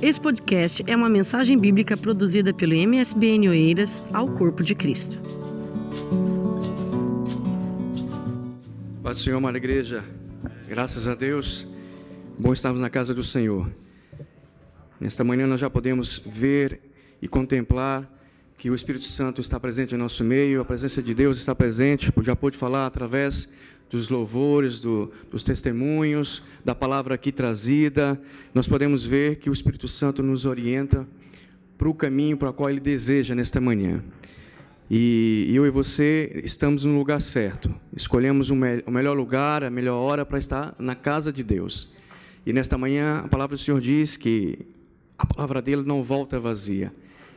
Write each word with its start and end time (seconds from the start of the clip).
Esse 0.00 0.20
podcast 0.20 0.84
é 0.86 0.94
uma 0.94 1.08
mensagem 1.08 1.58
bíblica 1.58 1.96
produzida 1.96 2.54
pelo 2.54 2.72
MSBN 2.72 3.48
Oeiras 3.48 4.06
ao 4.12 4.28
Corpo 4.28 4.62
de 4.62 4.72
Cristo. 4.72 5.18
Paz 9.02 9.16
do 9.16 9.22
Senhor, 9.24 9.38
amada 9.38 9.58
igreja. 9.58 10.04
Graças 10.68 11.08
a 11.08 11.16
Deus. 11.16 11.66
Bom 12.38 12.52
estarmos 12.52 12.80
na 12.80 12.88
casa 12.88 13.12
do 13.12 13.24
Senhor. 13.24 13.68
Nesta 15.00 15.24
manhã 15.24 15.48
nós 15.48 15.58
já 15.58 15.68
podemos 15.68 16.22
ver 16.24 16.80
e 17.20 17.26
contemplar 17.26 18.08
que 18.56 18.70
o 18.70 18.76
Espírito 18.76 19.04
Santo 19.04 19.40
está 19.40 19.58
presente 19.58 19.96
em 19.96 19.98
nosso 19.98 20.22
meio, 20.22 20.60
a 20.60 20.64
presença 20.64 21.02
de 21.02 21.12
Deus 21.12 21.38
está 21.38 21.56
presente, 21.56 22.12
já 22.22 22.36
pôde 22.36 22.56
falar 22.56 22.86
através 22.86 23.52
dos 23.90 24.08
louvores, 24.08 24.80
do, 24.80 25.10
dos 25.30 25.42
testemunhos, 25.42 26.42
da 26.64 26.74
palavra 26.74 27.14
aqui 27.14 27.32
trazida, 27.32 28.20
nós 28.54 28.68
podemos 28.68 29.04
ver 29.04 29.36
que 29.36 29.48
o 29.48 29.52
Espírito 29.52 29.88
Santo 29.88 30.22
nos 30.22 30.44
orienta 30.44 31.06
para 31.76 31.88
o 31.88 31.94
caminho 31.94 32.36
para 32.36 32.50
o 32.50 32.52
qual 32.52 32.68
Ele 32.68 32.80
deseja 32.80 33.34
nesta 33.34 33.60
manhã. 33.60 34.02
E 34.90 35.50
eu 35.54 35.66
e 35.66 35.70
você 35.70 36.40
estamos 36.44 36.84
no 36.84 36.96
lugar 36.96 37.20
certo. 37.20 37.74
Escolhemos 37.94 38.50
o, 38.50 38.54
o 38.54 38.90
melhor 38.90 39.16
lugar, 39.16 39.62
a 39.62 39.70
melhor 39.70 39.96
hora 39.96 40.24
para 40.24 40.38
estar 40.38 40.74
na 40.78 40.94
casa 40.94 41.32
de 41.32 41.42
Deus. 41.42 41.94
E 42.46 42.52
nesta 42.52 42.78
manhã 42.78 43.18
a 43.18 43.28
palavra 43.28 43.56
do 43.56 43.62
Senhor 43.62 43.80
diz 43.80 44.16
que 44.16 44.58
a 45.18 45.26
palavra 45.26 45.60
dele 45.60 45.82
não 45.82 46.02
volta 46.02 46.40
vazia. 46.40 46.92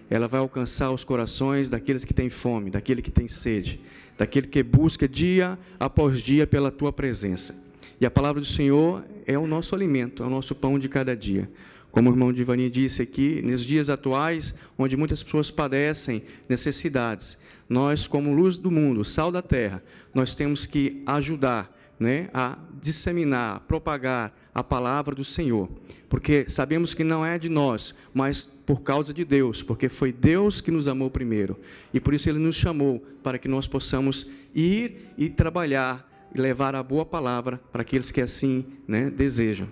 Ela 0.09 0.27
vai 0.27 0.39
alcançar 0.39 0.91
os 0.91 1.03
corações 1.03 1.69
daqueles 1.69 2.05
que 2.05 2.13
têm 2.13 2.29
fome, 2.29 2.69
daquele 2.69 3.01
que 3.01 3.11
tem 3.11 3.27
sede, 3.27 3.81
daquele 4.21 4.45
que 4.45 4.61
busca 4.61 5.07
dia 5.09 5.57
após 5.79 6.21
dia 6.21 6.45
pela 6.45 6.69
tua 6.69 6.93
presença. 6.93 7.67
E 7.99 8.05
a 8.05 8.11
palavra 8.11 8.39
do 8.39 8.45
Senhor 8.45 9.03
é 9.25 9.35
o 9.35 9.47
nosso 9.47 9.73
alimento, 9.73 10.21
é 10.21 10.27
o 10.27 10.29
nosso 10.29 10.53
pão 10.53 10.77
de 10.77 10.87
cada 10.87 11.17
dia. 11.17 11.49
Como 11.89 12.07
o 12.07 12.13
irmão 12.13 12.31
Divani 12.31 12.69
disse 12.69 13.01
aqui, 13.01 13.41
nos 13.41 13.65
dias 13.65 13.89
atuais, 13.89 14.53
onde 14.77 14.95
muitas 14.95 15.23
pessoas 15.23 15.49
padecem 15.49 16.21
necessidades, 16.47 17.39
nós, 17.67 18.05
como 18.05 18.31
luz 18.31 18.57
do 18.57 18.69
mundo, 18.69 19.03
sal 19.03 19.31
da 19.31 19.41
terra, 19.41 19.83
nós 20.13 20.35
temos 20.35 20.67
que 20.67 21.01
ajudar 21.07 21.75
né, 22.01 22.31
a 22.33 22.57
disseminar, 22.81 23.59
propagar 23.67 24.35
a 24.55 24.63
palavra 24.63 25.13
do 25.13 25.23
Senhor, 25.23 25.69
porque 26.09 26.45
sabemos 26.49 26.95
que 26.95 27.03
não 27.03 27.23
é 27.23 27.37
de 27.37 27.47
nós, 27.47 27.93
mas 28.11 28.41
por 28.41 28.81
causa 28.81 29.13
de 29.13 29.23
Deus, 29.23 29.61
porque 29.61 29.87
foi 29.87 30.11
Deus 30.11 30.59
que 30.61 30.71
nos 30.71 30.87
amou 30.87 31.11
primeiro 31.11 31.59
e 31.93 31.99
por 31.99 32.15
isso 32.15 32.27
Ele 32.27 32.39
nos 32.39 32.55
chamou 32.55 33.05
para 33.21 33.37
que 33.37 33.47
nós 33.47 33.67
possamos 33.67 34.31
ir 34.55 35.09
e 35.15 35.29
trabalhar 35.29 36.09
e 36.33 36.41
levar 36.41 36.73
a 36.73 36.81
boa 36.81 37.05
palavra 37.05 37.61
para 37.71 37.83
aqueles 37.83 38.09
que 38.09 38.19
assim 38.19 38.65
né, 38.87 39.11
desejam. 39.11 39.67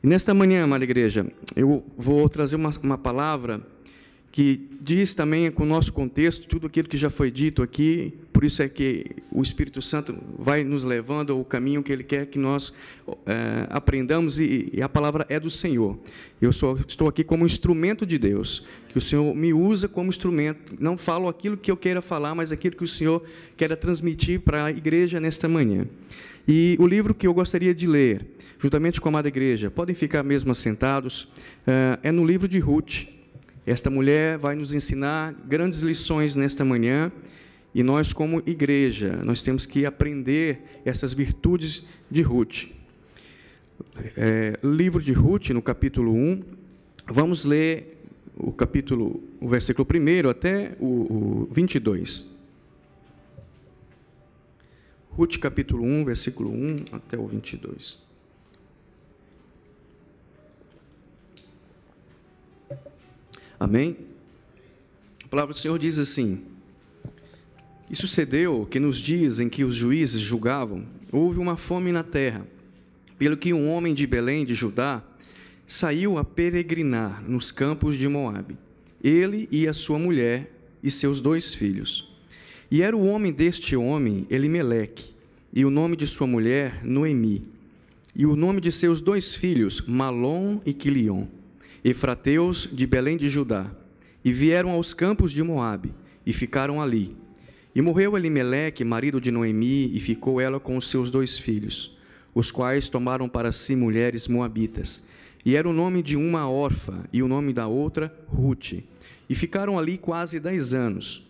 E 0.00 0.06
nesta 0.06 0.32
manhã, 0.32 0.62
amada 0.62 0.84
igreja, 0.84 1.26
eu 1.56 1.84
vou 1.96 2.28
trazer 2.28 2.54
uma, 2.54 2.70
uma 2.84 2.96
palavra 2.96 3.60
que 4.30 4.68
diz 4.80 5.12
também 5.12 5.50
com 5.50 5.64
o 5.64 5.66
nosso 5.66 5.92
contexto 5.92 6.46
tudo 6.46 6.68
aquilo 6.68 6.88
que 6.88 6.96
já 6.96 7.10
foi 7.10 7.32
dito 7.32 7.64
aqui, 7.64 8.14
por 8.38 8.44
isso 8.44 8.62
é 8.62 8.68
que 8.68 9.04
o 9.32 9.42
Espírito 9.42 9.82
Santo 9.82 10.16
vai 10.38 10.62
nos 10.62 10.84
levando 10.84 11.32
ao 11.32 11.44
caminho 11.44 11.82
que 11.82 11.92
Ele 11.92 12.04
quer 12.04 12.24
que 12.26 12.38
nós 12.38 12.72
é, 13.26 13.66
aprendamos 13.68 14.38
e, 14.38 14.70
e, 14.72 14.80
a 14.80 14.88
palavra 14.88 15.26
é 15.28 15.40
do 15.40 15.50
Senhor. 15.50 15.98
Eu 16.40 16.50
estou 16.50 17.08
aqui 17.08 17.24
como 17.24 17.44
instrumento 17.44 18.06
de 18.06 18.16
Deus, 18.16 18.64
que 18.90 18.96
o 18.96 19.00
Senhor 19.00 19.34
me 19.34 19.52
usa 19.52 19.88
como 19.88 20.08
instrumento. 20.08 20.76
Não 20.78 20.96
falo 20.96 21.26
aquilo 21.26 21.56
que 21.56 21.68
eu 21.68 21.76
queira 21.76 22.00
falar, 22.00 22.32
mas 22.32 22.52
aquilo 22.52 22.76
que 22.76 22.84
o 22.84 22.86
Senhor 22.86 23.24
quer 23.56 23.76
transmitir 23.76 24.38
para 24.38 24.66
a 24.66 24.70
igreja 24.70 25.18
nesta 25.18 25.48
manhã. 25.48 25.84
E 26.46 26.76
o 26.78 26.86
livro 26.86 27.16
que 27.16 27.26
eu 27.26 27.34
gostaria 27.34 27.74
de 27.74 27.88
ler, 27.88 28.24
juntamente 28.60 29.00
com 29.00 29.08
a 29.08 29.10
amada 29.10 29.26
igreja, 29.26 29.68
podem 29.68 29.96
ficar 29.96 30.22
mesmo 30.22 30.52
assentados, 30.52 31.28
é, 31.66 31.98
é 32.04 32.12
no 32.12 32.24
livro 32.24 32.46
de 32.46 32.60
Ruth. 32.60 33.08
Esta 33.66 33.90
mulher 33.90 34.38
vai 34.38 34.54
nos 34.54 34.74
ensinar 34.74 35.34
grandes 35.44 35.80
lições 35.80 36.36
nesta 36.36 36.64
manhã 36.64 37.10
e 37.74 37.82
nós, 37.82 38.12
como 38.12 38.42
igreja, 38.46 39.20
nós 39.24 39.42
temos 39.42 39.66
que 39.66 39.84
aprender 39.84 40.80
essas 40.84 41.12
virtudes 41.12 41.84
de 42.10 42.22
Ruth. 42.22 42.66
É, 44.16 44.58
livro 44.64 45.02
de 45.02 45.12
Ruth, 45.12 45.50
no 45.50 45.62
capítulo 45.62 46.12
1, 46.12 46.42
vamos 47.06 47.44
ler 47.44 47.98
o 48.36 48.52
capítulo, 48.52 49.22
o 49.40 49.48
versículo 49.48 49.86
1 49.86 50.28
até 50.28 50.76
o, 50.80 50.86
o 50.86 51.48
22. 51.52 52.28
Ruth, 55.10 55.38
capítulo 55.38 55.84
1, 55.84 56.04
versículo 56.04 56.50
1 56.50 56.76
até 56.92 57.18
o 57.18 57.26
22. 57.26 57.98
Amém? 63.58 63.96
A 65.24 65.28
palavra 65.28 65.52
do 65.52 65.58
Senhor 65.58 65.76
diz 65.78 65.98
assim: 65.98 66.44
E 67.90 67.96
sucedeu 67.96 68.66
que 68.70 68.78
nos 68.78 68.98
dias 68.98 69.40
em 69.40 69.48
que 69.48 69.64
os 69.64 69.74
juízes 69.74 70.20
julgavam, 70.20 70.84
houve 71.10 71.38
uma 71.38 71.56
fome 71.56 71.90
na 71.90 72.02
terra, 72.02 72.46
pelo 73.18 73.36
que 73.36 73.52
um 73.52 73.70
homem 73.70 73.94
de 73.94 74.06
Belém 74.06 74.44
de 74.44 74.54
Judá 74.54 75.02
saiu 75.66 76.18
a 76.18 76.24
peregrinar 76.24 77.22
nos 77.26 77.50
campos 77.50 77.96
de 77.96 78.06
Moabe, 78.08 78.56
ele 79.02 79.48
e 79.50 79.66
a 79.66 79.72
sua 79.72 79.98
mulher 79.98 80.52
e 80.82 80.90
seus 80.90 81.20
dois 81.20 81.54
filhos. 81.54 82.12
E 82.70 82.82
era 82.82 82.96
o 82.96 83.06
homem 83.06 83.32
deste 83.32 83.74
homem 83.74 84.26
Elimeleque, 84.28 85.14
e 85.52 85.64
o 85.64 85.70
nome 85.70 85.96
de 85.96 86.06
sua 86.06 86.26
mulher 86.26 86.84
Noemi, 86.84 87.42
e 88.14 88.26
o 88.26 88.36
nome 88.36 88.60
de 88.60 88.70
seus 88.70 89.00
dois 89.00 89.34
filhos 89.34 89.80
Malom 89.86 90.60
e 90.66 90.74
Quilion 90.74 91.26
efrateus 91.84 92.68
de 92.72 92.86
Belém 92.86 93.16
de 93.16 93.28
Judá, 93.28 93.70
e 94.24 94.32
vieram 94.32 94.70
aos 94.70 94.92
campos 94.92 95.32
de 95.32 95.42
Moabe, 95.42 95.92
e 96.26 96.32
ficaram 96.32 96.82
ali. 96.82 97.16
E 97.74 97.82
morreu 97.82 98.16
Elimeleque, 98.16 98.84
marido 98.84 99.20
de 99.20 99.30
Noemi, 99.30 99.94
e 99.94 100.00
ficou 100.00 100.40
ela 100.40 100.58
com 100.58 100.76
os 100.76 100.88
seus 100.88 101.10
dois 101.10 101.38
filhos, 101.38 101.96
os 102.34 102.50
quais 102.50 102.88
tomaram 102.88 103.28
para 103.28 103.52
si 103.52 103.76
mulheres 103.76 104.26
moabitas. 104.26 105.06
E 105.44 105.56
era 105.56 105.68
o 105.68 105.72
nome 105.72 106.02
de 106.02 106.16
uma 106.16 106.50
órfã, 106.50 107.04
e 107.12 107.22
o 107.22 107.28
nome 107.28 107.52
da 107.52 107.66
outra, 107.66 108.12
Ruth. 108.28 108.82
E 109.28 109.34
ficaram 109.34 109.78
ali 109.78 109.98
quase 109.98 110.40
dez 110.40 110.74
anos. 110.74 111.26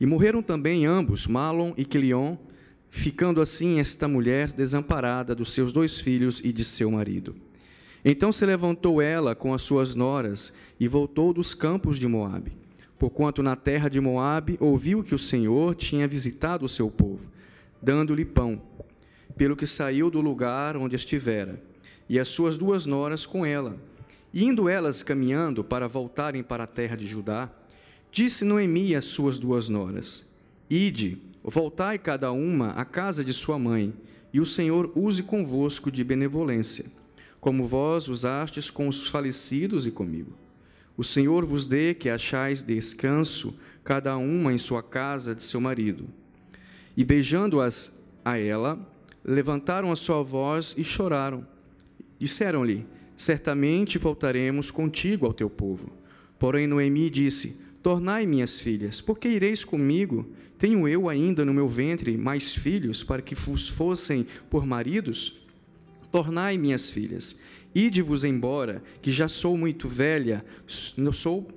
E 0.00 0.06
morreram 0.06 0.42
também 0.42 0.86
ambos, 0.86 1.26
Malom 1.26 1.72
e 1.76 1.84
Quilion, 1.84 2.36
ficando 2.90 3.40
assim 3.40 3.78
esta 3.78 4.08
mulher 4.08 4.52
desamparada 4.52 5.34
dos 5.34 5.52
seus 5.52 5.72
dois 5.72 5.98
filhos 5.98 6.40
e 6.44 6.52
de 6.52 6.64
seu 6.64 6.90
marido. 6.90 7.34
Então 8.04 8.32
se 8.32 8.44
levantou 8.44 9.00
ela 9.00 9.34
com 9.34 9.54
as 9.54 9.62
suas 9.62 9.94
noras 9.94 10.54
e 10.78 10.88
voltou 10.88 11.32
dos 11.32 11.54
campos 11.54 11.98
de 11.98 12.08
Moabe, 12.08 12.52
porquanto 13.02 13.42
na 13.42 13.56
terra 13.56 13.88
de 13.88 14.00
Moabe 14.00 14.56
ouviu 14.60 15.02
que 15.02 15.12
o 15.12 15.18
Senhor 15.18 15.74
tinha 15.74 16.06
visitado 16.06 16.64
o 16.64 16.68
seu 16.68 16.88
povo, 16.88 17.26
dando-lhe 17.82 18.24
pão, 18.24 18.62
pelo 19.36 19.56
que 19.56 19.66
saiu 19.66 20.08
do 20.08 20.20
lugar 20.20 20.76
onde 20.76 20.94
estivera, 20.94 21.60
e 22.08 22.16
as 22.16 22.28
suas 22.28 22.56
duas 22.56 22.86
noras 22.86 23.26
com 23.26 23.44
ela. 23.44 23.76
indo 24.32 24.68
elas 24.68 25.02
caminhando 25.02 25.64
para 25.64 25.88
voltarem 25.88 26.44
para 26.44 26.62
a 26.62 26.66
terra 26.68 26.96
de 26.96 27.04
Judá, 27.04 27.50
disse 28.12 28.44
Noemi 28.44 28.94
às 28.94 29.06
suas 29.06 29.36
duas 29.36 29.68
noras: 29.68 30.32
Ide, 30.70 31.18
voltai 31.42 31.98
cada 31.98 32.30
uma 32.30 32.70
à 32.70 32.84
casa 32.84 33.24
de 33.24 33.32
sua 33.32 33.58
mãe, 33.58 33.92
e 34.32 34.40
o 34.40 34.46
Senhor 34.46 34.92
use 34.94 35.24
convosco 35.24 35.90
de 35.90 36.04
benevolência 36.04 36.84
como 37.40 37.66
vós 37.66 38.06
usastes 38.06 38.70
com 38.70 38.86
os 38.86 39.08
falecidos 39.08 39.84
e 39.84 39.90
comigo. 39.90 40.32
O 40.96 41.04
Senhor 41.04 41.44
vos 41.44 41.66
dê 41.66 41.94
que 41.94 42.08
achais 42.08 42.62
descanso, 42.62 43.56
cada 43.84 44.16
uma 44.16 44.52
em 44.52 44.58
sua 44.58 44.82
casa 44.82 45.34
de 45.34 45.42
seu 45.42 45.60
marido. 45.60 46.06
E 46.96 47.02
beijando-as 47.02 47.92
a 48.24 48.38
ela, 48.38 48.78
levantaram 49.24 49.90
a 49.90 49.96
sua 49.96 50.22
voz 50.22 50.74
e 50.76 50.84
choraram. 50.84 51.46
Disseram-lhe: 52.18 52.86
Certamente 53.16 53.98
voltaremos 53.98 54.70
contigo 54.70 55.26
ao 55.26 55.32
teu 55.32 55.48
povo. 55.48 55.92
Porém, 56.38 56.66
Noemi 56.66 57.08
disse: 57.08 57.60
Tornai 57.82 58.26
minhas 58.26 58.60
filhas, 58.60 59.00
porque 59.00 59.28
ireis 59.28 59.64
comigo? 59.64 60.26
Tenho 60.58 60.86
eu 60.86 61.08
ainda 61.08 61.44
no 61.44 61.52
meu 61.52 61.68
ventre 61.68 62.16
mais 62.16 62.54
filhos 62.54 63.02
para 63.02 63.20
que 63.20 63.34
vos 63.34 63.68
fossem 63.68 64.26
por 64.48 64.64
maridos? 64.64 65.44
Tornai 66.12 66.56
minhas 66.56 66.90
filhas, 66.90 67.40
ide-vos 67.74 68.24
embora, 68.24 68.82
que 69.00 69.10
já 69.10 69.28
sou 69.28 69.56
muito 69.56 69.88
velha, 69.88 70.44
não 70.96 71.12
sou 71.12 71.48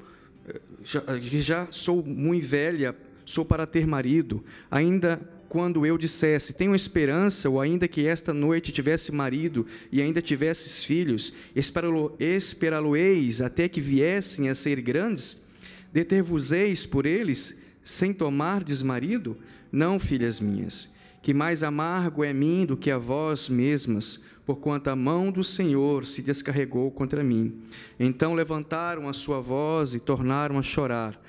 já, 0.83 1.01
já 1.19 1.67
sou 1.71 2.03
muito 2.03 2.45
velha, 2.45 2.95
sou 3.25 3.43
para 3.43 3.65
ter 3.65 3.87
marido, 3.87 4.43
ainda 4.69 5.19
quando 5.49 5.85
eu 5.85 5.97
dissesse, 5.97 6.53
tenho 6.53 6.75
esperança, 6.75 7.49
ou 7.49 7.61
ainda 7.61 7.87
que 7.87 8.05
esta 8.05 8.33
noite 8.33 8.71
tivesse 8.71 9.11
marido 9.11 9.65
e 9.91 10.01
ainda 10.01 10.21
tivesses 10.21 10.83
filhos, 10.83 11.33
esperá-lo-eis 11.55 13.41
até 13.41 13.69
que 13.69 13.79
viessem 13.79 14.49
a 14.49 14.55
ser 14.55 14.81
grandes? 14.81 15.47
Deter-vos-eis 15.93 16.85
por 16.85 17.05
eles, 17.05 17.61
sem 17.81 18.13
tomar 18.13 18.63
desmarido? 18.63 19.37
Não, 19.71 19.97
filhas 19.97 20.41
minhas, 20.41 20.93
que 21.21 21.33
mais 21.33 21.63
amargo 21.63 22.23
é 22.23 22.33
mim 22.33 22.65
do 22.65 22.75
que 22.75 22.91
a 22.91 22.97
vós 22.97 23.47
mesmas, 23.47 24.23
porquanto 24.45 24.89
a 24.89 24.95
mão 24.95 25.31
do 25.31 25.43
Senhor 25.43 26.05
se 26.05 26.21
descarregou 26.21 26.91
contra 26.91 27.23
mim. 27.23 27.61
Então 27.99 28.33
levantaram 28.33 29.09
a 29.09 29.13
sua 29.13 29.41
voz 29.41 29.95
e 29.95 29.99
tornaram 29.99 30.59
a 30.59 30.61
chorar. 30.61 31.19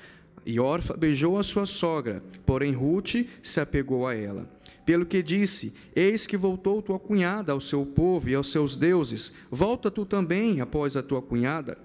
E 0.45 0.59
Orfa 0.59 0.95
beijou 0.95 1.37
a 1.37 1.43
sua 1.43 1.65
sogra, 1.65 2.23
porém 2.45 2.71
Ruth 2.71 3.27
se 3.41 3.59
apegou 3.59 4.07
a 4.07 4.15
ela. 4.15 4.49
Pelo 4.85 5.05
que 5.05 5.21
disse: 5.21 5.73
Eis 5.93 6.25
que 6.25 6.37
voltou 6.37 6.81
tua 6.81 6.97
cunhada 6.97 7.51
ao 7.51 7.59
seu 7.59 7.85
povo 7.85 8.29
e 8.29 8.35
aos 8.35 8.49
seus 8.49 8.77
deuses, 8.77 9.35
volta 9.51 9.91
tu 9.91 10.05
também 10.05 10.61
após 10.61 10.95
a 10.95 11.03
tua 11.03 11.21
cunhada. 11.21 11.77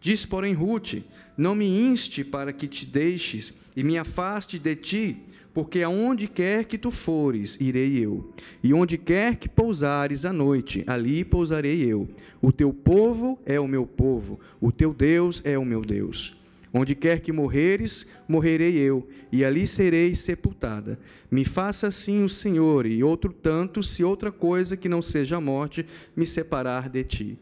Diz, 0.00 0.24
porém, 0.24 0.52
Ruth: 0.52 1.02
Não 1.36 1.56
me 1.56 1.66
inste 1.66 2.22
para 2.22 2.52
que 2.52 2.68
te 2.68 2.86
deixes 2.86 3.52
e 3.74 3.82
me 3.82 3.98
afaste 3.98 4.60
de 4.60 4.76
ti, 4.76 5.16
porque 5.54 5.82
aonde 5.82 6.26
quer 6.26 6.64
que 6.64 6.76
tu 6.76 6.90
fores, 6.90 7.60
irei 7.60 8.04
eu, 8.04 8.28
e 8.60 8.74
onde 8.74 8.98
quer 8.98 9.36
que 9.36 9.48
pousares 9.48 10.24
à 10.24 10.32
noite, 10.32 10.82
ali 10.84 11.24
pousarei 11.24 11.80
eu. 11.80 12.08
O 12.42 12.50
teu 12.50 12.72
povo 12.72 13.38
é 13.46 13.60
o 13.60 13.68
meu 13.68 13.86
povo, 13.86 14.40
o 14.60 14.72
teu 14.72 14.92
Deus 14.92 15.40
é 15.44 15.56
o 15.56 15.64
meu 15.64 15.80
Deus. 15.80 16.36
Onde 16.76 16.96
quer 16.96 17.20
que 17.20 17.30
morreres, 17.30 18.04
morrerei 18.26 18.76
eu, 18.76 19.06
e 19.30 19.44
ali 19.44 19.64
serei 19.64 20.12
sepultada. 20.16 20.98
Me 21.30 21.44
faça 21.44 21.86
assim 21.86 22.24
o 22.24 22.28
Senhor, 22.28 22.84
e 22.84 23.04
outro 23.04 23.32
tanto, 23.32 23.80
se 23.80 24.02
outra 24.02 24.32
coisa 24.32 24.76
que 24.76 24.88
não 24.88 25.00
seja 25.00 25.36
a 25.36 25.40
morte 25.40 25.86
me 26.16 26.26
separar 26.26 26.88
de 26.88 27.04
ti. 27.04 27.38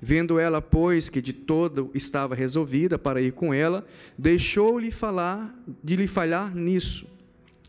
Vendo 0.00 0.38
ela, 0.38 0.62
pois, 0.62 1.08
que 1.08 1.20
de 1.20 1.32
todo 1.32 1.90
estava 1.94 2.36
resolvida 2.36 2.96
para 2.96 3.20
ir 3.20 3.32
com 3.32 3.52
ela, 3.52 3.84
deixou-lhe 4.16 4.92
falar, 4.92 5.52
de 5.82 5.96
lhe 5.96 6.06
falhar 6.06 6.54
nisso. 6.54 7.15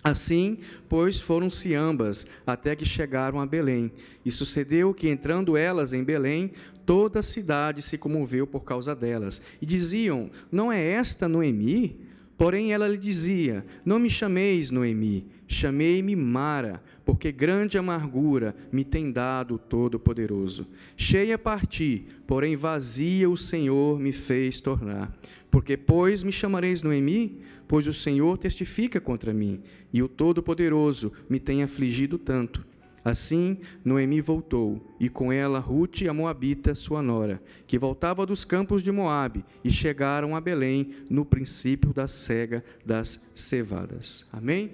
Assim, 0.08 0.60
pois, 0.88 1.20
foram-se 1.20 1.74
ambas, 1.76 2.26
até 2.46 2.76
que 2.76 2.86
chegaram 2.86 3.42
a 3.42 3.46
Belém. 3.46 3.92
E 4.24 4.32
sucedeu 4.32 4.94
que, 4.94 5.10
entrando 5.10 5.58
elas 5.58 5.92
em 5.92 6.04
Belém, 6.04 6.52
toda 6.86 7.20
a 7.20 7.24
cidade 7.24 7.82
se 7.82 7.98
comoveu 7.98 8.48
por 8.48 8.64
causa 8.64 8.96
delas. 8.96 9.42
E 9.62 9.66
diziam: 9.66 10.30
Não 10.50 10.72
é 10.72 10.82
esta 10.82 11.28
Noemi? 11.28 12.00
Porém, 12.38 12.72
ela 12.72 12.88
lhe 12.88 12.98
dizia: 12.98 13.66
Não 13.84 14.00
me 14.00 14.10
chameis 14.10 14.72
Noemi, 14.72 15.26
chamei-me 15.46 16.16
Mara, 16.16 16.82
porque 17.04 17.30
grande 17.30 17.78
amargura 17.78 18.56
me 18.72 18.86
tem 18.86 19.12
dado 19.12 19.56
o 19.56 19.60
Todo-Poderoso. 19.60 20.66
Cheia 20.96 21.38
parti, 21.38 22.06
porém 22.26 22.56
vazia 22.56 23.30
o 23.30 23.36
Senhor 23.36 24.00
me 24.00 24.14
fez 24.14 24.62
tornar. 24.62 25.14
Porque, 25.52 25.76
pois, 25.76 26.24
me 26.24 26.32
chamareis 26.32 26.82
Noemi? 26.82 27.42
Pois 27.68 27.86
o 27.88 27.94
Senhor 27.94 28.38
testifica 28.38 29.02
contra 29.02 29.34
mim, 29.34 29.62
e 29.92 30.02
o 30.02 30.08
Todo-Poderoso 30.08 31.12
me 31.30 31.40
tem 31.40 31.64
afligido 31.64 32.18
tanto. 32.18 32.66
Assim, 33.04 33.60
Noemi 33.86 34.20
voltou, 34.20 34.86
e 35.00 35.08
com 35.08 35.32
ela 35.32 35.60
Ruth, 35.60 36.02
a 36.10 36.14
Moabita, 36.14 36.76
sua 36.76 37.02
nora, 37.02 37.42
que 37.66 37.80
voltava 37.80 38.26
dos 38.26 38.44
campos 38.44 38.84
de 38.84 38.92
Moabe, 38.92 39.46
e 39.64 39.72
chegaram 39.72 40.36
a 40.36 40.42
Belém 40.42 40.92
no 41.10 41.24
princípio 41.24 41.94
da 41.94 42.08
cega 42.08 42.64
das 42.86 43.26
cevadas. 43.34 44.28
Amém? 44.32 44.72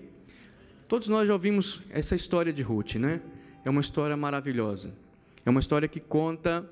Todos 0.87 1.07
nós 1.07 1.27
já 1.27 1.33
ouvimos 1.33 1.81
essa 1.89 2.15
história 2.15 2.51
de 2.51 2.61
Ruth, 2.61 2.95
né? 2.95 3.21
É 3.63 3.69
uma 3.69 3.81
história 3.81 4.17
maravilhosa. 4.17 4.95
É 5.45 5.49
uma 5.49 5.59
história 5.59 5.87
que 5.87 5.99
conta 5.99 6.67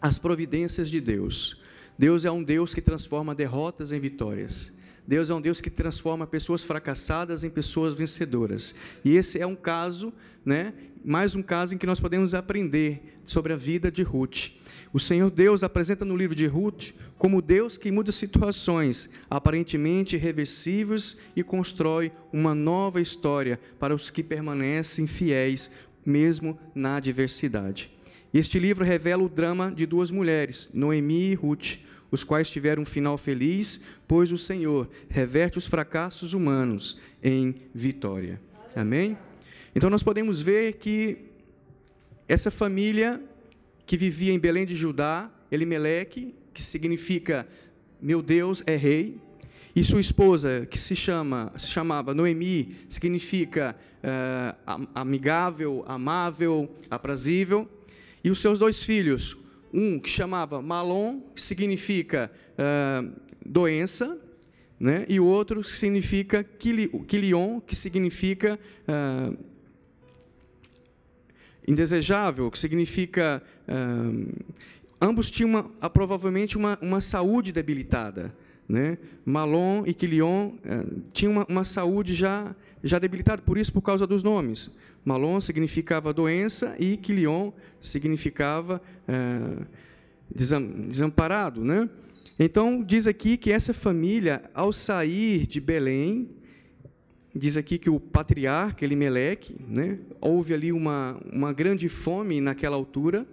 as 0.00 0.18
providências 0.18 0.90
de 0.90 1.00
Deus. 1.00 1.60
Deus 1.98 2.24
é 2.24 2.30
um 2.30 2.42
Deus 2.42 2.74
que 2.74 2.82
transforma 2.82 3.34
derrotas 3.34 3.92
em 3.92 3.98
vitórias. 3.98 4.75
Deus 5.06 5.30
é 5.30 5.34
um 5.34 5.40
Deus 5.40 5.60
que 5.60 5.70
transforma 5.70 6.26
pessoas 6.26 6.62
fracassadas 6.62 7.44
em 7.44 7.50
pessoas 7.50 7.94
vencedoras. 7.94 8.74
E 9.04 9.16
esse 9.16 9.38
é 9.38 9.46
um 9.46 9.54
caso, 9.54 10.12
né? 10.44 10.74
Mais 11.04 11.36
um 11.36 11.42
caso 11.42 11.74
em 11.74 11.78
que 11.78 11.86
nós 11.86 12.00
podemos 12.00 12.34
aprender 12.34 13.18
sobre 13.24 13.52
a 13.52 13.56
vida 13.56 13.90
de 13.90 14.02
Ruth. 14.02 14.50
O 14.92 14.98
Senhor 14.98 15.30
Deus 15.30 15.62
apresenta 15.62 16.04
no 16.04 16.16
livro 16.16 16.34
de 16.34 16.46
Ruth 16.46 16.92
como 17.16 17.40
Deus 17.40 17.78
que 17.78 17.92
muda 17.92 18.10
situações 18.10 19.08
aparentemente 19.30 20.16
irreversíveis 20.16 21.18
e 21.36 21.42
constrói 21.42 22.10
uma 22.32 22.54
nova 22.54 23.00
história 23.00 23.60
para 23.78 23.94
os 23.94 24.10
que 24.10 24.22
permanecem 24.22 25.06
fiéis 25.06 25.70
mesmo 26.04 26.58
na 26.74 26.96
adversidade. 26.96 27.90
Este 28.34 28.58
livro 28.58 28.84
revela 28.84 29.22
o 29.22 29.28
drama 29.28 29.70
de 29.70 29.86
duas 29.86 30.10
mulheres, 30.10 30.70
Noemi 30.74 31.30
e 31.30 31.34
Ruth, 31.34 31.78
os 32.10 32.22
quais 32.22 32.50
tiveram 32.50 32.82
um 32.82 32.86
final 32.86 33.18
feliz, 33.18 33.80
pois 34.06 34.32
o 34.32 34.38
Senhor 34.38 34.88
reverte 35.08 35.58
os 35.58 35.66
fracassos 35.66 36.32
humanos 36.32 36.98
em 37.22 37.54
vitória. 37.74 38.40
Amém? 38.74 39.16
Então 39.74 39.90
nós 39.90 40.02
podemos 40.02 40.40
ver 40.40 40.74
que 40.74 41.18
essa 42.28 42.50
família 42.50 43.20
que 43.84 43.96
vivia 43.96 44.32
em 44.32 44.38
Belém 44.38 44.66
de 44.66 44.74
Judá, 44.74 45.30
Elimeleque, 45.50 46.34
que 46.52 46.62
significa 46.62 47.46
meu 48.00 48.20
Deus 48.20 48.62
é 48.66 48.76
rei, 48.76 49.18
e 49.74 49.84
sua 49.84 50.00
esposa, 50.00 50.66
que 50.70 50.78
se 50.78 50.96
chama, 50.96 51.52
se 51.56 51.68
chamava 51.68 52.14
Noemi, 52.14 52.76
significa 52.88 53.76
uh, 54.02 54.88
amigável, 54.94 55.84
amável, 55.86 56.74
aprazível, 56.90 57.68
e 58.24 58.30
os 58.30 58.40
seus 58.40 58.58
dois 58.58 58.82
filhos, 58.82 59.36
um 59.76 59.98
que 59.98 60.08
chamava 60.08 60.62
Malon, 60.62 61.20
que 61.34 61.42
significa 61.42 62.32
uh, 62.52 63.12
doença, 63.44 64.18
né? 64.80 65.04
e 65.06 65.20
o 65.20 65.26
outro 65.26 65.60
que 65.60 65.70
significa 65.70 66.42
Quilion, 66.42 67.60
que 67.60 67.76
significa 67.76 68.58
uh, 68.88 69.36
indesejável, 71.68 72.50
que 72.50 72.58
significa. 72.58 73.42
Uh, 73.68 74.32
ambos 74.98 75.30
tinham 75.30 75.50
uma, 75.50 75.90
provavelmente 75.90 76.56
uma, 76.56 76.78
uma 76.80 77.02
saúde 77.02 77.52
debilitada. 77.52 78.34
Né? 78.66 78.96
Malon 79.24 79.84
e 79.86 79.92
Quilion 79.92 80.52
tinham 81.12 81.32
uma, 81.32 81.46
uma 81.48 81.64
saúde 81.64 82.14
já, 82.14 82.56
já 82.82 82.98
debilitada, 82.98 83.42
por 83.42 83.58
isso, 83.58 83.72
por 83.72 83.82
causa 83.82 84.06
dos 84.06 84.22
nomes. 84.22 84.70
Malon 85.06 85.40
significava 85.40 86.12
doença 86.12 86.74
e 86.80 86.96
Quilion 86.96 87.52
significava 87.80 88.82
é, 89.06 89.64
desamparado, 90.28 91.64
né? 91.64 91.88
Então 92.36 92.82
diz 92.82 93.06
aqui 93.06 93.36
que 93.36 93.52
essa 93.52 93.72
família, 93.72 94.42
ao 94.52 94.72
sair 94.72 95.46
de 95.46 95.60
Belém, 95.60 96.28
diz 97.32 97.56
aqui 97.56 97.78
que 97.78 97.88
o 97.88 98.00
patriarca 98.00 98.84
Elimeleque, 98.84 99.54
né, 99.68 100.00
houve 100.20 100.52
ali 100.52 100.72
uma, 100.72 101.20
uma 101.32 101.52
grande 101.52 101.88
fome 101.88 102.40
naquela 102.40 102.74
altura 102.74 103.24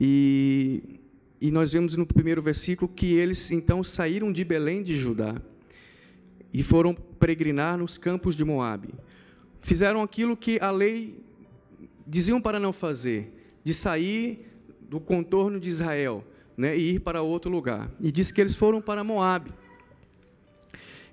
e, 0.00 1.00
e 1.40 1.50
nós 1.50 1.72
vemos 1.72 1.96
no 1.96 2.06
primeiro 2.06 2.40
versículo 2.40 2.88
que 2.88 3.14
eles 3.14 3.50
então 3.50 3.82
saíram 3.82 4.32
de 4.32 4.44
Belém 4.44 4.80
de 4.80 4.94
Judá 4.94 5.42
e 6.54 6.62
foram 6.62 6.94
peregrinar 6.94 7.76
nos 7.76 7.98
campos 7.98 8.36
de 8.36 8.44
Moabe 8.44 8.94
fizeram 9.60 10.02
aquilo 10.02 10.36
que 10.36 10.58
a 10.60 10.70
lei 10.70 11.18
diziam 12.06 12.40
para 12.40 12.58
não 12.58 12.72
fazer, 12.72 13.32
de 13.62 13.72
sair 13.72 14.46
do 14.80 14.98
contorno 14.98 15.60
de 15.60 15.68
Israel 15.68 16.24
né, 16.56 16.76
e 16.76 16.94
ir 16.94 17.00
para 17.00 17.22
outro 17.22 17.50
lugar. 17.50 17.90
E 18.00 18.10
diz 18.10 18.32
que 18.32 18.40
eles 18.40 18.54
foram 18.54 18.80
para 18.80 19.04
Moabe. 19.04 19.52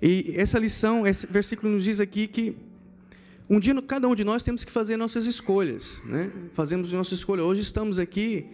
E 0.00 0.32
essa 0.36 0.58
lição, 0.58 1.06
esse 1.06 1.26
versículo 1.26 1.72
nos 1.72 1.84
diz 1.84 2.00
aqui 2.00 2.26
que 2.26 2.56
um 3.48 3.58
dia 3.58 3.80
cada 3.80 4.06
um 4.06 4.14
de 4.14 4.24
nós 4.24 4.42
temos 4.42 4.64
que 4.64 4.70
fazer 4.70 4.96
nossas 4.96 5.24
escolhas, 5.24 6.02
né? 6.04 6.30
Fazemos 6.52 6.92
nossa 6.92 7.14
escolha. 7.14 7.42
Hoje 7.42 7.62
estamos 7.62 7.98
aqui, 7.98 8.46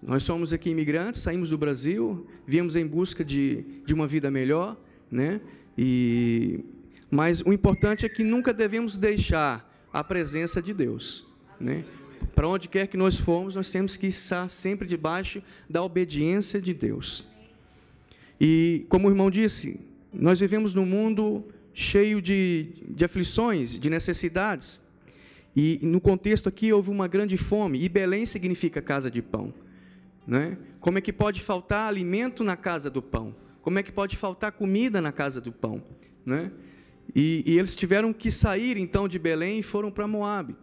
nós 0.00 0.22
somos 0.22 0.52
aqui 0.52 0.70
imigrantes, 0.70 1.20
saímos 1.20 1.50
do 1.50 1.58
Brasil, 1.58 2.26
viemos 2.46 2.76
em 2.76 2.86
busca 2.86 3.24
de, 3.24 3.64
de 3.84 3.92
uma 3.92 4.06
vida 4.06 4.30
melhor, 4.30 4.76
né? 5.10 5.40
E 5.76 6.64
mas 7.16 7.40
o 7.40 7.50
importante 7.50 8.04
é 8.04 8.10
que 8.10 8.22
nunca 8.22 8.52
devemos 8.52 8.98
deixar 8.98 9.66
a 9.90 10.04
presença 10.04 10.60
de 10.60 10.74
Deus. 10.74 11.26
Né? 11.58 11.82
Para 12.34 12.46
onde 12.46 12.68
quer 12.68 12.88
que 12.88 12.96
nós 12.98 13.16
formos, 13.16 13.54
nós 13.54 13.70
temos 13.70 13.96
que 13.96 14.06
estar 14.06 14.50
sempre 14.50 14.86
debaixo 14.86 15.42
da 15.66 15.82
obediência 15.82 16.60
de 16.60 16.74
Deus. 16.74 17.26
E, 18.38 18.84
como 18.90 19.08
o 19.08 19.10
irmão 19.10 19.30
disse, 19.30 19.80
nós 20.12 20.40
vivemos 20.40 20.74
num 20.74 20.84
mundo 20.84 21.42
cheio 21.72 22.20
de, 22.20 22.74
de 22.86 23.06
aflições, 23.06 23.78
de 23.78 23.88
necessidades. 23.88 24.86
E 25.56 25.80
no 25.80 26.02
contexto 26.02 26.50
aqui 26.50 26.70
houve 26.70 26.90
uma 26.90 27.08
grande 27.08 27.38
fome, 27.38 27.82
e 27.82 27.88
Belém 27.88 28.26
significa 28.26 28.82
casa 28.82 29.10
de 29.10 29.22
pão. 29.22 29.54
Né? 30.26 30.58
Como 30.80 30.98
é 30.98 31.00
que 31.00 31.14
pode 31.14 31.40
faltar 31.40 31.88
alimento 31.88 32.44
na 32.44 32.58
casa 32.58 32.90
do 32.90 33.00
pão? 33.00 33.34
Como 33.62 33.78
é 33.78 33.82
que 33.82 33.90
pode 33.90 34.18
faltar 34.18 34.52
comida 34.52 35.00
na 35.00 35.12
casa 35.12 35.40
do 35.40 35.50
pão? 35.50 35.82
Né? 36.26 36.52
E, 37.18 37.42
e 37.46 37.58
eles 37.58 37.74
tiveram 37.74 38.12
que 38.12 38.30
sair 38.30 38.76
então 38.76 39.08
de 39.08 39.18
Belém 39.18 39.60
e 39.60 39.62
foram 39.62 39.90
para 39.90 40.06
Moabe. 40.06 40.54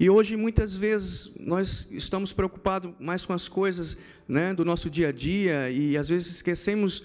E 0.00 0.08
hoje, 0.08 0.34
muitas 0.34 0.74
vezes, 0.74 1.34
nós 1.38 1.92
estamos 1.92 2.32
preocupados 2.32 2.94
mais 2.98 3.26
com 3.26 3.34
as 3.34 3.46
coisas 3.46 3.98
né, 4.26 4.54
do 4.54 4.64
nosso 4.64 4.88
dia 4.88 5.08
a 5.08 5.12
dia 5.12 5.70
e, 5.70 5.94
às 5.98 6.08
vezes, 6.08 6.32
esquecemos 6.32 7.04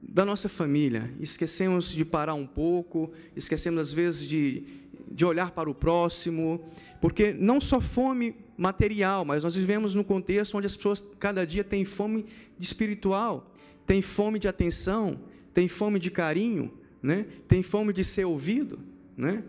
da 0.00 0.24
nossa 0.24 0.48
família, 0.48 1.12
esquecemos 1.18 1.90
de 1.90 2.04
parar 2.04 2.34
um 2.34 2.46
pouco, 2.46 3.12
esquecemos, 3.34 3.80
às 3.80 3.92
vezes, 3.92 4.24
de, 4.24 4.62
de 5.10 5.24
olhar 5.24 5.50
para 5.50 5.68
o 5.68 5.74
próximo, 5.74 6.60
porque 7.00 7.32
não 7.32 7.60
só 7.60 7.80
fome 7.80 8.36
material, 8.56 9.24
mas 9.24 9.42
nós 9.42 9.56
vivemos 9.56 9.94
num 9.94 10.04
contexto 10.04 10.56
onde 10.56 10.66
as 10.66 10.76
pessoas 10.76 11.04
cada 11.18 11.44
dia 11.44 11.64
têm 11.64 11.84
fome 11.84 12.24
de 12.56 12.66
espiritual, 12.66 13.52
têm 13.84 14.00
fome 14.00 14.38
de 14.38 14.46
atenção, 14.46 15.18
têm 15.52 15.66
fome 15.66 15.98
de 15.98 16.10
carinho, 16.10 16.72
né? 17.02 17.26
têm 17.48 17.62
fome 17.62 17.92
de 17.92 18.04
ser 18.04 18.24
ouvido. 18.24 18.78
Né? 19.16 19.42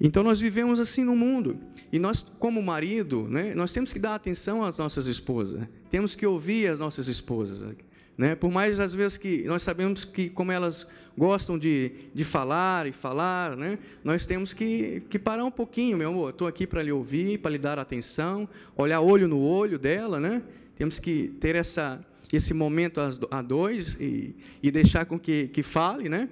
Então 0.00 0.22
nós 0.22 0.40
vivemos 0.40 0.78
assim 0.78 1.04
no 1.04 1.16
mundo. 1.16 1.56
E 1.92 1.98
nós, 1.98 2.26
como 2.38 2.62
marido, 2.62 3.26
né, 3.28 3.54
nós 3.54 3.72
temos 3.72 3.92
que 3.92 3.98
dar 3.98 4.14
atenção 4.14 4.64
às 4.64 4.76
nossas 4.78 5.06
esposas. 5.06 5.66
Temos 5.90 6.14
que 6.14 6.26
ouvir 6.26 6.68
as 6.68 6.78
nossas 6.78 7.08
esposas. 7.08 7.74
Né? 8.18 8.34
Por 8.34 8.50
mais 8.50 8.80
às 8.80 8.92
vezes 8.92 9.16
que 9.16 9.44
nós 9.44 9.62
sabemos 9.62 10.04
que 10.04 10.28
como 10.28 10.52
elas 10.52 10.86
gostam 11.16 11.58
de, 11.58 11.92
de 12.14 12.24
falar 12.24 12.86
e 12.86 12.92
falar, 12.92 13.56
né? 13.56 13.78
nós 14.04 14.26
temos 14.26 14.52
que, 14.52 15.02
que 15.08 15.18
parar 15.18 15.44
um 15.44 15.50
pouquinho, 15.50 15.96
meu 15.96 16.10
amor. 16.10 16.30
Estou 16.30 16.46
aqui 16.46 16.66
para 16.66 16.82
lhe 16.82 16.92
ouvir, 16.92 17.38
para 17.38 17.50
lhe 17.50 17.58
dar 17.58 17.78
atenção, 17.78 18.48
olhar 18.76 19.00
olho 19.00 19.26
no 19.26 19.40
olho 19.40 19.78
dela. 19.78 20.20
Né? 20.20 20.42
Temos 20.76 20.98
que 20.98 21.28
ter 21.40 21.54
essa, 21.54 22.00
esse 22.32 22.52
momento 22.52 23.00
a 23.30 23.40
dois 23.40 23.98
e, 24.00 24.34
e 24.62 24.70
deixar 24.70 25.06
com 25.06 25.18
que, 25.18 25.48
que 25.48 25.62
fale. 25.62 26.08
Né? 26.08 26.28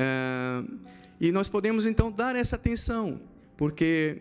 É, 0.00 0.62
e 1.20 1.32
nós 1.32 1.48
podemos 1.48 1.84
então 1.84 2.08
dar 2.08 2.36
essa 2.36 2.54
atenção, 2.54 3.20
porque 3.56 4.18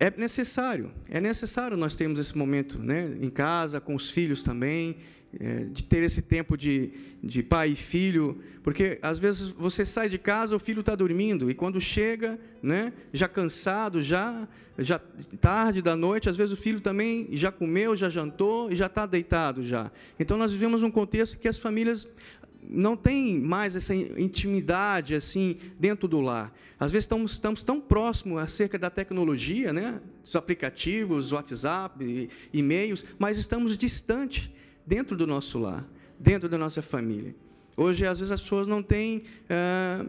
é 0.00 0.12
necessário, 0.16 0.90
é 1.08 1.20
necessário 1.20 1.76
nós 1.76 1.94
termos 1.94 2.18
esse 2.18 2.36
momento 2.36 2.76
né, 2.80 3.16
em 3.20 3.30
casa, 3.30 3.80
com 3.80 3.94
os 3.94 4.10
filhos 4.10 4.42
também, 4.42 4.96
é, 5.38 5.66
de 5.70 5.84
ter 5.84 6.02
esse 6.02 6.22
tempo 6.22 6.56
de, 6.56 6.90
de 7.22 7.40
pai 7.40 7.70
e 7.70 7.76
filho, 7.76 8.42
porque 8.64 8.98
às 9.00 9.20
vezes 9.20 9.46
você 9.46 9.84
sai 9.84 10.08
de 10.08 10.18
casa, 10.18 10.56
o 10.56 10.58
filho 10.58 10.80
está 10.80 10.96
dormindo, 10.96 11.48
e 11.48 11.54
quando 11.54 11.80
chega, 11.80 12.36
né, 12.60 12.92
já 13.12 13.28
cansado, 13.28 14.02
já, 14.02 14.48
já 14.76 14.98
tarde 15.40 15.80
da 15.80 15.94
noite, 15.94 16.28
às 16.28 16.36
vezes 16.36 16.52
o 16.52 16.60
filho 16.60 16.80
também 16.80 17.28
já 17.30 17.52
comeu, 17.52 17.94
já 17.94 18.08
jantou 18.08 18.72
e 18.72 18.74
já 18.74 18.86
está 18.86 19.06
deitado 19.06 19.64
já. 19.64 19.92
Então 20.18 20.36
nós 20.36 20.52
vivemos 20.52 20.82
um 20.82 20.90
contexto 20.90 21.38
que 21.38 21.46
as 21.46 21.58
famílias 21.58 22.08
não 22.68 22.96
têm 22.96 23.40
mais 23.40 23.74
essa 23.74 23.94
intimidade 23.94 25.14
assim 25.14 25.56
dentro 25.78 26.06
do 26.06 26.20
lar. 26.20 26.52
Às 26.78 26.92
vezes 26.92 27.04
estamos, 27.04 27.32
estamos 27.32 27.62
tão 27.62 27.80
próximos 27.80 28.38
acerca 28.38 28.78
da 28.78 28.90
tecnologia, 28.90 29.72
né? 29.72 30.00
Os 30.24 30.36
aplicativos, 30.36 31.32
WhatsApp, 31.32 32.28
e-mails, 32.52 33.04
mas 33.18 33.38
estamos 33.38 33.76
distantes 33.76 34.50
dentro 34.86 35.16
do 35.16 35.26
nosso 35.26 35.58
lar, 35.58 35.86
dentro 36.18 36.48
da 36.48 36.56
nossa 36.56 36.82
família. 36.82 37.34
Hoje, 37.76 38.04
às 38.06 38.18
vezes, 38.18 38.30
as 38.32 38.40
pessoas 38.40 38.68
não 38.68 38.82
têm 38.82 39.22
ah, 39.48 40.04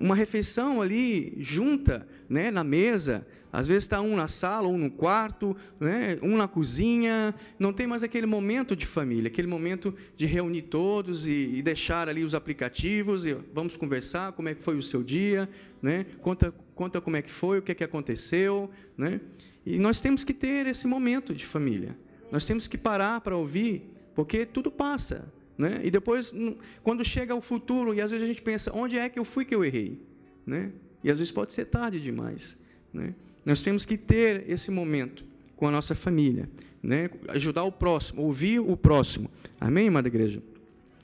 uma 0.00 0.14
refeição 0.14 0.80
ali 0.80 1.34
junta, 1.38 2.06
né, 2.28 2.50
na 2.50 2.62
mesa. 2.62 3.26
Às 3.52 3.68
vezes 3.68 3.84
está 3.84 4.00
um 4.00 4.16
na 4.16 4.28
sala, 4.28 4.68
um 4.68 4.78
no 4.78 4.90
quarto, 4.90 5.56
né, 5.78 6.18
um 6.22 6.36
na 6.36 6.46
cozinha. 6.46 7.34
Não 7.58 7.72
tem 7.72 7.86
mais 7.86 8.02
aquele 8.02 8.26
momento 8.26 8.76
de 8.76 8.86
família, 8.86 9.28
aquele 9.28 9.48
momento 9.48 9.94
de 10.16 10.26
reunir 10.26 10.62
todos 10.62 11.26
e, 11.26 11.50
e 11.54 11.62
deixar 11.62 12.08
ali 12.08 12.22
os 12.22 12.34
aplicativos 12.34 13.26
e 13.26 13.34
vamos 13.52 13.76
conversar. 13.76 14.32
Como 14.32 14.48
é 14.48 14.54
que 14.54 14.62
foi 14.62 14.76
o 14.76 14.82
seu 14.82 15.02
dia? 15.02 15.48
Né? 15.82 16.06
Conta, 16.20 16.54
conta 16.74 17.00
como 17.00 17.16
é 17.16 17.22
que 17.22 17.30
foi, 17.30 17.58
o 17.58 17.62
que 17.62 17.72
é 17.72 17.74
que 17.74 17.84
aconteceu, 17.84 18.70
né? 18.96 19.20
E 19.64 19.78
nós 19.78 20.00
temos 20.00 20.24
que 20.24 20.32
ter 20.32 20.66
esse 20.66 20.86
momento 20.86 21.34
de 21.34 21.44
família. 21.44 21.96
Nós 22.32 22.46
temos 22.46 22.66
que 22.66 22.78
parar 22.78 23.20
para 23.20 23.36
ouvir 23.36 23.82
porque 24.14 24.46
tudo 24.46 24.70
passa. 24.70 25.30
Né? 25.56 25.80
E 25.84 25.90
depois, 25.90 26.34
quando 26.82 27.04
chega 27.04 27.34
o 27.34 27.40
futuro, 27.42 27.92
e 27.92 28.00
às 28.00 28.10
vezes 28.10 28.24
a 28.24 28.26
gente 28.26 28.40
pensa, 28.40 28.72
onde 28.74 28.96
é 28.96 29.08
que 29.10 29.18
eu 29.18 29.24
fui 29.26 29.44
que 29.44 29.54
eu 29.54 29.62
errei? 29.62 30.00
Né? 30.46 30.72
E 31.04 31.10
às 31.10 31.18
vezes 31.18 31.30
pode 31.30 31.52
ser 31.52 31.66
tarde 31.66 32.00
demais. 32.00 32.58
Né? 32.92 33.14
Nós 33.44 33.62
temos 33.62 33.84
que 33.84 33.96
ter 33.96 34.44
esse 34.48 34.70
momento 34.70 35.24
com 35.56 35.66
a 35.66 35.70
nossa 35.70 35.94
família, 35.94 36.48
né? 36.82 37.10
ajudar 37.28 37.64
o 37.64 37.72
próximo, 37.72 38.22
ouvir 38.22 38.60
o 38.60 38.76
próximo. 38.76 39.30
Amém, 39.60 39.88
amada 39.88 40.08
igreja? 40.08 40.42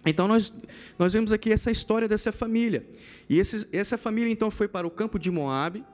Então, 0.04 0.28
nós, 0.28 0.52
nós 0.98 1.12
vemos 1.12 1.32
aqui 1.32 1.50
essa 1.50 1.70
história 1.70 2.06
dessa 2.06 2.30
família. 2.30 2.84
E 3.28 3.38
esses, 3.38 3.68
essa 3.72 3.98
família, 3.98 4.30
então, 4.30 4.50
foi 4.50 4.68
para 4.68 4.86
o 4.86 4.90
campo 4.90 5.18
de 5.18 5.30
Moabe, 5.30 5.84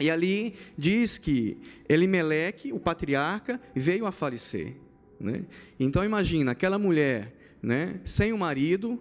e 0.00 0.10
ali 0.10 0.54
diz 0.76 1.18
que 1.18 1.56
Elimeleque, 1.88 2.72
o 2.72 2.80
patriarca, 2.80 3.60
veio 3.74 4.06
a 4.06 4.12
falecer. 4.12 4.74
Né? 5.20 5.44
Então 5.78 6.04
imagina 6.04 6.50
aquela 6.50 6.78
mulher 6.78 7.32
né, 7.62 8.00
sem 8.04 8.32
o 8.32 8.38
marido 8.38 9.00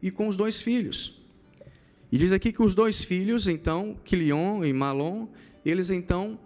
e 0.00 0.10
com 0.10 0.28
os 0.28 0.36
dois 0.36 0.62
filhos. 0.62 1.20
E 2.12 2.18
diz 2.18 2.30
aqui 2.32 2.52
que 2.52 2.62
os 2.62 2.74
dois 2.74 3.02
filhos, 3.02 3.48
então, 3.48 3.96
Quilion 4.04 4.64
e 4.64 4.72
Malon, 4.72 5.26
eles 5.64 5.90
então 5.90 6.38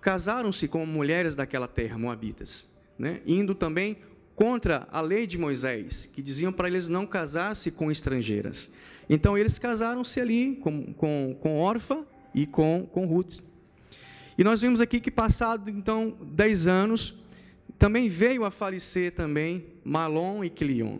casaram-se 0.00 0.68
com 0.68 0.84
mulheres 0.86 1.34
daquela 1.34 1.68
terra, 1.68 1.98
moabitas, 1.98 2.74
né? 2.98 3.20
indo 3.26 3.54
também 3.54 3.98
contra 4.34 4.86
a 4.92 5.00
lei 5.00 5.26
de 5.26 5.36
Moisés, 5.36 6.06
que 6.06 6.22
diziam 6.22 6.52
para 6.52 6.68
eles 6.68 6.88
não 6.88 7.06
casar-se 7.06 7.70
com 7.70 7.90
estrangeiras. 7.90 8.70
Então 9.10 9.36
eles 9.36 9.58
casaram-se 9.58 10.20
ali 10.20 10.56
com, 10.56 10.92
com, 10.92 11.36
com 11.40 11.58
Orfa 11.58 12.06
e 12.34 12.46
com, 12.46 12.88
com 12.92 13.06
Ruth. 13.06 13.40
E 14.36 14.44
nós 14.44 14.62
vimos 14.62 14.80
aqui 14.80 15.00
que 15.00 15.10
passado 15.10 15.68
então 15.68 16.16
dez 16.22 16.66
anos, 16.68 17.14
também 17.78 18.08
veio 18.08 18.44
a 18.44 18.50
falecer 18.50 19.12
também 19.12 19.66
Malom 19.84 20.44
e 20.44 20.50
Quilion. 20.50 20.98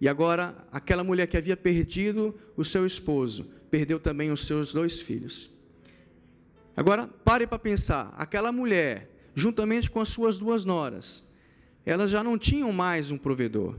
E 0.00 0.08
agora, 0.08 0.54
aquela 0.70 1.02
mulher 1.02 1.26
que 1.26 1.36
havia 1.36 1.56
perdido 1.56 2.34
o 2.56 2.64
seu 2.64 2.86
esposo, 2.86 3.50
perdeu 3.70 3.98
também 3.98 4.30
os 4.30 4.46
seus 4.46 4.72
dois 4.72 5.00
filhos. 5.00 5.50
Agora, 6.78 7.08
pare 7.08 7.44
para 7.44 7.58
pensar: 7.58 8.14
aquela 8.16 8.52
mulher, 8.52 9.10
juntamente 9.34 9.90
com 9.90 10.00
as 10.00 10.08
suas 10.08 10.38
duas 10.38 10.64
noras, 10.64 11.28
elas 11.84 12.08
já 12.08 12.22
não 12.22 12.38
tinham 12.38 12.70
mais 12.70 13.10
um 13.10 13.18
provedor. 13.18 13.76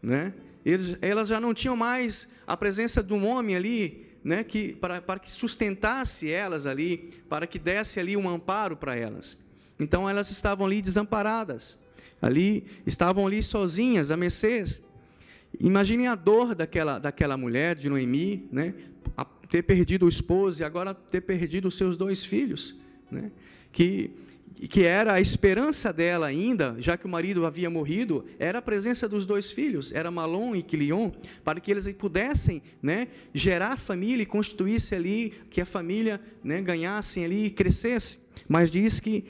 Né? 0.00 0.32
Eles, 0.64 0.96
elas 1.02 1.28
já 1.28 1.38
não 1.38 1.52
tinham 1.52 1.76
mais 1.76 2.26
a 2.46 2.56
presença 2.56 3.02
de 3.02 3.12
um 3.12 3.26
homem 3.26 3.54
ali, 3.54 4.06
né, 4.24 4.42
que, 4.42 4.72
para, 4.72 5.02
para 5.02 5.20
que 5.20 5.30
sustentasse 5.30 6.30
elas 6.30 6.66
ali, 6.66 7.10
para 7.28 7.46
que 7.46 7.58
desse 7.58 8.00
ali 8.00 8.16
um 8.16 8.26
amparo 8.26 8.78
para 8.78 8.96
elas. 8.96 9.44
Então 9.78 10.08
elas 10.08 10.30
estavam 10.30 10.64
ali 10.64 10.80
desamparadas, 10.80 11.84
ali 12.22 12.64
estavam 12.86 13.26
ali 13.26 13.42
sozinhas, 13.42 14.10
a 14.10 14.16
mercês. 14.16 14.82
Imaginem 15.60 16.08
a 16.08 16.14
dor 16.14 16.54
daquela, 16.54 16.98
daquela 16.98 17.36
mulher, 17.36 17.76
de 17.76 17.88
Noemi, 17.88 18.48
né? 18.50 18.74
ter 19.48 19.62
perdido 19.62 20.06
o 20.06 20.08
esposo 20.08 20.62
e 20.62 20.64
agora 20.64 20.94
ter 20.94 21.20
perdido 21.20 21.68
os 21.68 21.76
seus 21.76 21.94
dois 21.94 22.24
filhos, 22.24 22.74
né? 23.10 23.30
que, 23.70 24.10
que 24.70 24.82
era 24.82 25.12
a 25.12 25.20
esperança 25.20 25.92
dela 25.92 26.26
ainda, 26.26 26.74
já 26.78 26.96
que 26.96 27.04
o 27.04 27.08
marido 27.08 27.44
havia 27.44 27.68
morrido, 27.68 28.24
era 28.38 28.60
a 28.60 28.62
presença 28.62 29.06
dos 29.06 29.26
dois 29.26 29.52
filhos, 29.52 29.92
era 29.92 30.10
Malom 30.10 30.56
e 30.56 30.62
Quilion, 30.62 31.10
para 31.44 31.60
que 31.60 31.70
eles 31.70 31.86
pudessem 31.92 32.62
né, 32.82 33.08
gerar 33.34 33.76
família 33.76 34.22
e 34.22 34.26
constituísse 34.26 34.94
ali, 34.94 35.34
que 35.50 35.60
a 35.60 35.66
família 35.66 36.18
né, 36.42 36.62
ganhasse 36.62 37.22
ali 37.22 37.44
e 37.44 37.50
crescesse. 37.50 38.20
Mas 38.48 38.70
diz 38.70 39.00
que 39.00 39.26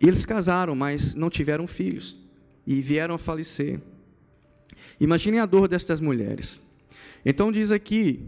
eles 0.00 0.24
casaram, 0.24 0.74
mas 0.74 1.14
não 1.14 1.28
tiveram 1.28 1.66
filhos 1.66 2.16
e 2.66 2.80
vieram 2.80 3.14
a 3.14 3.18
falecer. 3.18 3.78
Imaginem 5.00 5.40
a 5.40 5.46
dor 5.46 5.68
destas 5.68 6.00
mulheres. 6.00 6.66
Então 7.24 7.52
diz 7.52 7.72
aqui 7.72 8.26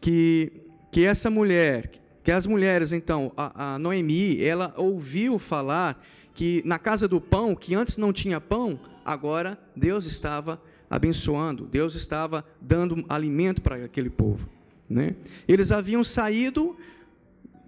que, 0.00 0.52
que 0.90 1.04
essa 1.04 1.30
mulher, 1.30 1.90
que 2.22 2.30
as 2.30 2.46
mulheres, 2.46 2.92
então, 2.92 3.32
a, 3.36 3.74
a 3.74 3.78
Noemi, 3.78 4.42
ela 4.42 4.74
ouviu 4.76 5.38
falar 5.38 6.04
que 6.34 6.62
na 6.64 6.78
casa 6.78 7.08
do 7.08 7.20
pão, 7.20 7.54
que 7.54 7.74
antes 7.74 7.98
não 7.98 8.12
tinha 8.12 8.40
pão, 8.40 8.78
agora 9.04 9.58
Deus 9.74 10.06
estava 10.06 10.60
abençoando, 10.88 11.66
Deus 11.66 11.94
estava 11.94 12.44
dando 12.60 13.04
alimento 13.08 13.60
para 13.60 13.84
aquele 13.84 14.10
povo. 14.10 14.48
Né? 14.88 15.16
Eles 15.46 15.70
haviam 15.70 16.02
saído 16.02 16.76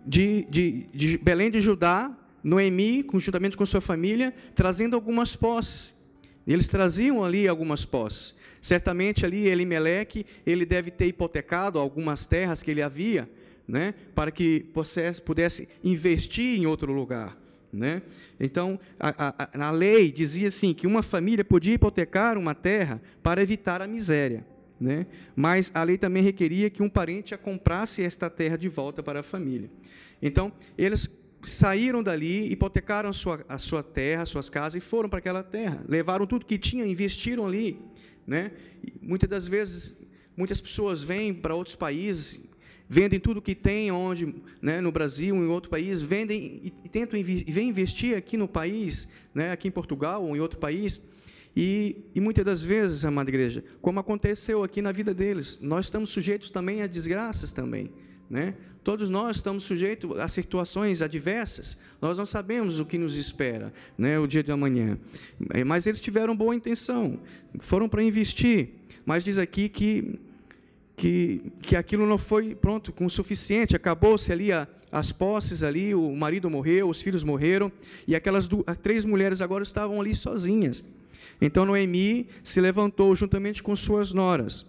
de, 0.07 0.47
de, 0.49 0.87
de 0.95 1.19
Belém 1.19 1.51
de 1.51 1.61
Judá 1.61 2.17
Noemi, 2.43 3.03
conjuntamente 3.03 3.57
com 3.57 3.67
sua 3.67 3.81
família, 3.81 4.35
trazendo 4.55 4.97
algumas 4.97 5.37
posses. 5.37 6.00
Eles 6.47 6.69
traziam 6.69 7.25
ali 7.25 7.47
algumas 7.47 7.85
posses. 7.85 8.39
Certamente 8.61 9.25
ali 9.25 9.47
Elimeleque, 9.47 10.27
ele 10.47 10.67
deve 10.67 10.91
ter 10.91 11.07
hipotecado 11.07 11.79
algumas 11.79 12.27
terras 12.27 12.63
que 12.63 12.71
ele 12.71 12.83
havia, 12.83 13.29
né, 13.67 13.95
para 14.15 14.31
que 14.31 14.67
pudesse 15.25 15.69
investir 15.83 16.59
em 16.59 16.67
outro 16.67 16.93
lugar. 16.93 17.39
Né? 17.73 18.03
Então, 18.39 18.81
a, 18.99 19.35
a, 19.39 19.69
a 19.69 19.71
lei 19.71 20.11
dizia 20.11 20.49
assim 20.49 20.75
que 20.75 20.87
uma 20.87 21.03
família 21.03 21.45
podia 21.45 21.75
hipotecar 21.75 22.37
uma 22.37 22.55
terra 22.55 23.01
para 23.23 23.43
evitar 23.43 23.81
a 23.81 23.87
miséria. 23.87 24.45
Né? 24.81 25.07
Mas 25.37 25.71
a 25.73 25.83
lei 25.83 25.97
também 25.97 26.23
requeria 26.23 26.69
que 26.69 26.83
um 26.83 26.89
parente 26.89 27.35
a 27.35 27.39
comprasse 27.39 28.03
esta 28.03 28.29
terra 28.29 28.57
de 28.57 28.69
volta 28.69 29.03
para 29.03 29.21
a 29.21 29.23
família. 29.23 29.71
Então, 30.21 30.53
eles 30.77 31.07
saíram 31.43 32.03
dali, 32.03 32.51
hipotecaram 32.53 33.09
a 33.09 33.13
sua, 33.13 33.45
a 33.49 33.59
sua 33.59 33.83
terra, 33.83 34.27
suas 34.27 34.51
casas 34.51 34.77
e 34.77 34.81
foram 34.81 35.09
para 35.09 35.19
aquela 35.19 35.43
terra. 35.43 35.85
Levaram 35.89 36.27
tudo 36.27 36.45
que 36.45 36.59
tinham, 36.59 36.87
investiram 36.87 37.47
ali. 37.47 37.79
Né? 38.27 38.53
Muitas 39.01 39.29
das 39.29 39.49
vezes, 39.49 40.01
muitas 40.37 40.61
pessoas 40.61 41.03
vêm 41.03 41.33
para 41.33 41.55
outros 41.55 41.77
países 41.77 42.51
vendem 42.93 43.21
tudo 43.21 43.41
que 43.41 43.55
tem 43.55 43.93
onde, 43.93 44.35
né, 44.61 44.81
no 44.81 44.91
Brasil, 44.91 45.37
em 45.37 45.47
outro 45.47 45.71
país, 45.71 46.03
vendem 46.03 46.61
e, 46.65 46.75
e 46.85 46.89
tentam 46.89 47.17
e 47.17 47.23
vêm 47.23 47.69
investir 47.69 48.17
aqui 48.17 48.37
no 48.37 48.49
país, 48.49 49.09
né, 49.33 49.53
aqui 49.53 49.69
em 49.69 49.71
Portugal 49.71 50.25
ou 50.25 50.37
em 50.37 50.41
outro 50.41 50.59
país. 50.59 51.01
E, 51.55 52.05
e, 52.13 52.21
muitas 52.21 52.45
das 52.45 52.65
vezes, 52.65 53.05
amada 53.05 53.31
igreja, 53.31 53.63
como 53.81 54.01
aconteceu 54.01 54.65
aqui 54.65 54.83
na 54.83 54.91
vida 54.91 55.15
deles, 55.15 55.61
nós 55.63 55.87
estamos 55.87 56.11
sujeitos 56.11 56.51
também 56.51 56.83
a 56.83 56.89
desgraças 56.89 57.53
também, 57.53 57.93
né? 58.29 58.57
Todos 58.83 59.11
nós 59.11 59.37
estamos 59.37 59.65
sujeitos 59.65 60.19
a 60.19 60.27
situações 60.27 61.03
adversas. 61.03 61.79
Nós 62.01 62.17
não 62.17 62.25
sabemos 62.25 62.81
o 62.81 62.85
que 62.85 62.97
nos 62.97 63.17
espera, 63.17 63.73
né, 63.97 64.19
o 64.19 64.27
dia 64.27 64.43
de 64.43 64.51
amanhã. 64.51 64.99
É, 65.51 65.63
mas 65.65 65.87
eles 65.87 66.01
tiveram 66.01 66.35
boa 66.35 66.55
intenção, 66.55 67.19
foram 67.59 67.89
para 67.89 68.03
investir. 68.03 68.71
Mas 69.05 69.25
diz 69.25 69.39
aqui 69.39 69.69
que 69.69 70.19
que, 71.01 71.41
que 71.63 71.77
aquilo 71.77 72.07
não 72.07 72.19
foi 72.19 72.55
pronto 72.55 72.93
com 72.93 73.07
o 73.07 73.11
suficiente. 73.11 73.75
Acabou-se 73.75 74.31
ali 74.31 74.53
a, 74.53 74.69
as 74.93 75.11
posses 75.11 75.63
ali, 75.63 75.95
o 75.95 76.15
marido 76.15 76.51
morreu, 76.51 76.91
os 76.91 77.01
filhos 77.01 77.25
morreram 77.25 77.73
e 78.07 78.15
aquelas 78.15 78.47
duas, 78.47 78.65
três 78.83 79.07
mulheres 79.07 79.41
agora 79.41 79.63
estavam 79.63 79.99
ali 79.99 80.15
sozinhas. 80.15 80.85
Então 81.41 81.65
Noemi 81.65 82.29
se 82.45 82.61
levantou 82.61 83.15
juntamente 83.15 83.63
com 83.63 83.75
suas 83.75 84.13
noras 84.13 84.67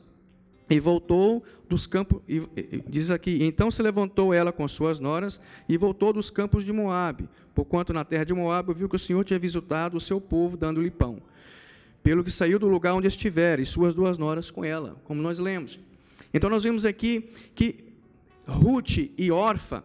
e 0.71 0.79
voltou 0.79 1.43
dos 1.67 1.85
campos, 1.85 2.21
e, 2.27 2.41
diz 2.87 3.11
aqui, 3.11 3.43
então 3.43 3.69
se 3.69 3.83
levantou 3.83 4.33
ela 4.33 4.51
com 4.53 4.65
suas 4.67 4.99
noras 4.99 5.39
e 5.67 5.77
voltou 5.77 6.13
dos 6.13 6.29
campos 6.29 6.63
de 6.63 6.71
Moabe, 6.71 7.27
porquanto 7.53 7.91
na 7.91 8.05
terra 8.05 8.23
de 8.23 8.33
Moabe 8.33 8.73
viu 8.73 8.87
que 8.87 8.95
o 8.95 8.99
Senhor 8.99 9.23
tinha 9.25 9.37
visitado 9.37 9.97
o 9.97 10.01
seu 10.01 10.21
povo 10.21 10.55
dando-lhe 10.55 10.89
pão. 10.89 11.21
Pelo 12.01 12.23
que 12.23 12.31
saiu 12.31 12.57
do 12.57 12.67
lugar 12.67 12.93
onde 12.93 13.07
estiver, 13.07 13.59
e 13.59 13.65
suas 13.65 13.93
duas 13.93 14.17
noras 14.17 14.49
com 14.49 14.63
ela, 14.63 14.95
como 15.03 15.21
nós 15.21 15.39
lemos. 15.39 15.77
Então 16.33 16.49
nós 16.49 16.63
vemos 16.63 16.85
aqui 16.85 17.29
que 17.53 17.83
Ruth 18.47 19.11
e 19.17 19.29
Orfa 19.29 19.83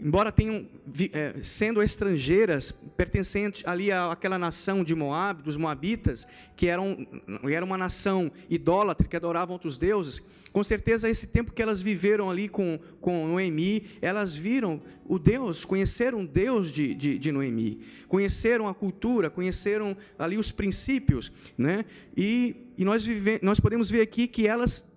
embora 0.00 0.30
tenham 0.30 0.66
é, 1.12 1.34
sendo 1.42 1.82
estrangeiras, 1.82 2.72
pertencentes 2.96 3.66
ali 3.66 3.90
àquela 3.90 4.38
nação 4.38 4.84
de 4.84 4.94
Moab, 4.94 5.42
dos 5.42 5.56
moabitas, 5.56 6.26
que 6.56 6.66
eram 6.66 7.06
era 7.50 7.64
uma 7.64 7.76
nação 7.76 8.30
idólatra 8.48 9.06
que 9.06 9.16
adoravam 9.16 9.54
outros 9.54 9.78
deuses, 9.78 10.22
com 10.52 10.64
certeza 10.64 11.08
esse 11.08 11.26
tempo 11.26 11.52
que 11.52 11.62
elas 11.62 11.82
viveram 11.82 12.30
ali 12.30 12.48
com, 12.48 12.78
com 13.00 13.26
Noemi, 13.26 13.86
elas 14.00 14.34
viram 14.34 14.80
o 15.04 15.18
Deus, 15.18 15.64
conheceram 15.64 16.22
o 16.22 16.26
Deus 16.26 16.70
de, 16.70 16.94
de, 16.94 17.18
de 17.18 17.32
Noemi, 17.32 17.80
conheceram 18.08 18.66
a 18.66 18.74
cultura, 18.74 19.30
conheceram 19.30 19.96
ali 20.18 20.38
os 20.38 20.50
princípios, 20.50 21.30
né? 21.56 21.84
E, 22.16 22.56
e 22.76 22.84
nós, 22.84 23.04
vive, 23.04 23.38
nós 23.42 23.60
podemos 23.60 23.90
ver 23.90 24.00
aqui 24.00 24.26
que 24.26 24.46
elas 24.46 24.90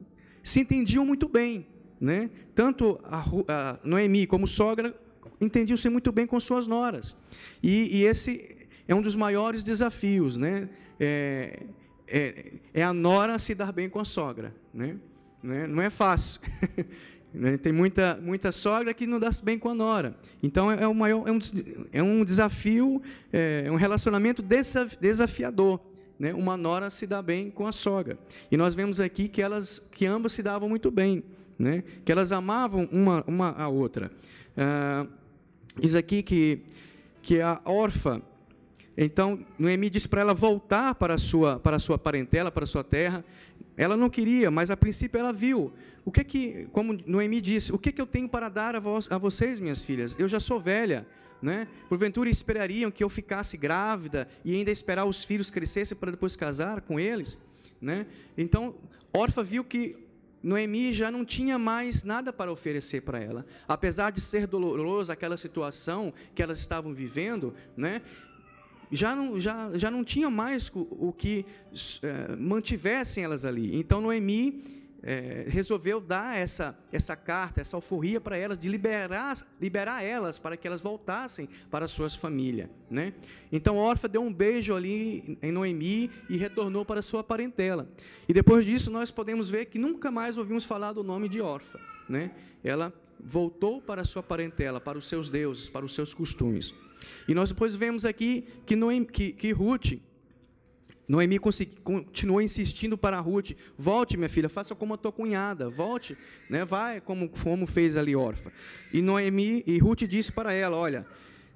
se 0.43 0.59
entendiam 0.59 1.05
muito 1.05 1.27
bem, 1.27 1.65
né? 2.01 2.31
Tanto 2.55 2.99
a, 3.03 3.23
a 3.47 3.79
Noemi 3.83 4.25
como 4.25 4.47
sogra 4.47 4.95
entendiam-se 5.39 5.87
muito 5.87 6.11
bem 6.11 6.25
com 6.25 6.39
suas 6.39 6.65
noras. 6.65 7.15
E, 7.61 7.99
e, 7.99 8.03
esse 8.03 8.57
é 8.87 8.95
um 8.95 9.01
dos 9.01 9.15
maiores 9.15 9.61
desafios, 9.61 10.35
né? 10.35 10.67
É, 10.99 11.63
é, 12.07 12.53
é, 12.73 12.83
a 12.83 12.91
nora 12.91 13.37
se 13.37 13.53
dar 13.53 13.71
bem 13.71 13.87
com 13.87 13.99
a 13.99 14.05
sogra, 14.05 14.53
né? 14.73 14.97
né? 15.41 15.67
Não 15.67 15.81
é 15.81 15.91
fácil. 15.91 16.41
Né? 17.33 17.57
Tem 17.57 17.71
muita, 17.71 18.19
muita 18.21 18.51
sogra 18.51 18.93
que 18.93 19.07
não 19.07 19.17
dá 19.17 19.29
bem 19.41 19.57
com 19.57 19.69
a 19.69 19.73
nora. 19.73 20.17
Então 20.43 20.69
é, 20.69 20.85
um, 20.85 20.93
maior, 20.93 21.25
é 21.25 21.31
um, 21.31 21.39
é 21.93 22.03
um 22.03 22.25
desafio, 22.25 23.01
é, 23.31 23.63
é 23.67 23.71
um 23.71 23.77
relacionamento 23.77 24.43
desafiador. 24.99 25.79
Né? 26.19 26.33
Uma 26.33 26.57
nora 26.57 26.89
se 26.89 27.07
dá 27.07 27.21
bem 27.21 27.49
com 27.49 27.65
a 27.65 27.71
sogra. 27.71 28.19
E 28.51 28.57
nós 28.57 28.75
vemos 28.75 28.99
aqui 28.99 29.29
que 29.29 29.41
elas, 29.41 29.79
que 29.79 30.05
ambas 30.05 30.33
se 30.33 30.43
davam 30.43 30.67
muito 30.67 30.91
bem 30.91 31.23
né? 31.61 31.83
que 32.03 32.11
elas 32.11 32.31
amavam 32.31 32.89
uma, 32.91 33.23
uma 33.27 33.51
a 33.51 33.67
outra. 33.67 34.11
Ah, 34.57 35.05
diz 35.79 35.95
aqui 35.95 36.23
que, 36.23 36.61
que 37.21 37.39
a 37.39 37.61
órfã, 37.63 38.21
então 38.97 39.45
Noemi 39.57 39.89
disse 39.89 40.09
para 40.09 40.21
ela 40.21 40.33
voltar 40.33 40.95
para 40.95 41.13
a, 41.13 41.17
sua, 41.17 41.59
para 41.59 41.75
a 41.77 41.79
sua 41.79 41.97
parentela, 41.97 42.51
para 42.51 42.63
a 42.63 42.67
sua 42.67 42.83
terra. 42.83 43.23
Ela 43.77 43.95
não 43.95 44.09
queria, 44.09 44.51
mas 44.51 44.69
a 44.69 44.75
princípio 44.75 45.19
ela 45.19 45.31
viu. 45.31 45.71
O 46.03 46.11
que 46.11 46.23
que, 46.23 46.67
como 46.71 46.97
Noemi 47.05 47.39
disse, 47.39 47.71
o 47.71 47.77
que 47.77 47.91
que 47.91 48.01
eu 48.01 48.07
tenho 48.07 48.27
para 48.27 48.49
dar 48.49 48.75
a, 48.75 48.79
vos, 48.79 49.09
a 49.11 49.17
vocês, 49.17 49.59
minhas 49.59 49.85
filhas? 49.85 50.19
Eu 50.19 50.27
já 50.27 50.39
sou 50.39 50.59
velha, 50.59 51.05
né? 51.41 51.67
Porventura 51.87 52.29
esperariam 52.29 52.91
que 52.91 53.03
eu 53.03 53.09
ficasse 53.09 53.55
grávida 53.55 54.27
e 54.43 54.53
ainda 54.55 54.71
esperar 54.71 55.05
os 55.05 55.23
filhos 55.23 55.49
crescessem 55.49 55.97
para 55.97 56.11
depois 56.11 56.35
casar 56.35 56.81
com 56.81 56.99
eles, 56.99 57.43
né? 57.79 58.07
Então, 58.37 58.75
Orfa 59.13 59.43
viu 59.43 59.63
que 59.63 59.95
Noemi 60.43 60.91
já 60.91 61.11
não 61.11 61.23
tinha 61.23 61.57
mais 61.59 62.03
nada 62.03 62.33
para 62.33 62.51
oferecer 62.51 63.01
para 63.01 63.19
ela. 63.19 63.45
Apesar 63.67 64.11
de 64.11 64.19
ser 64.19 64.47
dolorosa 64.47 65.13
aquela 65.13 65.37
situação 65.37 66.13
que 66.33 66.41
elas 66.41 66.59
estavam 66.59 66.93
vivendo, 66.93 67.53
né? 67.77 68.01
já 68.91 69.15
não, 69.15 69.39
já, 69.39 69.71
já 69.77 69.89
não 69.89 70.03
tinha 70.03 70.29
mais 70.29 70.69
o, 70.73 71.13
que 71.17 71.45
é, 72.03 72.35
mantivessem 72.35 73.23
elas 73.23 73.45
ali. 73.45 73.75
Então 73.75 74.01
Noemi 74.01 74.80
é, 75.03 75.45
resolveu 75.47 75.99
dar 75.99 76.37
essa, 76.37 76.77
essa 76.91 77.15
carta, 77.15 77.61
essa 77.61 77.75
alforria 77.75 78.21
para 78.21 78.37
elas, 78.37 78.57
de 78.57 78.69
liberar, 78.69 79.35
liberar 79.59 80.03
elas 80.03 80.37
para 80.37 80.55
que 80.55 80.67
elas 80.67 80.81
voltassem 80.81 81.49
para 81.69 81.87
suas 81.87 82.15
famílias. 82.15 82.69
Né? 82.89 83.13
Então 83.51 83.77
Orfa 83.77 84.07
deu 84.07 84.21
um 84.21 84.31
beijo 84.31 84.75
ali 84.75 85.37
em 85.41 85.51
Noemi 85.51 86.11
e 86.29 86.37
retornou 86.37 86.85
para 86.85 87.01
sua 87.01 87.23
parentela. 87.23 87.87
E 88.27 88.33
depois 88.33 88.65
disso 88.65 88.91
nós 88.91 89.09
podemos 89.11 89.49
ver 89.49 89.65
que 89.65 89.79
nunca 89.79 90.11
mais 90.11 90.37
ouvimos 90.37 90.65
falar 90.65 90.93
do 90.93 91.03
nome 91.03 91.27
de 91.27 91.41
Orfa. 91.41 91.79
Né? 92.07 92.31
Ela 92.63 92.93
voltou 93.19 93.81
para 93.81 94.03
sua 94.03 94.21
parentela, 94.21 94.79
para 94.79 94.97
os 94.97 95.07
seus 95.07 95.29
deuses, 95.29 95.69
para 95.69 95.85
os 95.85 95.93
seus 95.93 96.13
costumes. 96.13 96.73
E 97.27 97.33
nós 97.33 97.49
depois 97.49 97.75
vemos 97.75 98.05
aqui 98.05 98.45
que, 98.65 98.75
Noemi, 98.75 99.05
que, 99.05 99.31
que 99.31 99.51
Ruth 99.51 99.93
Noemi 101.07 101.39
continuou 101.39 102.41
insistindo 102.41 102.97
para 102.97 103.19
Ruth: 103.19 103.51
volte, 103.77 104.17
minha 104.17 104.29
filha, 104.29 104.47
faça 104.47 104.73
como 104.75 104.93
a 104.93 104.97
tua 104.97 105.11
cunhada, 105.11 105.69
volte, 105.69 106.17
né, 106.49 106.63
vai 106.63 107.01
como, 107.01 107.29
como 107.29 107.67
fez 107.67 107.97
ali 107.97 108.15
órfã. 108.15 108.51
E 108.93 109.01
Noemi 109.01 109.63
e 109.67 109.77
Ruth 109.77 110.03
disse 110.03 110.31
para 110.31 110.53
ela: 110.53 110.77
Olha, 110.77 111.05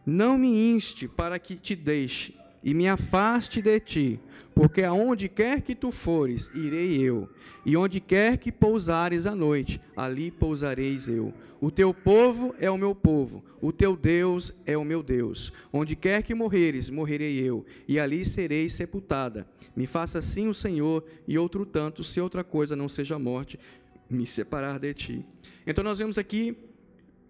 não 0.06 0.38
me 0.38 0.72
inste 0.72 1.08
para 1.08 1.40
que 1.40 1.56
te 1.56 1.76
deixe 1.76 2.34
e 2.64 2.74
me 2.74 2.88
afaste 2.88 3.62
de 3.62 3.80
ti, 3.80 4.20
porque 4.56 4.82
aonde 4.82 5.30
quer 5.30 5.62
que 5.62 5.76
tu 5.76 5.92
fores, 5.92 6.50
irei 6.54 7.00
eu, 7.00 7.30
e 7.66 7.78
onde 7.78 8.00
quer 8.00 8.38
que 8.38 8.52
pousares 8.52 9.28
à 9.28 9.36
noite, 9.36 9.80
ali 9.96 10.32
pousareis 10.32 11.08
eu. 11.08 11.34
O 11.66 11.72
teu 11.72 11.92
povo 11.92 12.54
é 12.60 12.70
o 12.70 12.78
meu 12.78 12.94
povo, 12.94 13.44
o 13.60 13.72
teu 13.72 13.98
Deus 13.98 14.54
é 14.68 14.78
o 14.78 14.86
meu 14.86 15.02
Deus. 15.02 15.52
Onde 15.74 15.96
quer 15.96 16.22
que 16.22 16.36
morreres, 16.36 16.92
morrerei 16.92 17.40
eu, 17.40 17.66
e 17.88 18.00
ali 18.00 18.24
serei 18.24 18.70
sepultada. 18.70 19.48
Me 19.76 19.88
faça 19.88 20.20
assim 20.20 20.48
o 20.48 20.54
Senhor, 20.54 21.04
e 21.28 21.40
outro 21.40 21.66
tanto, 21.66 22.04
se 22.04 22.22
outra 22.22 22.44
coisa 22.44 22.76
não 22.76 22.88
seja 22.88 23.18
morte, 23.18 23.60
me 24.08 24.28
separar 24.28 24.78
de 24.78 24.94
ti. 24.94 25.26
Então 25.66 25.84
nós 25.84 25.98
vemos 25.98 26.20
aqui, 26.20 26.56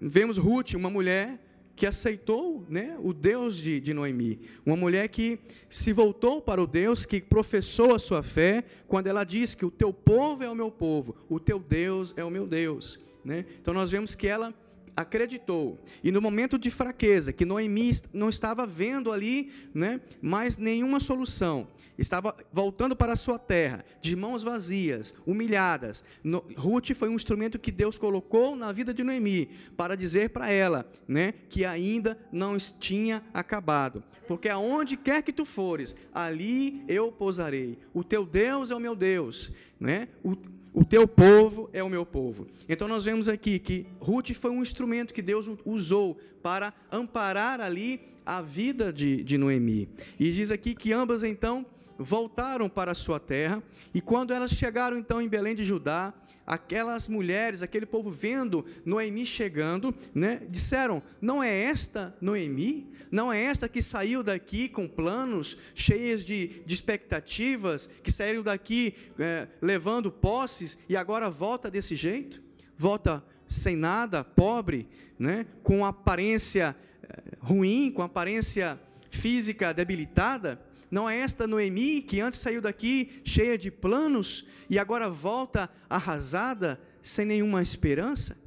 vemos 0.01 0.37
Ruth, 0.37 0.73
uma 0.73 0.89
mulher 0.89 1.39
que 1.73 1.85
aceitou 1.85 2.65
né, 2.67 2.97
o 3.01 3.13
Deus 3.13 3.55
de, 3.55 3.79
de 3.79 3.93
Noemi. 3.93 4.41
Uma 4.65 4.75
mulher 4.75 5.07
que 5.07 5.39
se 5.69 5.93
voltou 5.93 6.41
para 6.41 6.61
o 6.61 6.67
Deus, 6.67 7.05
que 7.05 7.21
professou 7.21 7.95
a 7.95 7.99
sua 7.99 8.21
fé, 8.21 8.65
quando 8.85 9.07
ela 9.07 9.23
diz 9.23 9.55
que 9.55 9.65
o 9.65 9.71
teu 9.71 9.93
povo 9.93 10.43
é 10.43 10.49
o 10.49 10.55
meu 10.55 10.69
povo, 10.69 11.15
o 11.29 11.39
teu 11.39 11.57
Deus 11.57 12.13
é 12.17 12.23
o 12.25 12.29
meu 12.29 12.45
Deus. 12.45 13.05
Né? 13.25 13.43
Então 13.59 13.73
nós 13.73 13.89
vemos 13.89 14.13
que 14.13 14.27
ela 14.27 14.53
acreditou. 14.95 15.77
E 16.03 16.11
no 16.11 16.21
momento 16.21 16.57
de 16.57 16.71
fraqueza, 16.71 17.33
que 17.33 17.43
Noemi 17.43 17.91
não 18.13 18.29
estava 18.29 18.65
vendo 18.65 19.11
ali 19.11 19.51
né, 19.73 19.99
mais 20.21 20.57
nenhuma 20.57 20.99
solução, 20.99 21.67
estava 21.97 22.35
voltando 22.51 22.95
para 22.95 23.13
a 23.13 23.17
sua 23.17 23.37
terra, 23.37 23.83
de 24.01 24.15
mãos 24.15 24.43
vazias, 24.43 25.13
humilhadas. 25.25 26.03
No, 26.23 26.45
Ruth 26.55 26.93
foi 26.93 27.09
um 27.09 27.15
instrumento 27.15 27.59
que 27.59 27.71
Deus 27.71 27.97
colocou 27.97 28.55
na 28.55 28.71
vida 28.71 28.93
de 28.93 29.03
Noemi 29.03 29.49
para 29.75 29.95
dizer 29.95 30.29
para 30.29 30.49
ela 30.49 30.89
né, 31.07 31.33
que 31.49 31.65
ainda 31.65 32.17
não 32.31 32.57
tinha 32.57 33.23
acabado. 33.33 34.03
Porque 34.27 34.49
aonde 34.49 34.97
quer 34.97 35.21
que 35.21 35.33
tu 35.33 35.45
fores, 35.45 35.95
ali 36.13 36.83
eu 36.87 37.11
pousarei. 37.11 37.77
O 37.93 38.03
teu 38.03 38.25
Deus 38.25 38.71
é 38.71 38.75
o 38.75 38.79
meu 38.79 38.95
Deus. 38.95 39.51
Né? 39.79 40.07
O, 40.23 40.35
o 40.75 40.83
teu 40.83 41.07
povo 41.07 41.69
é 41.71 41.81
o 41.81 41.89
meu 41.89 42.05
povo. 42.05 42.47
Então 42.67 42.85
nós 42.85 43.05
vemos 43.05 43.29
aqui 43.29 43.57
que 43.57 43.87
Ruth 43.97 44.31
foi 44.33 44.51
um 44.51 44.61
instrumento 44.61 45.13
que 45.13 45.21
Deus 45.21 45.49
usou 45.65 46.17
para 46.43 46.73
amparar 46.91 47.61
ali 47.61 48.01
a 48.25 48.41
vida 48.41 48.91
de, 48.91 49.23
de 49.23 49.37
Noemi. 49.37 49.87
E 50.19 50.31
diz 50.33 50.51
aqui 50.51 50.75
que 50.75 50.91
ambas 50.91 51.23
então 51.23 51.65
voltaram 51.97 52.67
para 52.67 52.91
a 52.91 52.95
sua 52.95 53.21
terra, 53.21 53.63
e 53.93 54.01
quando 54.01 54.33
elas 54.33 54.51
chegaram 54.51 54.97
então 54.97 55.21
em 55.21 55.29
Belém 55.29 55.55
de 55.55 55.63
Judá, 55.63 56.13
aquelas 56.45 57.07
mulheres, 57.07 57.61
aquele 57.61 57.85
povo 57.85 58.11
vendo 58.11 58.65
Noemi 58.85 59.25
chegando, 59.25 59.93
né, 60.13 60.41
disseram: 60.49 61.01
Não 61.21 61.41
é 61.41 61.53
esta 61.63 62.15
Noemi? 62.21 62.93
Não 63.11 63.31
é 63.31 63.41
esta 63.43 63.69
que 63.69 63.81
saiu 63.81 64.21
daqui 64.21 64.67
com 64.67 64.87
planos, 64.87 65.57
cheias 65.73 66.25
de, 66.25 66.63
de 66.65 66.73
expectativas, 66.73 67.89
que 68.03 68.11
saiu 68.11 68.43
daqui 68.43 68.95
é, 69.17 69.47
levando 69.61 70.11
posses 70.11 70.77
e 70.89 70.97
agora 70.97 71.29
volta 71.29 71.71
desse 71.71 71.95
jeito? 71.95 72.41
Volta 72.77 73.23
sem 73.47 73.75
nada, 73.75 74.23
pobre, 74.23 74.87
né? 75.17 75.45
com 75.63 75.85
aparência 75.85 76.75
eh, 77.03 77.21
ruim, 77.39 77.91
com 77.91 78.01
aparência 78.01 78.79
física 79.09 79.73
debilitada? 79.73 80.59
Não 80.95 81.09
é 81.09 81.17
esta 81.17 81.45
Noemi 81.45 82.01
que 82.01 82.21
antes 82.21 82.39
saiu 82.39 82.61
daqui 82.61 83.21
cheia 83.25 83.57
de 83.57 83.69
planos 83.69 84.47
e 84.69 84.79
agora 84.79 85.09
volta 85.09 85.69
arrasada, 85.89 86.79
sem 87.01 87.25
nenhuma 87.25 87.61
esperança? 87.61 88.37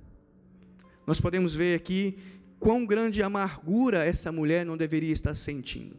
Nós 1.06 1.20
podemos 1.20 1.54
ver 1.54 1.76
aqui 1.76 2.16
quão 2.58 2.87
grande 2.87 3.22
amargura 3.22 4.02
essa 4.02 4.32
mulher 4.32 4.64
não 4.64 4.78
deveria 4.78 5.12
estar 5.12 5.34
sentindo. 5.34 5.94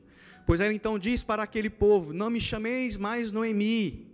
Pois 0.48 0.60
ela 0.60 0.74
então 0.74 0.98
diz 0.98 1.22
para 1.22 1.44
aquele 1.44 1.70
povo: 1.70 2.14
Não 2.14 2.32
me 2.32 2.42
chameis 2.42 2.98
mais 2.98 3.32
Noemi, 3.32 4.08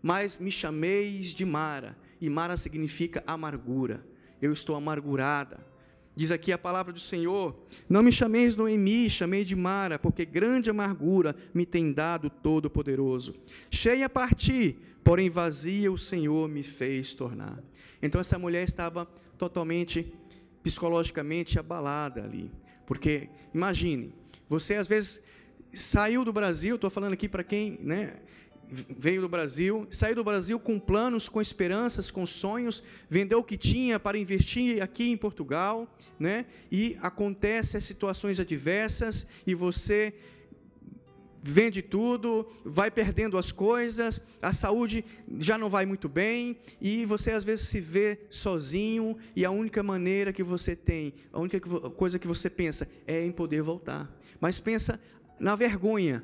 mas 0.00 0.38
me 0.38 0.52
chameis 0.52 1.34
de 1.34 1.44
Mara. 1.44 1.98
E 2.20 2.30
Mara 2.30 2.56
significa 2.56 3.20
amargura. 3.26 4.06
Eu 4.40 4.52
estou 4.52 4.76
amargurada. 4.76 5.58
Diz 6.14 6.30
aqui 6.30 6.52
a 6.52 6.58
palavra 6.58 6.92
do 6.92 7.00
Senhor: 7.00 7.56
Não 7.88 8.02
me 8.02 8.10
chameis 8.10 8.56
Noemi, 8.56 9.08
chamei 9.08 9.44
de 9.44 9.54
Mara, 9.54 9.98
porque 9.98 10.24
grande 10.24 10.70
amargura 10.70 11.36
me 11.54 11.64
tem 11.64 11.92
dado 11.92 12.28
Todo-Poderoso. 12.28 13.34
Cheia 13.70 14.06
a 14.06 14.10
partir, 14.10 14.76
porém 15.04 15.30
vazia 15.30 15.90
o 15.90 15.98
Senhor 15.98 16.48
me 16.48 16.62
fez 16.62 17.14
tornar. 17.14 17.62
Então 18.02 18.20
essa 18.20 18.38
mulher 18.38 18.64
estava 18.64 19.06
totalmente 19.38 20.12
psicologicamente 20.62 21.58
abalada 21.58 22.24
ali. 22.24 22.50
Porque, 22.86 23.28
imagine, 23.54 24.12
você 24.48 24.74
às 24.74 24.88
vezes 24.88 25.22
saiu 25.72 26.24
do 26.24 26.32
Brasil, 26.32 26.74
estou 26.74 26.90
falando 26.90 27.12
aqui 27.12 27.28
para 27.28 27.44
quem 27.44 27.78
né, 27.80 28.16
veio 28.70 29.20
do 29.20 29.28
Brasil, 29.28 29.86
saiu 29.90 30.14
do 30.14 30.24
Brasil 30.24 30.58
com 30.58 30.78
planos, 30.78 31.28
com 31.28 31.40
esperanças, 31.40 32.10
com 32.10 32.24
sonhos, 32.24 32.82
vendeu 33.08 33.40
o 33.40 33.44
que 33.44 33.56
tinha 33.56 33.98
para 33.98 34.18
investir 34.18 34.82
aqui 34.82 35.10
em 35.10 35.16
Portugal, 35.16 35.92
né, 36.18 36.46
e 36.70 36.96
acontece 37.00 37.76
as 37.76 37.84
situações 37.84 38.38
adversas 38.38 39.26
e 39.46 39.54
você 39.54 40.14
vende 41.42 41.80
tudo, 41.80 42.46
vai 42.64 42.90
perdendo 42.90 43.38
as 43.38 43.50
coisas, 43.50 44.20
a 44.42 44.52
saúde 44.52 45.04
já 45.38 45.56
não 45.56 45.70
vai 45.70 45.86
muito 45.86 46.08
bem 46.08 46.58
e 46.80 47.06
você 47.06 47.30
às 47.30 47.44
vezes 47.44 47.68
se 47.68 47.80
vê 47.80 48.20
sozinho 48.28 49.16
e 49.34 49.44
a 49.44 49.50
única 49.50 49.82
maneira 49.82 50.32
que 50.32 50.42
você 50.42 50.76
tem, 50.76 51.14
a 51.32 51.40
única 51.40 51.58
coisa 51.60 52.18
que 52.18 52.26
você 52.26 52.50
pensa 52.50 52.88
é 53.06 53.24
em 53.24 53.32
poder 53.32 53.62
voltar. 53.62 54.10
Mas 54.38 54.60
pensa 54.60 55.00
na 55.38 55.56
vergonha 55.56 56.22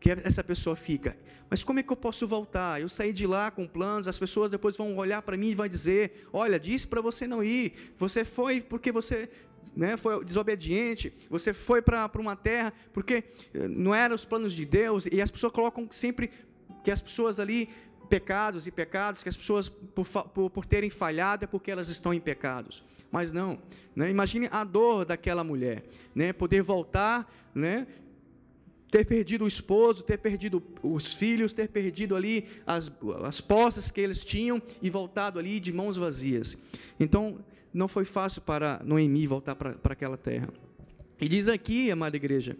que 0.00 0.10
essa 0.10 0.44
pessoa 0.44 0.76
fica. 0.76 1.16
Mas 1.50 1.64
como 1.64 1.78
é 1.78 1.82
que 1.82 1.90
eu 1.90 1.96
posso 1.96 2.26
voltar? 2.26 2.80
Eu 2.80 2.88
saí 2.88 3.12
de 3.12 3.26
lá 3.26 3.50
com 3.50 3.66
planos, 3.66 4.06
as 4.06 4.18
pessoas 4.18 4.50
depois 4.50 4.76
vão 4.76 4.96
olhar 4.96 5.22
para 5.22 5.36
mim 5.36 5.48
e 5.48 5.54
vão 5.54 5.66
dizer: 5.66 6.26
Olha, 6.32 6.58
disse 6.60 6.86
para 6.86 7.00
você 7.00 7.26
não 7.26 7.42
ir, 7.42 7.94
você 7.96 8.24
foi 8.24 8.60
porque 8.60 8.92
você 8.92 9.28
né, 9.74 9.96
foi 9.96 10.24
desobediente, 10.24 11.12
você 11.30 11.52
foi 11.52 11.80
para 11.80 12.10
uma 12.18 12.34
terra 12.34 12.72
porque 12.92 13.24
eh, 13.54 13.68
não 13.68 13.94
eram 13.94 14.14
os 14.14 14.24
planos 14.24 14.52
de 14.52 14.64
Deus, 14.64 15.06
e 15.06 15.20
as 15.20 15.30
pessoas 15.30 15.52
colocam 15.52 15.88
sempre 15.90 16.30
que 16.82 16.90
as 16.90 17.00
pessoas 17.00 17.38
ali, 17.38 17.68
pecados 18.08 18.66
e 18.66 18.70
pecados, 18.70 19.22
que 19.22 19.28
as 19.28 19.36
pessoas, 19.36 19.68
por, 19.68 20.06
por, 20.06 20.50
por 20.50 20.66
terem 20.66 20.90
falhado, 20.90 21.44
é 21.44 21.46
porque 21.46 21.70
elas 21.70 21.88
estão 21.88 22.12
em 22.12 22.20
pecados. 22.20 22.84
Mas 23.10 23.32
não, 23.32 23.58
né, 23.94 24.10
imagine 24.10 24.48
a 24.50 24.64
dor 24.64 25.04
daquela 25.04 25.44
mulher, 25.44 25.84
né, 26.14 26.32
poder 26.32 26.62
voltar, 26.62 27.32
né, 27.54 27.86
ter 28.90 29.04
perdido 29.04 29.44
o 29.44 29.48
esposo, 29.48 30.02
ter 30.02 30.18
perdido 30.18 30.62
os 30.82 31.12
filhos, 31.12 31.52
ter 31.52 31.68
perdido 31.68 32.16
ali 32.16 32.46
as, 32.66 32.90
as 33.24 33.40
posses 33.40 33.90
que 33.90 34.00
eles 34.00 34.24
tinham 34.24 34.60
e 34.80 34.88
voltado 34.88 35.38
ali 35.38 35.60
de 35.60 35.72
mãos 35.72 35.96
vazias. 35.96 36.56
Então, 36.98 37.38
não 37.72 37.86
foi 37.86 38.04
fácil 38.04 38.42
para 38.42 38.80
Noemi 38.84 39.26
voltar 39.26 39.54
para, 39.54 39.76
aquela 39.84 40.16
terra. 40.16 40.48
E 41.20 41.28
diz 41.28 41.48
aqui, 41.48 41.90
amada 41.90 42.16
igreja, 42.16 42.56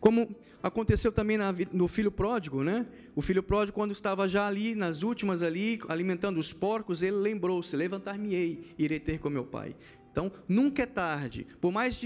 como 0.00 0.34
aconteceu 0.62 1.12
também 1.12 1.36
na, 1.36 1.54
no 1.72 1.88
filho 1.88 2.10
pródigo, 2.10 2.62
né? 2.62 2.86
O 3.14 3.20
filho 3.20 3.42
pródigo, 3.42 3.74
quando 3.74 3.92
estava 3.92 4.28
já 4.28 4.46
ali, 4.46 4.74
nas 4.74 5.02
últimas 5.02 5.42
ali, 5.42 5.80
alimentando 5.88 6.38
os 6.38 6.52
porcos, 6.52 7.02
ele 7.02 7.16
lembrou-se: 7.16 7.76
levantar-me-ei, 7.76 8.74
irei 8.78 9.00
ter 9.00 9.18
com 9.18 9.28
meu 9.28 9.44
pai. 9.44 9.74
Então, 10.10 10.32
nunca 10.48 10.82
é 10.82 10.86
tarde, 10.86 11.46
por 11.60 11.70
mais 11.70 12.00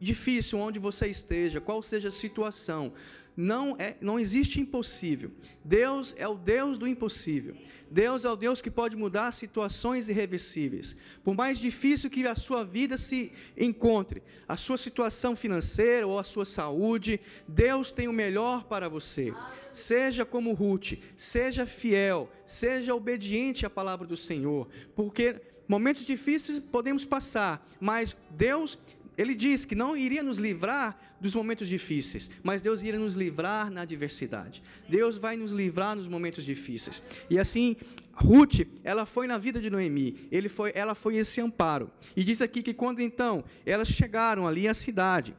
difícil 0.00 0.58
onde 0.58 0.78
você 0.78 1.08
esteja, 1.08 1.60
qual 1.60 1.82
seja 1.82 2.08
a 2.08 2.12
situação, 2.12 2.92
não, 3.40 3.76
é, 3.78 3.96
não 4.00 4.18
existe 4.18 4.60
impossível. 4.60 5.30
Deus 5.64 6.12
é 6.18 6.26
o 6.26 6.34
Deus 6.34 6.76
do 6.76 6.88
impossível. 6.88 7.56
Deus 7.88 8.24
é 8.24 8.30
o 8.30 8.34
Deus 8.34 8.60
que 8.60 8.68
pode 8.68 8.96
mudar 8.96 9.30
situações 9.30 10.08
irreversíveis. 10.08 10.98
Por 11.22 11.36
mais 11.36 11.60
difícil 11.60 12.10
que 12.10 12.26
a 12.26 12.34
sua 12.34 12.64
vida 12.64 12.96
se 12.96 13.30
encontre, 13.56 14.24
a 14.48 14.56
sua 14.56 14.76
situação 14.76 15.36
financeira 15.36 16.04
ou 16.04 16.18
a 16.18 16.24
sua 16.24 16.44
saúde, 16.44 17.20
Deus 17.46 17.92
tem 17.92 18.08
o 18.08 18.12
melhor 18.12 18.64
para 18.64 18.88
você. 18.88 19.32
Seja 19.72 20.24
como 20.24 20.52
Ruth, 20.52 20.94
seja 21.16 21.64
fiel, 21.64 22.28
seja 22.44 22.92
obediente 22.92 23.64
à 23.64 23.70
palavra 23.70 24.04
do 24.04 24.16
Senhor, 24.16 24.68
porque 24.96 25.40
momentos 25.68 26.04
difíceis 26.04 26.58
podemos 26.58 27.04
passar, 27.04 27.64
mas 27.80 28.16
Deus 28.30 28.76
ele 29.18 29.34
diz 29.34 29.64
que 29.64 29.74
não 29.74 29.96
iria 29.96 30.22
nos 30.22 30.38
livrar 30.38 30.96
dos 31.20 31.34
momentos 31.34 31.68
difíceis, 31.68 32.30
mas 32.40 32.62
Deus 32.62 32.82
iria 32.82 33.00
nos 33.00 33.14
livrar 33.14 33.68
na 33.68 33.80
adversidade. 33.82 34.62
Deus 34.88 35.18
vai 35.18 35.36
nos 35.36 35.50
livrar 35.50 35.96
nos 35.96 36.06
momentos 36.06 36.44
difíceis. 36.44 37.02
E 37.28 37.36
assim, 37.36 37.76
Ruth, 38.12 38.60
ela 38.84 39.04
foi 39.04 39.26
na 39.26 39.36
vida 39.36 39.60
de 39.60 39.68
Noemi, 39.68 40.28
ele 40.30 40.48
foi, 40.48 40.70
ela 40.72 40.94
foi 40.94 41.16
esse 41.16 41.40
amparo. 41.40 41.90
E 42.16 42.22
diz 42.22 42.40
aqui 42.40 42.62
que 42.62 42.72
quando 42.72 43.00
então 43.00 43.44
elas 43.66 43.88
chegaram 43.88 44.46
ali 44.46 44.68
à 44.68 44.72
cidade, 44.72 45.34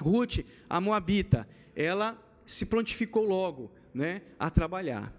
Ruth, 0.00 0.38
a 0.68 0.80
moabita, 0.80 1.46
ela 1.76 2.18
se 2.46 2.64
prontificou 2.64 3.24
logo, 3.24 3.70
né, 3.92 4.22
a 4.38 4.48
trabalhar. 4.48 5.12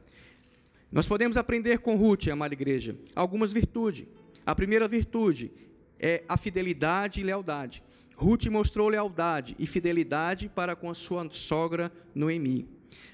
Nós 0.91 1.07
podemos 1.07 1.37
aprender 1.37 1.79
com 1.79 1.95
Ruth, 1.95 2.27
amada 2.29 2.53
igreja, 2.55 2.95
algumas 3.15 3.53
virtudes. 3.53 4.07
A 4.43 4.55
primeira 4.55 4.87
virtude 4.87 5.51
é 5.99 6.23
a 6.27 6.37
fidelidade 6.37 7.21
e 7.21 7.23
lealdade. 7.23 7.83
Ruth 8.15 8.45
mostrou 8.45 8.87
lealdade 8.87 9.55
e 9.59 9.67
fidelidade 9.67 10.49
para 10.49 10.75
com 10.75 10.89
a 10.89 10.95
sua 10.95 11.27
sogra 11.31 11.91
Noemi. 12.13 12.67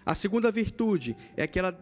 A 0.06 0.14
segunda 0.14 0.52
virtude 0.52 1.16
é 1.36 1.48
que 1.48 1.58
ela 1.58 1.78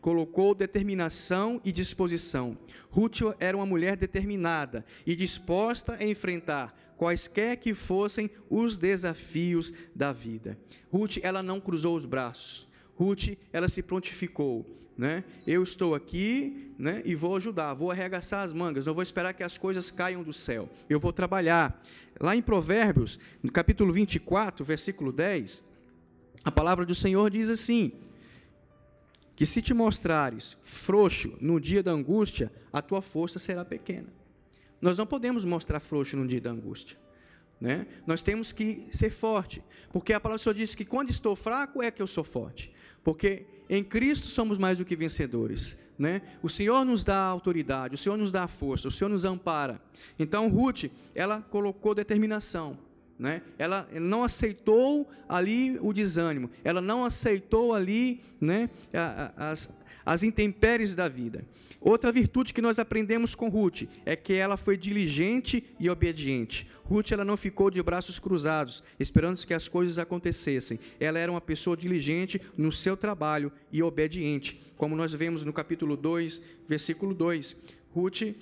colocou 0.00 0.54
determinação 0.54 1.60
e 1.64 1.72
disposição. 1.72 2.58
Ruth 2.90 3.20
era 3.40 3.56
uma 3.56 3.64
mulher 3.64 3.96
determinada 3.96 4.84
e 5.06 5.16
disposta 5.16 5.94
a 5.94 6.04
enfrentar 6.04 6.76
quaisquer 6.96 7.56
que 7.56 7.72
fossem 7.72 8.30
os 8.50 8.76
desafios 8.76 9.72
da 9.94 10.12
vida. 10.12 10.58
Ruth, 10.92 11.18
ela 11.22 11.42
não 11.42 11.60
cruzou 11.60 11.96
os 11.96 12.04
braços. 12.04 12.68
Ruth, 12.96 13.38
ela 13.52 13.68
se 13.68 13.82
prontificou, 13.82 14.66
né? 14.98 15.22
Eu 15.46 15.62
estou 15.62 15.94
aqui, 15.94 16.74
né? 16.76 17.00
E 17.04 17.14
vou 17.14 17.36
ajudar, 17.36 17.72
vou 17.72 17.92
arregaçar 17.92 18.42
as 18.42 18.52
mangas, 18.52 18.84
não 18.84 18.92
vou 18.92 19.02
esperar 19.02 19.32
que 19.32 19.44
as 19.44 19.56
coisas 19.56 19.92
caiam 19.92 20.24
do 20.24 20.32
céu. 20.32 20.68
Eu 20.90 20.98
vou 20.98 21.12
trabalhar. 21.12 21.80
Lá 22.18 22.34
em 22.34 22.42
Provérbios, 22.42 23.16
no 23.40 23.52
capítulo 23.52 23.92
24, 23.92 24.64
versículo 24.64 25.12
10, 25.12 25.64
a 26.42 26.50
palavra 26.50 26.84
do 26.84 26.96
Senhor 26.96 27.30
diz 27.30 27.48
assim: 27.48 27.92
que 29.36 29.46
se 29.46 29.62
te 29.62 29.72
mostrares 29.72 30.56
frouxo 30.64 31.38
no 31.40 31.60
dia 31.60 31.80
da 31.80 31.92
angústia, 31.92 32.50
a 32.72 32.82
tua 32.82 33.00
força 33.00 33.38
será 33.38 33.64
pequena. 33.64 34.12
Nós 34.80 34.98
não 34.98 35.06
podemos 35.06 35.44
mostrar 35.44 35.78
frouxo 35.78 36.16
no 36.16 36.26
dia 36.26 36.40
da 36.40 36.50
angústia. 36.50 36.98
Né? 37.60 37.86
Nós 38.04 38.20
temos 38.20 38.50
que 38.50 38.88
ser 38.90 39.10
forte, 39.10 39.62
porque 39.92 40.12
a 40.12 40.18
palavra 40.18 40.40
do 40.40 40.42
Senhor 40.42 40.54
diz 40.54 40.74
que 40.74 40.84
quando 40.84 41.10
estou 41.10 41.36
fraco 41.36 41.80
é 41.80 41.90
que 41.90 42.02
eu 42.02 42.06
sou 42.08 42.24
forte. 42.24 42.72
Porque 43.04 43.46
em 43.68 43.84
Cristo 43.84 44.26
somos 44.26 44.58
mais 44.58 44.78
do 44.78 44.84
que 44.84 44.96
vencedores. 44.96 45.76
Né? 45.98 46.22
O 46.42 46.48
Senhor 46.48 46.84
nos 46.84 47.04
dá 47.04 47.18
autoridade, 47.18 47.94
o 47.94 47.98
Senhor 47.98 48.16
nos 48.16 48.30
dá 48.30 48.46
força, 48.46 48.86
o 48.86 48.90
Senhor 48.90 49.10
nos 49.10 49.24
ampara. 49.24 49.80
Então 50.18 50.48
Ruth, 50.48 50.84
ela 51.14 51.42
colocou 51.42 51.94
determinação. 51.94 52.78
Né? 53.18 53.42
Ela 53.58 53.88
não 53.94 54.22
aceitou 54.22 55.10
ali 55.28 55.76
o 55.80 55.92
desânimo, 55.92 56.48
ela 56.62 56.80
não 56.80 57.04
aceitou 57.04 57.74
ali 57.74 58.20
né, 58.40 58.70
as, 59.36 59.68
as 60.08 60.22
intempéries 60.22 60.94
da 60.94 61.06
vida. 61.06 61.44
Outra 61.78 62.10
virtude 62.10 62.54
que 62.54 62.62
nós 62.62 62.78
aprendemos 62.78 63.34
com 63.34 63.50
Ruth 63.50 63.82
é 64.06 64.16
que 64.16 64.32
ela 64.32 64.56
foi 64.56 64.74
diligente 64.74 65.62
e 65.78 65.90
obediente. 65.90 66.66
Ruth 66.82 67.12
ela 67.12 67.26
não 67.26 67.36
ficou 67.36 67.70
de 67.70 67.82
braços 67.82 68.18
cruzados, 68.18 68.82
esperando 68.98 69.38
que 69.46 69.52
as 69.52 69.68
coisas 69.68 69.98
acontecessem. 69.98 70.80
Ela 70.98 71.18
era 71.18 71.30
uma 71.30 71.42
pessoa 71.42 71.76
diligente 71.76 72.40
no 72.56 72.72
seu 72.72 72.96
trabalho 72.96 73.52
e 73.70 73.82
obediente, 73.82 74.58
como 74.78 74.96
nós 74.96 75.12
vemos 75.12 75.42
no 75.42 75.52
capítulo 75.52 75.94
2, 75.94 76.42
versículo 76.66 77.12
2. 77.14 77.54
Ruth 77.94 78.34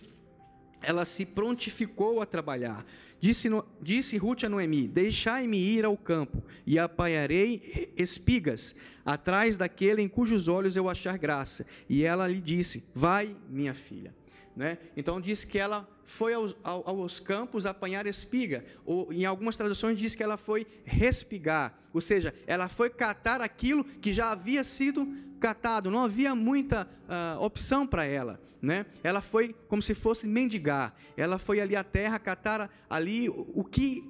ela 0.82 1.04
se 1.04 1.24
prontificou 1.24 2.20
a 2.20 2.26
trabalhar. 2.26 2.84
Disse, 3.20 3.48
disse 3.80 4.16
Ruth 4.16 4.44
a 4.44 4.48
Noemi: 4.48 4.86
Deixai-me 4.86 5.58
ir 5.58 5.84
ao 5.84 5.96
campo, 5.96 6.42
e 6.66 6.78
apanharei 6.78 7.92
espigas, 7.96 8.74
atrás 9.04 9.56
daquele 9.56 10.02
em 10.02 10.08
cujos 10.08 10.48
olhos 10.48 10.76
eu 10.76 10.88
achar 10.88 11.16
graça. 11.16 11.66
E 11.88 12.04
ela 12.04 12.28
lhe 12.28 12.40
disse: 12.40 12.84
Vai, 12.94 13.34
minha 13.48 13.74
filha. 13.74 14.14
Né? 14.54 14.78
Então 14.96 15.20
diz 15.20 15.44
que 15.44 15.58
ela 15.58 15.86
foi 16.06 16.32
aos, 16.32 16.56
aos, 16.62 17.20
campos 17.20 17.66
apanhar 17.66 18.06
espiga, 18.06 18.64
ou 18.86 19.12
em 19.12 19.26
algumas 19.26 19.56
traduções 19.56 19.98
diz 19.98 20.14
que 20.14 20.22
ela 20.22 20.38
foi 20.38 20.66
respigar, 20.84 21.78
ou 21.92 22.00
seja, 22.00 22.34
ela 22.46 22.68
foi 22.68 22.88
catar 22.88 23.42
aquilo 23.42 23.84
que 23.84 24.14
já 24.14 24.30
havia 24.30 24.64
sido 24.64 25.06
catado, 25.36 25.90
não 25.90 26.04
havia 26.04 26.34
muita 26.34 26.88
uh, 27.08 27.40
opção 27.42 27.86
para 27.86 28.04
ela, 28.04 28.40
né? 28.60 28.86
Ela 29.02 29.20
foi 29.20 29.54
como 29.68 29.82
se 29.82 29.94
fosse 29.94 30.26
mendigar, 30.26 30.94
ela 31.16 31.38
foi 31.38 31.60
ali 31.60 31.76
à 31.76 31.84
terra 31.84 32.18
catar 32.18 32.70
ali 32.88 33.28
o, 33.28 33.46
o 33.54 33.64
que 33.64 34.04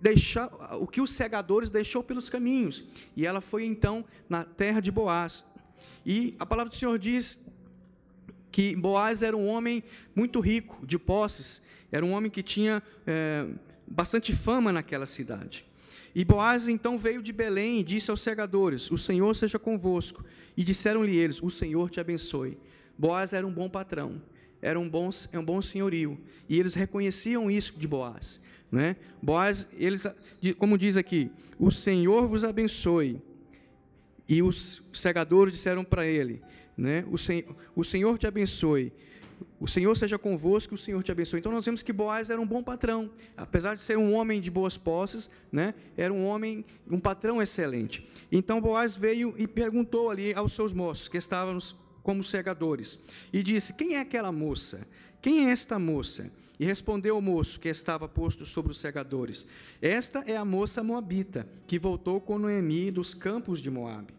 deixar, 0.00 0.48
o 0.80 0.86
que 0.86 1.00
os 1.00 1.10
segadores 1.10 1.70
deixou 1.70 2.02
pelos 2.02 2.30
caminhos, 2.30 2.84
e 3.16 3.26
ela 3.26 3.40
foi 3.40 3.64
então 3.64 4.04
na 4.28 4.44
terra 4.44 4.80
de 4.80 4.90
Boaz. 4.90 5.44
E 6.06 6.34
a 6.38 6.46
palavra 6.46 6.70
do 6.70 6.76
Senhor 6.76 6.98
diz 6.98 7.44
que 8.50 8.74
Boaz 8.74 9.22
era 9.22 9.36
um 9.36 9.46
homem 9.46 9.82
muito 10.14 10.40
rico, 10.40 10.86
de 10.86 10.98
posses, 10.98 11.62
era 11.90 12.04
um 12.04 12.12
homem 12.12 12.30
que 12.30 12.42
tinha 12.42 12.82
é, 13.06 13.46
bastante 13.86 14.34
fama 14.34 14.72
naquela 14.72 15.06
cidade. 15.06 15.66
E 16.14 16.24
Boaz 16.24 16.68
então 16.68 16.98
veio 16.98 17.22
de 17.22 17.32
Belém 17.32 17.80
e 17.80 17.84
disse 17.84 18.10
aos 18.10 18.20
segadores: 18.20 18.90
O 18.90 18.98
Senhor 18.98 19.34
seja 19.34 19.58
convosco. 19.58 20.24
E 20.58 20.64
disseram-lhe 20.64 21.16
eles: 21.16 21.40
O 21.40 21.50
Senhor 21.50 21.88
te 21.88 22.00
abençoe. 22.00 22.58
Boaz 22.98 23.32
era 23.32 23.46
um 23.46 23.52
bom 23.52 23.70
patrão, 23.70 24.20
era 24.60 24.76
um 24.76 24.88
bom, 24.88 25.08
um 25.32 25.44
bom 25.44 25.62
senhorio, 25.62 26.18
e 26.48 26.58
eles 26.58 26.74
reconheciam 26.74 27.48
isso 27.48 27.78
de 27.78 27.86
Boaz. 27.86 28.42
Né? 28.70 28.96
Boaz, 29.22 29.68
eles, 29.78 30.04
como 30.58 30.76
diz 30.76 30.96
aqui, 30.96 31.30
o 31.60 31.70
Senhor 31.70 32.26
vos 32.26 32.42
abençoe. 32.42 33.22
E 34.28 34.42
os 34.42 34.82
segadores 34.92 35.52
disseram 35.52 35.84
para 35.84 36.04
ele: 36.04 36.42
né? 36.76 37.04
O, 37.08 37.16
sen 37.16 37.44
o 37.76 37.84
Senhor 37.84 38.18
te 38.18 38.26
abençoe. 38.26 38.92
O 39.60 39.66
Senhor 39.66 39.96
seja 39.96 40.18
convosco, 40.18 40.74
o 40.74 40.78
Senhor 40.78 41.02
te 41.02 41.12
abençoe. 41.12 41.40
Então 41.40 41.52
nós 41.52 41.64
vemos 41.64 41.82
que 41.82 41.92
Boaz 41.92 42.30
era 42.30 42.40
um 42.40 42.46
bom 42.46 42.62
patrão, 42.62 43.10
apesar 43.36 43.74
de 43.74 43.82
ser 43.82 43.98
um 43.98 44.14
homem 44.14 44.40
de 44.40 44.50
boas 44.50 44.76
posses, 44.76 45.28
né? 45.50 45.74
Era 45.96 46.12
um 46.12 46.24
homem, 46.24 46.64
um 46.90 47.00
patrão 47.00 47.40
excelente. 47.42 48.08
Então 48.30 48.60
Boaz 48.60 48.96
veio 48.96 49.34
e 49.36 49.46
perguntou 49.46 50.10
ali 50.10 50.32
aos 50.34 50.52
seus 50.52 50.72
moços 50.72 51.08
que 51.08 51.16
estavam 51.16 51.58
como 52.02 52.24
segadores 52.24 53.02
e 53.32 53.42
disse: 53.42 53.74
Quem 53.74 53.94
é 53.94 54.00
aquela 54.00 54.32
moça? 54.32 54.86
Quem 55.20 55.46
é 55.46 55.50
esta 55.50 55.78
moça? 55.78 56.30
E 56.58 56.64
respondeu 56.64 57.16
o 57.16 57.22
moço 57.22 57.60
que 57.60 57.68
estava 57.68 58.08
posto 58.08 58.46
sobre 58.46 58.72
os 58.72 58.78
segadores: 58.78 59.46
Esta 59.80 60.24
é 60.26 60.36
a 60.36 60.44
moça 60.44 60.82
moabita 60.82 61.48
que 61.66 61.78
voltou 61.78 62.20
com 62.20 62.38
Noemi 62.38 62.90
dos 62.90 63.14
campos 63.14 63.60
de 63.60 63.70
Moabe. 63.70 64.17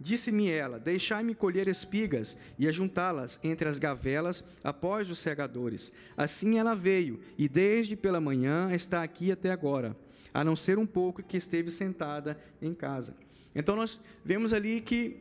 Disse-me 0.00 0.48
ela: 0.48 0.78
Deixai-me 0.78 1.34
colher 1.34 1.68
espigas 1.68 2.38
e 2.58 2.66
ajuntá-las 2.66 3.38
entre 3.44 3.68
as 3.68 3.78
gavelas 3.78 4.42
após 4.64 5.10
os 5.10 5.18
segadores. 5.18 5.94
Assim 6.16 6.58
ela 6.58 6.74
veio, 6.74 7.20
e 7.36 7.46
desde 7.46 7.94
pela 7.94 8.20
manhã 8.20 8.72
está 8.72 9.02
aqui 9.02 9.30
até 9.30 9.50
agora, 9.50 9.94
a 10.32 10.42
não 10.42 10.56
ser 10.56 10.78
um 10.78 10.86
pouco 10.86 11.22
que 11.22 11.36
esteve 11.36 11.70
sentada 11.70 12.40
em 12.62 12.72
casa. 12.72 13.14
Então 13.54 13.76
nós 13.76 14.00
vemos 14.24 14.54
ali 14.54 14.80
que, 14.80 15.18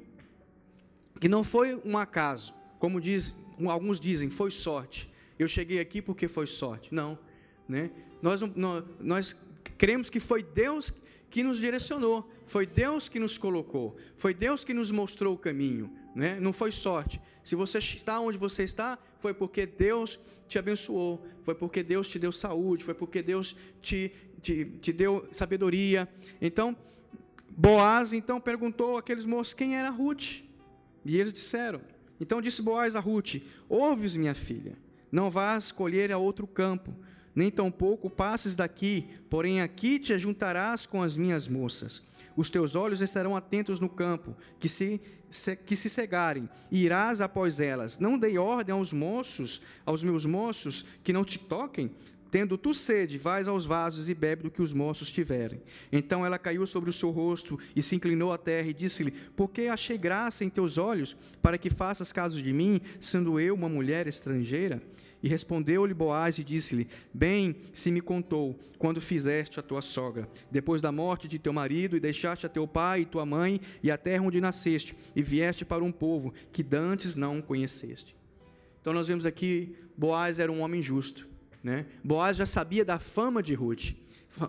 que 1.19 1.27
não 1.27 1.43
foi 1.43 1.75
um 1.83 1.97
acaso, 1.97 2.53
como 2.79 3.01
diz, 3.01 3.35
alguns 3.67 3.99
dizem, 3.99 4.29
foi 4.29 4.49
sorte. 4.49 5.11
Eu 5.37 5.47
cheguei 5.47 5.79
aqui 5.79 6.01
porque 6.01 6.29
foi 6.29 6.47
sorte. 6.47 6.93
Não. 6.93 7.19
Né? 7.67 7.91
Nós, 8.21 8.41
nós, 8.99 9.35
cremos 9.77 10.09
que 10.09 10.19
foi 10.19 10.43
Deus 10.43 10.93
que 11.29 11.43
nos 11.43 11.59
direcionou, 11.59 12.29
foi 12.45 12.65
Deus 12.65 13.07
que 13.07 13.19
nos 13.19 13.37
colocou, 13.37 13.95
foi 14.15 14.33
Deus 14.33 14.63
que 14.63 14.73
nos 14.73 14.91
mostrou 14.91 15.35
o 15.35 15.37
caminho, 15.37 15.91
né? 16.15 16.39
não 16.39 16.51
foi 16.51 16.71
sorte. 16.71 17.21
Se 17.43 17.55
você 17.55 17.77
está 17.77 18.19
onde 18.19 18.37
você 18.37 18.63
está, 18.63 18.97
foi 19.19 19.33
porque 19.33 19.65
Deus 19.65 20.19
te 20.47 20.57
abençoou, 20.57 21.25
foi 21.43 21.55
porque 21.55 21.83
Deus 21.83 22.07
te 22.07 22.17
deu 22.17 22.31
saúde, 22.31 22.83
foi 22.83 22.93
porque 22.93 23.21
Deus 23.21 23.55
te, 23.81 24.11
te, 24.41 24.65
te 24.65 24.91
deu 24.91 25.27
sabedoria. 25.31 26.09
Então, 26.41 26.75
Boaz 27.55 28.13
então 28.13 28.39
perguntou 28.39 28.97
àqueles 28.97 29.25
moços 29.25 29.53
quem 29.53 29.77
era 29.77 29.89
Ruth, 29.89 30.43
e 31.05 31.17
eles 31.17 31.33
disseram. 31.33 31.81
Então 32.19 32.41
disse 32.41 32.61
Boaz 32.61 32.95
a 32.95 32.99
Ruth: 32.99 33.35
Ouves, 33.67 34.15
minha 34.15 34.35
filha, 34.35 34.77
não 35.11 35.29
vás 35.29 35.71
colher 35.71 36.11
a 36.11 36.17
outro 36.17 36.45
campo 36.47 36.95
nem 37.35 37.51
tampouco 37.51 38.09
passes 38.09 38.55
daqui, 38.55 39.07
porém 39.29 39.61
aqui 39.61 39.99
te 39.99 40.13
ajuntarás 40.13 40.85
com 40.85 41.01
as 41.01 41.15
minhas 41.15 41.47
moças. 41.47 42.05
Os 42.35 42.49
teus 42.49 42.75
olhos 42.75 43.01
estarão 43.01 43.35
atentos 43.35 43.79
no 43.79 43.89
campo, 43.89 44.35
que 44.59 44.69
se, 44.69 45.01
se, 45.29 45.55
que 45.55 45.75
se 45.75 45.89
cegarem, 45.89 46.49
e 46.71 46.85
irás 46.85 47.21
após 47.21 47.59
elas. 47.59 47.99
Não 47.99 48.17
dei 48.17 48.37
ordem 48.37 48.73
aos 48.73 48.93
moços, 48.93 49.61
aos 49.85 50.01
meus 50.01 50.25
moços, 50.25 50.85
que 51.03 51.11
não 51.11 51.25
te 51.25 51.37
toquem, 51.37 51.91
Tendo 52.31 52.57
tu 52.57 52.75
sede, 52.75 53.17
vais 53.17 53.47
aos 53.47 53.65
vasos 53.65 54.07
e 54.07 54.13
bebe 54.13 54.43
do 54.43 54.51
que 54.51 54.61
os 54.61 54.71
moços 54.71 55.11
tiverem. 55.11 55.61
Então 55.91 56.23
ela 56.25 56.37
caiu 56.37 56.65
sobre 56.67 56.89
o 56.89 56.93
seu 56.93 57.09
rosto 57.09 57.59
e 57.75 57.81
se 57.81 57.95
inclinou 57.95 58.31
à 58.31 58.37
terra 58.37 58.67
e 58.67 58.73
disse-lhe: 58.73 59.11
Por 59.11 59.49
que 59.49 59.67
achei 59.67 59.97
graça 59.97 60.45
em 60.45 60.49
teus 60.49 60.77
olhos, 60.77 61.17
para 61.41 61.57
que 61.57 61.69
faças 61.69 62.11
caso 62.11 62.41
de 62.41 62.53
mim, 62.53 62.81
sendo 63.01 63.39
eu 63.39 63.55
uma 63.55 63.67
mulher 63.67 64.05
estrangeira? 64.05 64.81
E 65.21 65.27
respondeu-lhe 65.27 65.93
Boaz 65.93 66.38
e 66.38 66.43
disse-lhe: 66.43 66.88
Bem 67.13 67.55
se 67.73 67.91
me 67.91 68.01
contou, 68.01 68.58
quando 68.77 69.01
fizeste 69.01 69.60
a 69.60 69.63
tua 69.63 69.82
sogra, 69.82 70.29
depois 70.49 70.82
da 70.82 70.91
morte 70.91 71.27
de 71.27 71.38
teu 71.38 71.51
marido, 71.51 71.97
e 71.97 71.99
deixaste 71.99 72.45
a 72.45 72.49
teu 72.49 72.67
pai 72.67 73.01
e 73.01 73.05
tua 73.05 73.25
mãe 73.25 73.60
e 73.84 73.91
a 73.91 73.97
terra 73.97 74.23
onde 74.23 74.39
nasceste, 74.39 74.95
e 75.15 75.21
vieste 75.21 75.65
para 75.65 75.84
um 75.84 75.91
povo 75.91 76.34
que 76.53 76.63
dantes 76.63 77.15
não 77.15 77.41
conheceste. 77.41 78.15
Então 78.79 78.93
nós 78.93 79.08
vemos 79.08 79.25
aqui, 79.25 79.75
Boaz 79.97 80.39
era 80.39 80.51
um 80.51 80.62
homem 80.62 80.82
justo. 80.82 81.27
Né? 81.62 81.86
Boaz 82.01 82.38
já 82.38 82.45
sabia 82.45 82.86
da 82.86 82.99
fama 82.99 83.43
de 83.43 83.53
Ruth. 83.53 83.93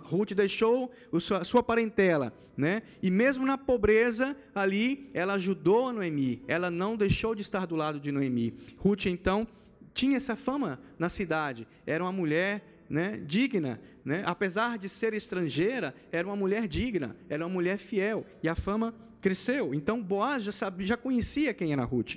Ruth 0.05 0.33
deixou 0.33 0.93
a 1.13 1.45
sua 1.45 1.63
parentela, 1.63 2.33
né? 2.57 2.83
E 3.03 3.11
mesmo 3.11 3.47
na 3.47 3.57
pobreza 3.57 4.37
ali, 4.55 5.11
ela 5.15 5.35
ajudou 5.35 5.89
a 5.89 5.93
Noemi. 5.93 6.43
Ela 6.47 6.71
não 6.71 6.97
deixou 6.97 7.35
de 7.35 7.41
estar 7.41 7.67
do 7.67 7.75
lado 7.75 7.99
de 7.99 8.13
Noemi. 8.13 8.55
Ruth 8.77 9.07
então 9.07 9.49
tinha 9.95 10.17
essa 10.17 10.37
fama 10.37 10.81
na 10.99 11.09
cidade. 11.09 11.67
Era 11.87 12.05
uma 12.05 12.13
mulher 12.13 12.63
né, 12.89 13.23
digna, 13.25 13.81
né? 14.05 14.23
apesar 14.27 14.77
de 14.77 14.89
ser 14.89 15.15
estrangeira, 15.15 15.95
era 16.11 16.27
uma 16.27 16.35
mulher 16.35 16.67
digna, 16.67 17.17
era 17.29 17.45
uma 17.45 17.53
mulher 17.53 17.79
fiel, 17.79 18.27
e 18.43 18.49
a 18.49 18.57
fama 18.57 18.93
cresceu. 19.21 19.73
Então 19.73 20.03
Boaz 20.03 20.43
já, 20.43 20.53
sabia, 20.53 20.87
já 20.87 20.97
conhecia 20.97 21.55
quem 21.55 21.73
era 21.73 21.85
Ruth. 21.85 22.17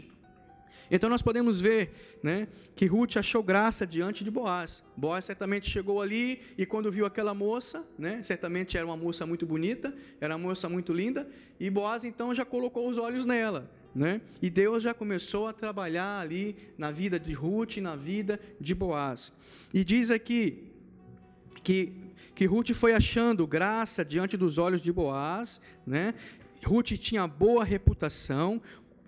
Então 0.90 1.10
nós 1.10 1.22
podemos 1.22 1.60
ver 1.62 2.20
né, 2.22 2.48
que 2.76 2.86
Ruth 2.86 3.18
achou 3.18 3.42
graça 3.42 3.86
diante 3.86 4.24
de 4.24 4.32
Boaz. 4.32 4.84
Boaz 4.98 5.26
certamente 5.26 5.70
chegou 5.70 6.02
ali 6.02 6.42
e 6.58 6.66
quando 6.66 6.92
viu 6.92 7.06
aquela 7.06 7.34
moça, 7.34 7.86
né, 7.98 8.22
certamente 8.24 8.78
era 8.78 8.86
uma 8.86 8.98
moça 8.98 9.26
muito 9.26 9.46
bonita, 9.46 9.96
era 10.20 10.36
uma 10.36 10.48
moça 10.48 10.68
muito 10.68 10.92
linda, 10.92 11.28
e 11.60 11.70
Boaz 11.70 12.04
então 12.04 12.34
já 12.34 12.44
colocou 12.44 12.90
os 12.90 12.98
olhos 12.98 13.26
nela. 13.26 13.70
Né? 13.94 14.22
E 14.42 14.50
Deus 14.50 14.82
já 14.82 14.94
começou 14.94 15.46
a 15.48 15.54
trabalhar 15.54 16.20
ali 16.20 16.56
na 16.78 16.90
vida 16.90 17.20
de 17.20 17.32
Ruth, 17.32 17.78
na 17.78 17.96
vida 17.96 18.40
de 18.60 18.74
Boaz. 18.74 19.32
E 19.74 19.84
diz 19.84 20.10
aqui 20.10 20.72
que, 21.64 21.94
que 22.34 22.46
Ruth 22.46 22.72
foi 22.74 22.94
achando 22.94 23.46
graça 23.46 24.04
diante 24.04 24.36
dos 24.36 24.58
olhos 24.58 24.82
de 24.82 24.92
Boaz, 24.92 25.62
né? 25.86 26.16
Ruth 26.66 26.94
tinha 26.94 27.28
boa 27.28 27.64
reputação, 27.64 28.62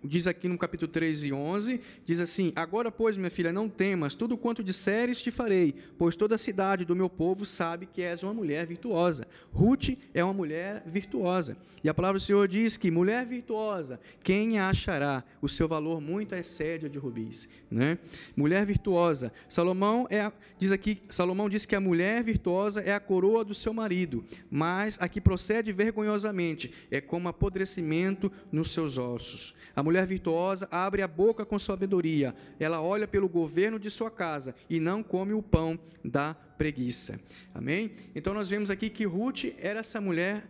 diz 0.08 0.28
aqui 0.28 0.48
no 0.48 0.58
capítulo 0.58 0.92
3 0.92 1.24
e 1.24 1.34
11, 1.34 1.82
diz 2.06 2.20
assim: 2.20 2.52
Agora, 2.56 2.92
pois, 2.92 3.18
minha 3.18 3.30
filha, 3.30 3.52
não 3.52 3.68
temas, 3.70 4.16
tudo 4.16 4.38
quanto 4.38 4.64
disseres 4.64 5.22
te 5.22 5.32
farei, 5.32 5.76
pois 5.98 6.16
toda 6.16 6.36
a 6.36 6.38
cidade 6.38 6.86
do 6.86 6.96
meu 6.96 7.10
povo 7.10 7.46
sabe 7.46 7.86
que 7.86 8.02
és 8.02 8.24
uma 8.24 8.34
mulher 8.34 8.66
virtuosa. 8.66 9.28
Ruth 9.52 9.98
é 10.14 10.24
uma 10.24 10.34
mulher 10.34 10.84
virtuosa. 10.86 11.58
E 11.84 11.90
a 11.90 11.94
palavra 11.94 12.20
do 12.20 12.24
Senhor 12.24 12.48
diz 12.48 12.78
que 12.78 12.90
mulher 12.90 13.26
virtuosa, 13.26 14.00
quem 14.24 14.60
a 14.60 14.70
achará? 14.70 15.24
O 15.42 15.48
seu 15.48 15.68
valor 15.68 16.02
muito 16.02 16.34
excede 16.34 16.86
a 16.86 16.90
de 16.90 16.98
rubis. 16.98 17.50
Né? 17.70 17.98
Mulher 18.36 18.66
virtuosa. 18.66 19.32
Salomão 19.50 20.08
é, 20.10 20.32
diz 20.58 20.72
aqui, 20.72 21.02
Salomão 21.10 21.50
diz 21.50 21.66
que 21.66 21.76
a 21.76 21.80
mulher 21.80 22.24
virtuosa 22.24 22.82
é 22.82 22.94
a 22.94 23.00
coroa 23.00 23.44
do 23.44 23.54
seu 23.54 23.74
marido, 23.74 24.24
mas 24.50 24.98
a 25.00 25.08
que 25.08 25.22
procede 25.22 25.72
vergonhosamente 25.72 26.74
é 26.90 27.02
como 27.02 27.28
apodrecimento 27.28 28.32
nos 28.52 28.72
seus 28.72 28.98
ossos. 28.98 29.56
A 29.76 29.84
mulher 29.84 29.95
mulher 29.96 30.06
virtuosa 30.06 30.68
abre 30.70 31.02
a 31.02 31.08
boca 31.08 31.46
com 31.46 31.58
sabedoria, 31.58 32.36
ela 32.60 32.82
olha 32.82 33.08
pelo 33.08 33.30
governo 33.30 33.80
de 33.80 33.90
sua 33.90 34.12
casa 34.12 34.54
e 34.70 34.78
não 34.78 35.02
come 35.02 35.34
o 35.34 35.42
pão 35.42 35.80
da 36.04 36.34
preguiça. 36.58 37.18
Amém? 37.54 37.92
Então 38.14 38.34
nós 38.34 38.50
vemos 38.50 38.70
aqui 38.70 38.90
que 38.90 39.06
Ruth 39.06 39.46
era 39.58 39.80
essa 39.80 40.02
mulher 40.02 40.46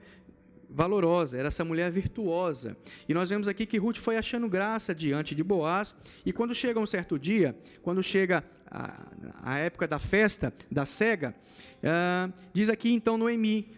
valorosa, 0.68 1.38
era 1.38 1.48
essa 1.48 1.64
mulher 1.64 1.92
virtuosa. 1.92 2.76
E 3.08 3.14
nós 3.14 3.30
vemos 3.30 3.48
aqui 3.48 3.68
que 3.68 3.78
Ruth 3.78 3.98
foi 3.98 4.18
achando 4.18 4.50
graça 4.50 4.96
diante 4.96 5.36
de 5.36 5.44
Boaz, 5.44 5.94
e 6.26 6.34
quando 6.34 6.56
chega 6.56 6.80
um 6.80 6.86
certo 6.86 7.20
dia, 7.20 7.56
quando 7.84 8.02
chega 8.02 8.44
a, 8.66 9.06
a 9.44 9.58
época 9.60 9.88
da 9.88 10.00
festa, 10.00 10.52
da 10.72 10.88
cega, 10.88 11.36
uh, 11.84 12.34
diz 12.52 12.68
aqui 12.68 12.92
então 12.92 13.16
Noemi, 13.16 13.70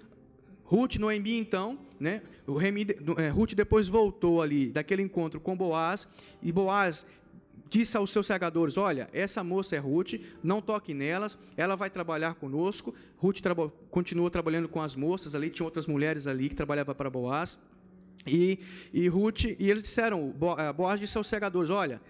Ruth, 0.64 0.96
Noemi 0.96 1.38
então, 1.38 1.78
né? 2.00 2.22
O 2.48 2.60
é, 2.62 3.28
Ruth 3.30 3.54
depois 3.54 3.90
voltou 3.90 4.42
ali 4.42 4.70
daquele 4.70 5.02
encontro 5.02 5.38
com 5.38 5.56
Boaz, 5.56 6.08
e 6.42 6.50
Boaz 6.50 7.06
disse 7.70 7.98
aos 7.98 8.10
seus 8.10 8.26
segadores: 8.26 8.78
Olha, 8.78 9.10
essa 9.12 9.44
moça 9.44 9.76
é 9.76 9.80
Ruth, 9.80 10.14
não 10.42 10.62
toque 10.62 10.94
nelas, 10.94 11.38
ela 11.58 11.76
vai 11.76 11.90
trabalhar 11.90 12.36
conosco. 12.36 12.96
Ruth 13.18 13.42
traba 13.42 13.72
continuou 13.92 14.30
trabalhando 14.30 14.70
com 14.70 14.82
as 14.82 14.96
moças 14.96 15.36
ali, 15.36 15.50
tinha 15.50 15.66
outras 15.66 15.88
mulheres 15.88 16.26
ali 16.26 16.48
que 16.48 16.56
trabalhavam 16.56 16.96
para 16.96 17.10
Boaz. 17.10 17.60
E, 18.26 18.60
e 18.94 19.08
Ruth, 19.10 19.44
e 19.44 19.70
eles 19.70 19.84
disseram: 19.84 20.34
eh, 20.58 20.74
Boaz 20.74 21.00
disse 21.00 21.18
aos 21.18 21.28
segadores: 21.28 21.70
Olha, 21.70 22.02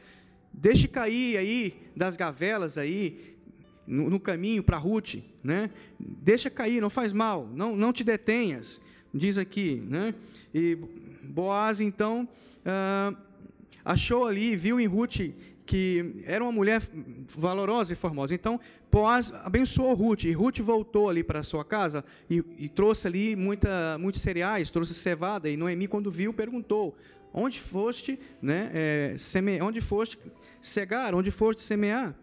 deixe 0.54 0.88
cair 0.88 1.38
aí 1.38 1.74
das 1.96 2.16
gavelas 2.16 2.78
aí, 2.78 3.36
no, 3.88 4.10
no 4.10 4.20
caminho 4.20 4.64
para 4.64 4.78
Ruth, 4.78 5.16
né? 5.44 5.72
Deixa 6.00 6.50
cair, 6.50 6.80
não 6.80 6.90
faz 6.90 7.12
mal, 7.12 7.48
não, 7.54 7.76
não 7.76 7.92
te 7.92 8.04
detenhas, 8.04 8.82
diz 9.14 9.38
aqui, 9.38 9.84
né? 9.88 10.14
E 10.54 10.78
Boaz 11.24 11.80
então. 11.80 12.28
Uh, 12.66 13.18
achou 13.84 14.26
ali, 14.26 14.56
viu 14.56 14.80
em 14.80 14.86
Ruth 14.86 15.32
que 15.68 16.24
era 16.26 16.42
uma 16.42 16.52
mulher 16.52 16.82
valorosa 17.36 17.92
e 17.92 17.96
formosa. 17.96 18.34
Então, 18.34 18.60
Boaz 18.90 19.34
abençoou 19.44 19.94
Ruth, 19.94 20.24
e 20.24 20.32
Ruth 20.32 20.60
voltou 20.60 21.10
ali 21.10 21.24
para 21.24 21.44
sua 21.44 21.64
casa 21.66 22.06
e, 22.30 22.42
e, 22.58 22.70
trouxe 22.70 23.06
ali 23.06 23.36
muita, 23.36 23.98
muitos 24.00 24.22
cereais, 24.22 24.72
trouxe 24.72 24.94
cevada, 24.94 25.50
e 25.50 25.58
Noemi, 25.58 25.88
quando 25.88 26.10
viu, 26.10 26.34
perguntou, 26.34 26.98
onde 27.34 27.60
foste, 27.60 28.18
né, 28.42 28.72
é, 28.74 29.16
seme, 29.18 29.62
onde 29.62 29.82
foste 29.82 30.18
cegar, 30.62 31.14
onde 31.14 31.30
foste 31.32 31.62
semear? 31.62 32.16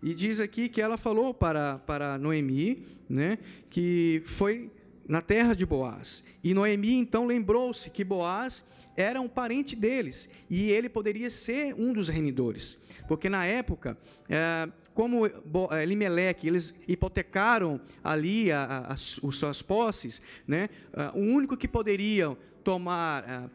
E 0.00 0.14
diz 0.14 0.40
aqui 0.40 0.68
que 0.68 0.80
ela 0.80 0.96
falou 0.96 1.34
para, 1.34 1.78
para 1.78 2.16
Noemi, 2.18 2.86
né, 3.08 3.36
que 3.68 4.22
foi 4.26 4.70
na 5.12 5.20
terra 5.20 5.54
de 5.54 5.66
Boaz. 5.66 6.24
E 6.42 6.54
Noemi 6.54 6.94
então 6.94 7.26
lembrou-se 7.26 7.90
que 7.90 8.02
Boaz 8.02 8.64
era 8.96 9.20
um 9.20 9.28
parente 9.28 9.76
deles 9.76 10.30
e 10.48 10.72
ele 10.72 10.88
poderia 10.88 11.28
ser 11.28 11.74
um 11.74 11.92
dos 11.92 12.08
remidores, 12.08 12.82
porque 13.06 13.28
na 13.28 13.44
época, 13.44 13.98
é, 14.26 14.66
como 14.94 15.26
é, 15.26 15.82
Elimelec, 15.82 16.46
eles 16.48 16.74
hipotecaram 16.88 17.78
ali 18.02 18.50
a, 18.50 18.62
a, 18.62 18.78
as, 18.94 19.20
as 19.22 19.34
suas 19.36 19.60
posses, 19.60 20.22
né? 20.48 20.70
É, 20.94 21.10
o 21.14 21.20
único 21.20 21.58
que 21.58 21.68
poderia 21.68 22.34
tomar, 22.64 23.50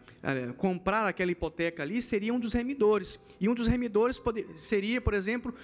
comprar 0.57 1.07
aquela 1.07 1.31
hipoteca 1.31 1.81
ali 1.81 2.01
seria 2.01 2.33
um 2.33 2.39
dos 2.39 2.53
remidores. 2.53 3.17
E 3.39 3.47
um 3.47 3.55
dos 3.55 3.65
remidores 3.65 4.19
poder, 4.19 4.45
seria, 4.53 4.99
por 4.99 5.13
exemplo, 5.13 5.55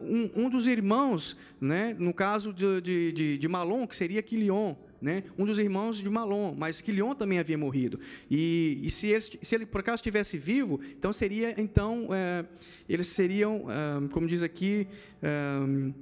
um, 0.00 0.44
um, 0.46 0.48
dos 0.48 0.66
irmãos, 0.66 1.36
né? 1.60 1.94
no 1.98 2.14
caso 2.14 2.54
de, 2.54 3.12
de, 3.12 3.36
de, 3.36 3.48
Malom, 3.48 3.86
que 3.86 3.94
seria 3.94 4.22
Quilion 4.22 4.76
né? 5.00 5.24
um 5.38 5.44
dos 5.44 5.58
irmãos 5.58 5.98
de 5.98 6.08
Malom, 6.08 6.54
mas 6.56 6.80
Quilion 6.80 7.14
também 7.14 7.38
havia 7.38 7.56
morrido. 7.56 7.98
E, 8.30 8.80
e 8.82 8.90
se, 8.90 9.08
ele, 9.08 9.20
se, 9.20 9.54
ele, 9.54 9.66
por 9.66 9.80
acaso 9.80 9.96
estivesse 9.96 10.36
vivo, 10.36 10.80
então 10.96 11.12
seria, 11.12 11.54
então 11.60 12.08
é, 12.12 12.44
eles 12.88 13.06
seriam, 13.06 13.66
é, 13.70 14.08
como 14.08 14.26
diz 14.26 14.42
aqui, 14.42 14.86
é, 15.22 15.92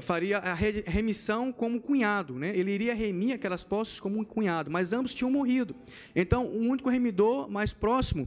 faria 0.00 0.38
a 0.38 0.54
remissão 0.54 1.52
como 1.52 1.78
cunhado, 1.78 2.34
né? 2.38 2.56
Ele 2.56 2.70
iria 2.70 2.94
remir 2.94 3.34
aquelas 3.34 3.62
posses 3.62 4.00
como 4.00 4.18
um 4.18 4.24
cunhado, 4.24 4.70
mas 4.70 4.94
ambos 4.94 5.12
tinham 5.12 5.30
morrido. 5.30 5.76
Então, 6.16 6.46
o 6.46 6.58
único 6.58 6.88
remidor 6.88 7.50
mais 7.50 7.74
próximo, 7.74 8.26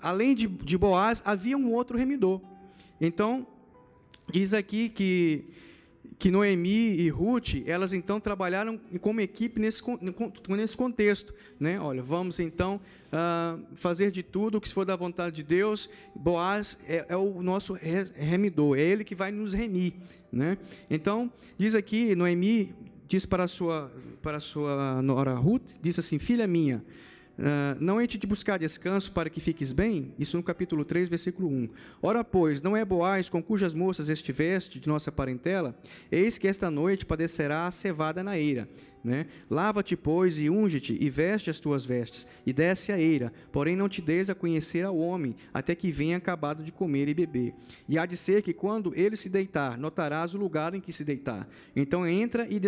além 0.00 0.36
de, 0.36 0.46
de 0.46 0.78
Boaz, 0.78 1.20
havia 1.24 1.58
um 1.58 1.72
outro 1.72 1.98
remidor. 1.98 2.40
Então, 3.00 3.44
diz 4.30 4.54
aqui 4.54 4.88
que 4.88 5.44
que 6.18 6.30
Noemi 6.30 6.96
e 6.96 7.08
Ruth, 7.08 7.62
elas 7.64 7.92
então 7.92 8.18
trabalharam 8.18 8.78
como 9.00 9.20
equipe 9.20 9.60
nesse, 9.60 9.80
nesse 10.48 10.76
contexto. 10.76 11.32
Né? 11.60 11.78
Olha, 11.80 12.02
vamos 12.02 12.40
então 12.40 12.80
uh, 13.12 13.62
fazer 13.76 14.10
de 14.10 14.22
tudo 14.22 14.58
o 14.58 14.60
que 14.60 14.72
for 14.72 14.84
da 14.84 14.96
vontade 14.96 15.36
de 15.36 15.42
Deus. 15.44 15.88
Boaz 16.14 16.76
é, 16.88 17.06
é, 17.08 17.16
o 17.16 17.40
nosso 17.40 17.78
remidor, 18.16 18.76
é 18.76 18.82
ele 18.82 19.04
que 19.04 19.14
vai 19.14 19.30
nos 19.30 19.54
remir. 19.54 19.94
Né? 20.32 20.58
Então, 20.90 21.32
diz 21.56 21.74
aqui, 21.74 22.14
Noemi 22.16 22.74
diz 23.06 23.24
para 23.24 23.46
sua, 23.46 23.90
para 24.20 24.40
sua 24.40 25.00
nora 25.00 25.34
Ruth, 25.34 25.78
diz 25.80 25.98
assim, 25.98 26.18
filha 26.18 26.46
minha, 26.46 26.84
Uh, 27.38 27.78
não 27.78 28.00
hei 28.00 28.08
de 28.08 28.26
buscar 28.26 28.58
descanso 28.58 29.12
para 29.12 29.30
que 29.30 29.40
fiques 29.40 29.72
bem? 29.72 30.12
Isso 30.18 30.36
no 30.36 30.42
capítulo 30.42 30.84
3, 30.84 31.08
versículo 31.08 31.48
1. 31.48 31.68
Ora, 32.02 32.24
pois, 32.24 32.60
não 32.60 32.76
é 32.76 32.84
Boaz 32.84 33.28
com 33.28 33.40
cujas 33.40 33.72
moças 33.72 34.08
estiveste 34.08 34.80
de 34.80 34.88
nossa 34.88 35.12
parentela? 35.12 35.78
Eis 36.10 36.36
que 36.36 36.48
esta 36.48 36.68
noite 36.68 37.06
padecerá 37.06 37.66
a 37.66 37.70
cevada 37.70 38.24
na 38.24 38.36
eira. 38.36 38.68
Né? 39.08 39.26
Lava-te, 39.48 39.96
pois, 39.96 40.36
e 40.36 40.50
unge-te, 40.50 40.94
e 41.00 41.08
veste 41.08 41.48
as 41.48 41.58
tuas 41.58 41.82
vestes, 41.82 42.26
e 42.44 42.52
desce 42.52 42.92
a 42.92 43.00
eira, 43.00 43.32
porém 43.50 43.74
não 43.74 43.88
te 43.88 44.02
des 44.02 44.28
a 44.28 44.34
conhecer 44.34 44.84
ao 44.84 44.98
homem, 44.98 45.34
até 45.52 45.74
que 45.74 45.90
venha 45.90 46.18
acabado 46.18 46.62
de 46.62 46.70
comer 46.70 47.08
e 47.08 47.14
beber. 47.14 47.54
E 47.88 47.98
há 47.98 48.04
de 48.04 48.18
ser 48.18 48.42
que, 48.42 48.52
quando 48.52 48.92
ele 48.94 49.16
se 49.16 49.30
deitar, 49.30 49.78
notarás 49.78 50.34
o 50.34 50.38
lugar 50.38 50.74
em 50.74 50.80
que 50.82 50.92
se 50.92 51.06
deitar. 51.06 51.48
Então 51.74 52.06
entra 52.06 52.46
e 52.50 52.60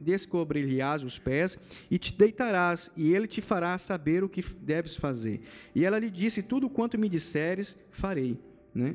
descobrir-lhe-ás 0.00 1.02
os 1.02 1.18
pés, 1.18 1.58
e 1.90 1.98
te 1.98 2.16
deitarás, 2.16 2.88
e 2.96 3.12
ele 3.12 3.26
te 3.26 3.40
fará 3.40 3.76
saber 3.76 4.22
o 4.22 4.28
que 4.28 4.44
deves 4.60 4.96
fazer. 4.96 5.40
E 5.74 5.84
ela 5.84 5.98
lhe 5.98 6.10
disse: 6.10 6.44
Tudo 6.44 6.70
quanto 6.70 6.96
me 6.96 7.08
disseres, 7.08 7.76
farei. 7.90 8.38
Né? 8.72 8.94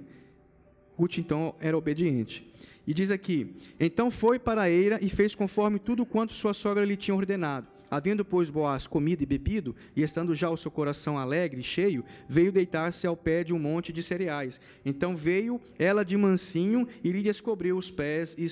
Ruth, 0.98 1.18
então, 1.18 1.54
era 1.60 1.78
obediente. 1.78 2.50
E 2.92 2.94
diz 2.94 3.10
aqui: 3.10 3.56
Então 3.80 4.12
foi 4.12 4.38
para 4.38 4.64
a 4.64 4.70
eira 4.70 5.00
e 5.02 5.08
fez 5.08 5.34
conforme 5.34 5.80
tudo 5.80 6.06
quanto 6.06 6.34
sua 6.34 6.54
sogra 6.54 6.84
lhe 6.84 6.98
tinha 6.98 7.16
ordenado. 7.16 7.66
Havendo, 7.90 8.26
pois, 8.26 8.50
Boaz 8.50 8.86
comido 8.86 9.24
e 9.24 9.26
bebido, 9.26 9.74
e 9.96 10.04
estando 10.04 10.36
já 10.36 10.50
o 10.50 10.58
seu 10.58 10.70
coração 10.70 11.18
alegre 11.18 11.62
e 11.62 11.64
cheio, 11.64 12.04
veio 12.28 12.52
deitar-se 12.52 13.08
ao 13.08 13.16
pé 13.16 13.46
de 13.46 13.54
um 13.54 13.60
monte 13.60 13.94
de 13.94 14.04
cereais. 14.04 14.60
Então 14.84 15.16
veio 15.16 15.62
ela 15.80 16.04
de 16.04 16.18
mansinho 16.18 16.86
e 17.02 17.14
lhe 17.14 17.24
descobriu 17.24 17.78
os 17.78 17.90
pés 17.90 18.36
e, 18.38 18.44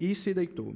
e 0.00 0.14
se 0.14 0.32
deitou. 0.32 0.74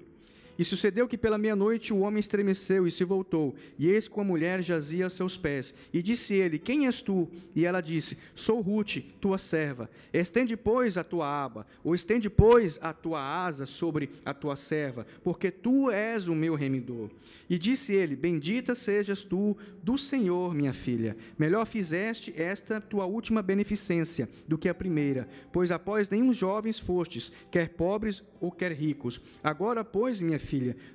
E 0.59 0.65
sucedeu 0.65 1.07
que 1.07 1.19
pela 1.19 1.39
meia-noite 1.39 1.93
o 1.93 1.99
homem 2.01 2.21
estremeceu 2.21 2.87
e 2.87 2.91
se 2.91 3.05
voltou, 3.05 3.55
e 3.79 3.89
eis 3.89 4.09
que 4.09 4.19
a 4.19 4.25
mulher 4.25 4.63
jazia 4.63 5.07
a 5.07 5.11
seus 5.11 5.37
pés. 5.37 5.75
E 5.93 6.03
disse 6.03 6.35
ele: 6.35 6.59
Quem 6.59 6.87
és 6.87 7.03
tu? 7.03 7.29
E 7.55 7.65
ela 7.67 7.81
disse: 7.81 8.17
Sou 8.35 8.61
Ruth, 8.61 8.99
tua 9.21 9.39
serva. 9.39 9.91
Estende, 10.13 10.57
pois, 10.57 10.97
a 10.97 11.05
tua 11.05 11.27
aba, 11.45 11.67
ou 11.85 11.95
estende, 11.95 12.31
pois, 12.31 12.79
a 12.81 12.93
tua 12.93 13.21
asa 13.21 13.67
sobre 13.67 14.09
a 14.25 14.33
tua 14.33 14.57
serva, 14.57 15.07
porque 15.23 15.51
tu 15.51 15.91
és 15.91 16.29
o 16.29 16.35
meu 16.35 16.55
remidor. 16.55 17.11
E 17.49 17.59
disse 17.59 17.95
ele: 17.95 18.17
Bendita 18.17 18.75
sejas 18.75 19.23
tu 19.23 19.57
do 19.83 19.99
Senhor, 19.99 20.55
minha 20.55 20.73
filha. 20.73 21.17
Melhor 21.39 21.67
fizeste 21.67 22.33
esta 22.37 22.81
tua 22.81 23.05
última 23.05 23.43
beneficência 23.43 24.29
do 24.49 24.57
que 24.57 24.69
a 24.69 24.75
primeira, 24.75 25.29
pois 25.53 25.71
após 25.71 26.09
nenhum 26.09 26.33
jovens 26.33 26.79
fostes, 26.79 27.33
quer 27.51 27.71
pobres 27.71 28.23
ou 28.41 28.51
quer 28.51 28.73
ricos. 28.73 29.21
Agora, 29.43 29.85
pois, 29.85 30.21
minha 30.21 30.39
filha, 30.39 30.46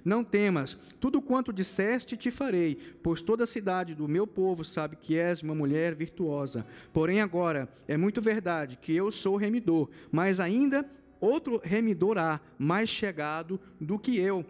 não 0.03 0.23
temas, 0.23 0.77
tudo 0.99 1.21
quanto 1.21 1.53
disseste 1.53 2.15
te 2.15 2.31
farei, 2.31 2.77
pois 3.01 3.21
toda 3.21 3.43
a 3.43 3.47
cidade 3.47 3.95
do 3.95 4.07
meu 4.07 4.25
povo 4.25 4.63
sabe 4.63 4.95
que 4.95 5.17
és 5.17 5.41
uma 5.41 5.55
mulher 5.55 5.95
virtuosa. 5.95 6.65
Porém, 6.93 7.21
agora 7.21 7.67
é 7.87 7.97
muito 7.97 8.21
verdade 8.21 8.77
que 8.81 8.95
eu 8.95 9.11
sou 9.11 9.35
remidor, 9.35 9.89
mas 10.11 10.39
ainda 10.39 10.85
outro 11.19 11.61
remidor 11.63 12.17
há, 12.17 12.39
mais 12.57 12.89
chegado 12.89 13.59
do 13.79 13.99
que 13.99 14.17
eu. 14.17 14.45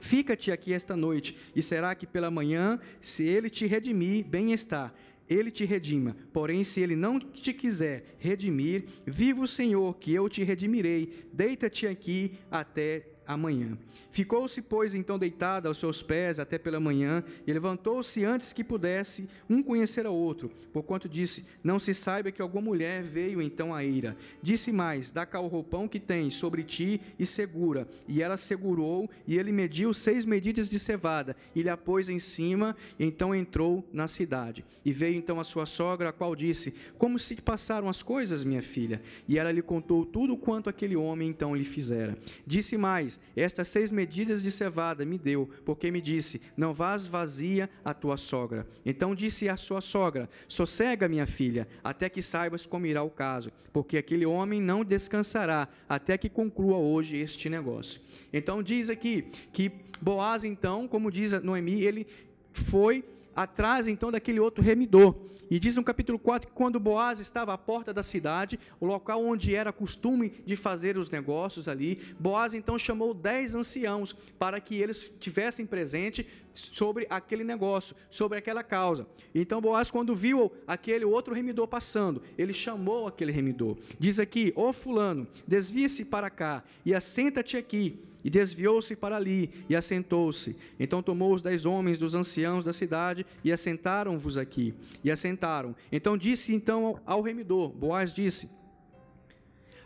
Fica-te 0.00 0.50
aqui 0.50 0.72
esta 0.72 0.96
noite, 0.96 1.36
e 1.54 1.62
será 1.62 1.94
que 1.94 2.06
pela 2.06 2.30
manhã, 2.30 2.80
se 3.02 3.24
ele 3.24 3.50
te 3.50 3.66
redimir, 3.66 4.24
bem 4.24 4.52
está 4.52 4.92
ele 5.30 5.50
te 5.50 5.64
redima. 5.64 6.16
Porém, 6.32 6.64
se 6.64 6.80
ele 6.80 6.96
não 6.96 7.20
te 7.20 7.52
quiser 7.52 8.16
redimir, 8.18 8.84
viva 9.06 9.40
o 9.40 9.46
Senhor, 9.46 9.96
que 9.96 10.12
eu 10.12 10.28
te 10.28 10.42
redimirei. 10.42 11.24
Deita-te 11.32 11.86
aqui 11.86 12.32
até 12.50 13.06
amanhã. 13.26 13.76
Ficou-se, 14.10 14.60
pois, 14.60 14.94
então 14.94 15.18
deitada 15.18 15.68
aos 15.68 15.78
seus 15.78 16.02
pés 16.02 16.40
até 16.40 16.58
pela 16.58 16.80
manhã, 16.80 17.22
e 17.46 17.52
levantou-se 17.52 18.24
antes 18.24 18.52
que 18.52 18.64
pudesse 18.64 19.28
um 19.48 19.62
conhecer 19.62 20.04
a 20.04 20.10
outro, 20.10 20.50
porquanto 20.72 21.08
disse: 21.08 21.46
Não 21.62 21.78
se 21.78 21.94
saiba 21.94 22.32
que 22.32 22.42
alguma 22.42 22.62
mulher 22.62 23.02
veio 23.02 23.40
então 23.40 23.72
a 23.72 23.84
ira. 23.84 24.16
Disse 24.42 24.72
mais: 24.72 25.12
Dá 25.12 25.24
cá 25.24 25.40
o 25.40 25.46
roupão 25.46 25.86
que 25.86 26.00
tens 26.00 26.34
sobre 26.34 26.64
ti 26.64 27.00
e 27.18 27.24
segura. 27.24 27.86
E 28.08 28.20
ela 28.20 28.36
segurou, 28.36 29.08
e 29.26 29.38
ele 29.38 29.52
mediu 29.52 29.94
seis 29.94 30.24
medidas 30.24 30.68
de 30.68 30.78
cevada, 30.78 31.36
e 31.54 31.62
lhe 31.62 31.68
a 31.68 31.76
pôs 31.76 32.08
em 32.08 32.18
cima, 32.18 32.76
e 32.98 33.04
então 33.04 33.32
entrou 33.32 33.88
na 33.92 34.08
cidade. 34.08 34.64
E 34.84 34.92
veio 34.92 35.16
então 35.16 35.38
a 35.38 35.44
sua 35.44 35.66
sogra, 35.66 36.08
a 36.08 36.12
qual 36.12 36.34
disse: 36.34 36.74
Como 36.98 37.16
se 37.16 37.36
passaram 37.36 37.88
as 37.88 38.02
coisas, 38.02 38.42
minha 38.42 38.62
filha? 38.62 39.00
E 39.28 39.38
ela 39.38 39.52
lhe 39.52 39.62
contou 39.62 40.04
tudo 40.04 40.36
quanto 40.36 40.68
aquele 40.68 40.96
homem 40.96 41.28
então 41.28 41.54
lhe 41.54 41.64
fizera. 41.64 42.18
Disse 42.44 42.76
mais: 42.76 43.19
estas 43.36 43.68
seis 43.68 43.90
medidas 43.90 44.42
de 44.42 44.50
cevada 44.50 45.04
me 45.04 45.18
deu, 45.18 45.48
porque 45.64 45.90
me 45.90 46.00
disse: 46.00 46.40
Não 46.56 46.74
vás 46.74 47.06
vazia 47.06 47.70
a 47.84 47.94
tua 47.94 48.16
sogra. 48.16 48.66
Então 48.84 49.14
disse 49.14 49.48
a 49.48 49.56
sua 49.56 49.80
sogra: 49.80 50.28
Sossega, 50.48 51.08
minha 51.08 51.26
filha, 51.26 51.68
até 51.82 52.08
que 52.08 52.22
saibas 52.22 52.66
como 52.66 52.86
irá 52.86 53.02
o 53.02 53.10
caso, 53.10 53.50
porque 53.72 53.96
aquele 53.96 54.26
homem 54.26 54.60
não 54.60 54.84
descansará 54.84 55.68
até 55.88 56.18
que 56.18 56.28
conclua 56.28 56.76
hoje 56.78 57.16
este 57.16 57.48
negócio. 57.48 58.00
Então 58.32 58.62
diz 58.62 58.90
aqui 58.90 59.26
que 59.52 59.70
Boaz, 60.00 60.44
então, 60.44 60.88
como 60.88 61.10
diz 61.10 61.32
Noemi, 61.42 61.82
ele 61.82 62.06
foi 62.52 63.04
atrás 63.36 63.86
então 63.86 64.10
daquele 64.10 64.40
outro 64.40 64.62
remidor. 64.62 65.14
E 65.50 65.58
diz 65.58 65.74
no 65.74 65.82
capítulo 65.82 66.16
4 66.16 66.48
que 66.48 66.54
quando 66.54 66.78
Boaz 66.78 67.18
estava 67.18 67.52
à 67.52 67.58
porta 67.58 67.92
da 67.92 68.04
cidade, 68.04 68.58
o 68.78 68.86
local 68.86 69.24
onde 69.24 69.52
era 69.52 69.72
costume 69.72 70.32
de 70.46 70.54
fazer 70.54 70.96
os 70.96 71.10
negócios 71.10 71.66
ali, 71.66 72.00
Boaz 72.20 72.54
então 72.54 72.78
chamou 72.78 73.12
dez 73.12 73.52
anciãos 73.52 74.12
para 74.38 74.60
que 74.60 74.76
eles 74.76 75.12
tivessem 75.18 75.66
presente 75.66 76.24
sobre 76.54 77.04
aquele 77.10 77.42
negócio, 77.42 77.96
sobre 78.08 78.38
aquela 78.38 78.62
causa. 78.62 79.08
Então 79.34 79.60
Boaz, 79.60 79.90
quando 79.90 80.14
viu 80.14 80.52
aquele 80.68 81.04
outro 81.04 81.34
remidor 81.34 81.66
passando, 81.66 82.22
ele 82.38 82.52
chamou 82.52 83.08
aquele 83.08 83.32
remidor. 83.32 83.76
Diz 83.98 84.20
aqui: 84.20 84.52
Ô 84.54 84.72
fulano, 84.72 85.26
desvia-se 85.48 86.04
para 86.04 86.30
cá 86.30 86.62
e 86.84 86.94
assenta-te 86.94 87.56
aqui 87.56 87.98
e 88.24 88.30
desviou-se 88.30 88.94
para 88.96 89.16
ali 89.16 89.50
e 89.68 89.76
assentou-se. 89.76 90.56
Então 90.78 91.02
tomou 91.02 91.34
os 91.34 91.42
dez 91.42 91.66
homens 91.66 91.98
dos 91.98 92.14
anciãos 92.14 92.64
da 92.64 92.72
cidade 92.72 93.26
e 93.44 93.52
assentaram-vos 93.52 94.36
aqui. 94.36 94.74
E 95.02 95.10
assentaram. 95.10 95.74
Então 95.90 96.16
disse 96.16 96.54
então 96.54 97.00
ao 97.04 97.22
remidor: 97.22 97.70
Boaz 97.70 98.12
disse: 98.12 98.50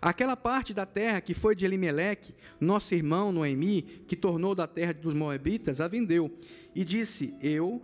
Aquela 0.04 0.36
parte 0.36 0.74
da 0.74 0.84
terra 0.84 1.20
que 1.22 1.32
foi 1.32 1.56
de 1.56 1.64
Elimeleque, 1.64 2.34
nosso 2.60 2.94
irmão 2.94 3.32
Noemi, 3.32 3.80
que 4.06 4.14
tornou 4.14 4.54
da 4.54 4.66
terra 4.66 4.92
dos 4.92 5.14
Moabitas, 5.14 5.80
a 5.80 5.88
vendeu. 5.88 6.30
E 6.74 6.84
disse: 6.84 7.34
Eu 7.40 7.80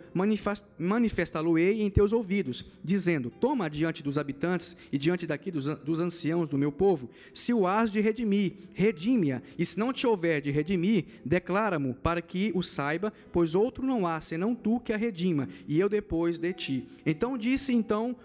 manifestá-lo-ei 0.78 1.82
em 1.82 1.91
teus 1.91 2.12
ouvidos, 2.12 2.64
dizendo: 2.82 3.30
Toma 3.30 3.70
diante 3.70 4.03
dos 4.03 4.18
habitantes 4.18 4.76
e 4.91 4.99
diante 4.99 5.26
daqui 5.26 5.51
dos, 5.51 5.66
dos 5.78 6.01
anciãos 6.01 6.49
do 6.49 6.59
meu 6.59 6.72
povo, 6.72 7.09
se 7.32 7.55
o 7.55 7.66
has 7.66 7.91
de 7.91 8.01
redimir, 8.01 8.55
redime-a, 8.74 9.41
e 9.57 9.64
se 9.64 9.78
não 9.78 9.93
te 9.93 10.07
houver 10.07 10.41
de 10.41 10.51
redimir, 10.51 11.05
declara-mo, 11.24 11.95
para 11.95 12.20
que 12.20 12.51
o 12.55 12.62
saiba, 12.62 13.12
pois 13.32 13.55
outro 13.55 13.86
não 13.86 14.07
há, 14.07 14.20
senão 14.20 14.55
tu 14.55 14.80
que 14.80 14.93
a 14.93 14.97
redima, 14.97 15.49
e 15.68 15.78
eu 15.78 15.88
depois 15.88 16.38
de 16.38 16.53
ti. 16.53 16.88
Então 17.07 17.38
disse 17.38 17.72
então 17.72 18.16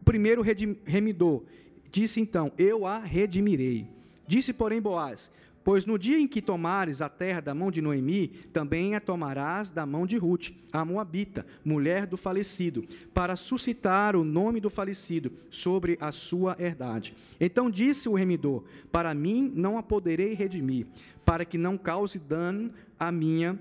o 0.00 0.04
primeiro 0.04 0.42
remidor: 0.84 1.42
Disse 1.90 2.20
então: 2.20 2.50
Eu 2.56 2.86
a 2.86 2.98
redimirei. 2.98 3.86
Disse, 4.26 4.52
porém, 4.52 4.80
Boaz: 4.80 5.30
Pois 5.64 5.86
no 5.86 5.98
dia 5.98 6.18
em 6.18 6.28
que 6.28 6.42
tomares 6.42 7.00
a 7.00 7.08
terra 7.08 7.40
da 7.40 7.54
mão 7.54 7.70
de 7.70 7.80
Noemi, 7.80 8.28
também 8.52 8.94
a 8.94 9.00
tomarás 9.00 9.70
da 9.70 9.86
mão 9.86 10.06
de 10.06 10.18
Ruth, 10.18 10.50
a 10.70 10.84
Moabita, 10.84 11.46
mulher 11.64 12.06
do 12.06 12.18
falecido, 12.18 12.84
para 13.14 13.34
suscitar 13.34 14.14
o 14.14 14.22
nome 14.22 14.60
do 14.60 14.68
falecido 14.68 15.32
sobre 15.50 15.96
a 16.00 16.12
sua 16.12 16.54
herdade. 16.58 17.16
Então 17.40 17.70
disse 17.70 18.08
o 18.08 18.14
remidor: 18.14 18.62
Para 18.92 19.14
mim 19.14 19.50
não 19.56 19.78
a 19.78 19.82
poderei 19.82 20.34
redimir, 20.34 20.86
para 21.24 21.44
que 21.44 21.56
não 21.56 21.78
cause 21.78 22.18
dano 22.18 22.70
à 23.00 23.10
minha 23.10 23.58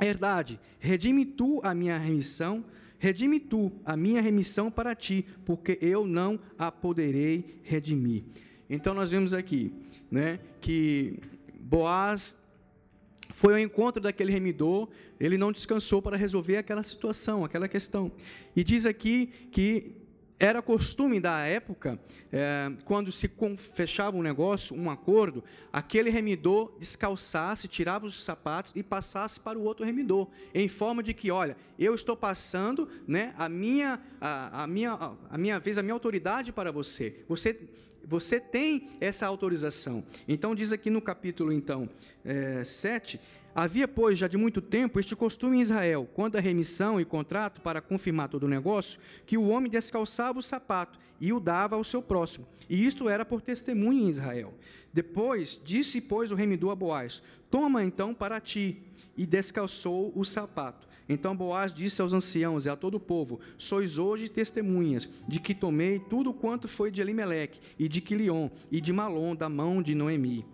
herdade. 0.00 0.60
Redime 0.78 1.26
tu 1.26 1.60
a 1.64 1.74
minha 1.74 1.98
remissão 1.98 2.64
Redime 2.98 3.38
tu 3.38 3.70
a 3.84 3.96
minha 3.96 4.22
remissão 4.22 4.70
para 4.70 4.94
ti, 4.94 5.26
porque 5.44 5.78
eu 5.80 6.06
não 6.06 6.38
a 6.58 6.72
poderei 6.72 7.60
redimir. 7.62 8.24
Então 8.68 8.94
nós 8.94 9.10
vemos 9.10 9.34
aqui, 9.34 9.72
né, 10.10 10.40
que 10.60 11.18
Boaz 11.54 12.38
foi 13.30 13.54
ao 13.54 13.58
encontro 13.58 14.00
daquele 14.00 14.32
remidor, 14.32 14.88
ele 15.18 15.36
não 15.36 15.52
descansou 15.52 16.00
para 16.00 16.16
resolver 16.16 16.56
aquela 16.56 16.82
situação, 16.82 17.44
aquela 17.44 17.68
questão. 17.68 18.10
E 18.54 18.62
diz 18.62 18.86
aqui 18.86 19.26
que 19.50 19.92
era 20.38 20.60
costume 20.60 21.18
da 21.18 21.40
época, 21.40 21.98
é, 22.30 22.70
quando 22.84 23.10
se 23.10 23.30
fechava 23.74 24.16
um 24.16 24.22
negócio, 24.22 24.76
um 24.76 24.90
acordo, 24.90 25.42
aquele 25.72 26.10
remidor 26.10 26.72
descalçasse, 26.78 27.68
tirava 27.68 28.04
os 28.04 28.22
sapatos 28.22 28.72
e 28.76 28.82
passasse 28.82 29.40
para 29.40 29.58
o 29.58 29.62
outro 29.62 29.84
remidor, 29.84 30.28
em 30.54 30.68
forma 30.68 31.02
de 31.02 31.14
que, 31.14 31.30
olha, 31.30 31.56
eu 31.78 31.94
estou 31.94 32.16
passando 32.16 32.88
né, 33.08 33.34
a, 33.38 33.48
minha, 33.48 33.98
a, 34.20 34.64
a, 34.64 34.66
minha, 34.66 34.92
a 35.30 35.38
minha 35.38 35.58
vez, 35.58 35.78
a 35.78 35.82
minha 35.82 35.94
autoridade 35.94 36.52
para 36.52 36.70
você. 36.70 37.24
Você 37.28 37.58
você 38.06 38.38
tem 38.38 38.88
essa 39.00 39.26
autorização. 39.26 40.04
Então 40.26 40.54
diz 40.54 40.72
aqui 40.72 40.90
no 40.90 41.00
capítulo 41.00 41.52
então 41.52 41.88
é, 42.24 42.62
7, 42.64 43.20
Havia, 43.58 43.88
pois, 43.88 44.18
já 44.18 44.28
de 44.28 44.36
muito 44.36 44.60
tempo 44.60 45.00
este 45.00 45.16
costume 45.16 45.56
em 45.56 45.62
Israel, 45.62 46.06
quando 46.12 46.36
a 46.36 46.40
remissão 46.40 47.00
e 47.00 47.06
contrato 47.06 47.62
para 47.62 47.80
confirmar 47.80 48.28
todo 48.28 48.42
o 48.42 48.48
negócio, 48.48 49.00
que 49.24 49.38
o 49.38 49.48
homem 49.48 49.70
descalçava 49.70 50.38
o 50.38 50.42
sapato 50.42 50.98
e 51.18 51.32
o 51.32 51.40
dava 51.40 51.74
ao 51.74 51.82
seu 51.82 52.02
próximo. 52.02 52.46
E 52.68 52.84
isto 52.84 53.08
era 53.08 53.24
por 53.24 53.40
testemunho 53.40 54.00
em 54.04 54.10
Israel. 54.10 54.52
Depois 54.92 55.58
disse, 55.64 56.02
pois, 56.02 56.30
o 56.30 56.34
remidor 56.34 56.72
a 56.72 56.74
Boaz: 56.74 57.22
Toma 57.50 57.82
então 57.82 58.12
para 58.12 58.40
ti. 58.40 58.82
E 59.16 59.24
descalçou 59.24 60.12
o 60.14 60.22
sapato. 60.26 60.85
Então 61.08 61.36
Boaz 61.36 61.72
disse 61.72 62.02
aos 62.02 62.12
anciãos 62.12 62.66
e 62.66 62.70
a 62.70 62.76
todo 62.76 62.96
o 62.96 63.00
povo: 63.00 63.40
Sois 63.56 63.98
hoje 63.98 64.28
testemunhas 64.28 65.08
de 65.28 65.38
que 65.38 65.54
tomei 65.54 65.98
tudo 65.98 66.32
quanto 66.32 66.66
foi 66.66 66.90
de 66.90 67.00
Elimeleque 67.00 67.60
e 67.78 67.88
de 67.88 68.00
Quilion 68.00 68.48
e 68.70 68.80
de 68.80 68.92
Malom 68.92 69.34
da 69.34 69.48
mão 69.48 69.82
de 69.82 69.94
Noemi 69.94 70.44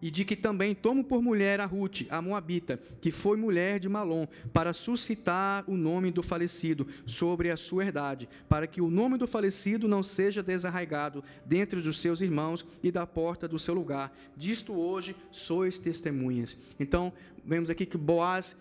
e 0.00 0.10
de 0.10 0.24
que 0.24 0.36
também 0.36 0.74
tomo 0.74 1.02
por 1.02 1.22
mulher 1.22 1.60
a 1.60 1.66
Ruth, 1.66 2.02
a 2.08 2.22
Moabita, 2.22 2.80
que 3.00 3.10
foi 3.10 3.36
mulher 3.36 3.80
de 3.80 3.88
Malom, 3.88 4.26
para 4.52 4.72
suscitar 4.72 5.64
o 5.66 5.76
nome 5.76 6.10
do 6.10 6.22
falecido 6.22 6.86
sobre 7.04 7.50
a 7.50 7.56
sua 7.56 7.84
herdade, 7.84 8.28
para 8.48 8.66
que 8.66 8.80
o 8.80 8.90
nome 8.90 9.18
do 9.18 9.26
falecido 9.26 9.88
não 9.88 10.02
seja 10.02 10.42
desarraigado 10.42 11.22
dentre 11.44 11.78
os 11.80 12.00
seus 12.00 12.20
irmãos 12.20 12.64
e 12.82 12.90
da 12.90 13.06
porta 13.06 13.48
do 13.48 13.58
seu 13.58 13.74
lugar. 13.74 14.16
Disto 14.36 14.72
hoje 14.72 15.16
sois 15.30 15.78
testemunhas. 15.78 16.56
Então, 16.78 17.12
vemos 17.44 17.70
aqui 17.70 17.84
que 17.84 17.98
Boaz 17.98 18.56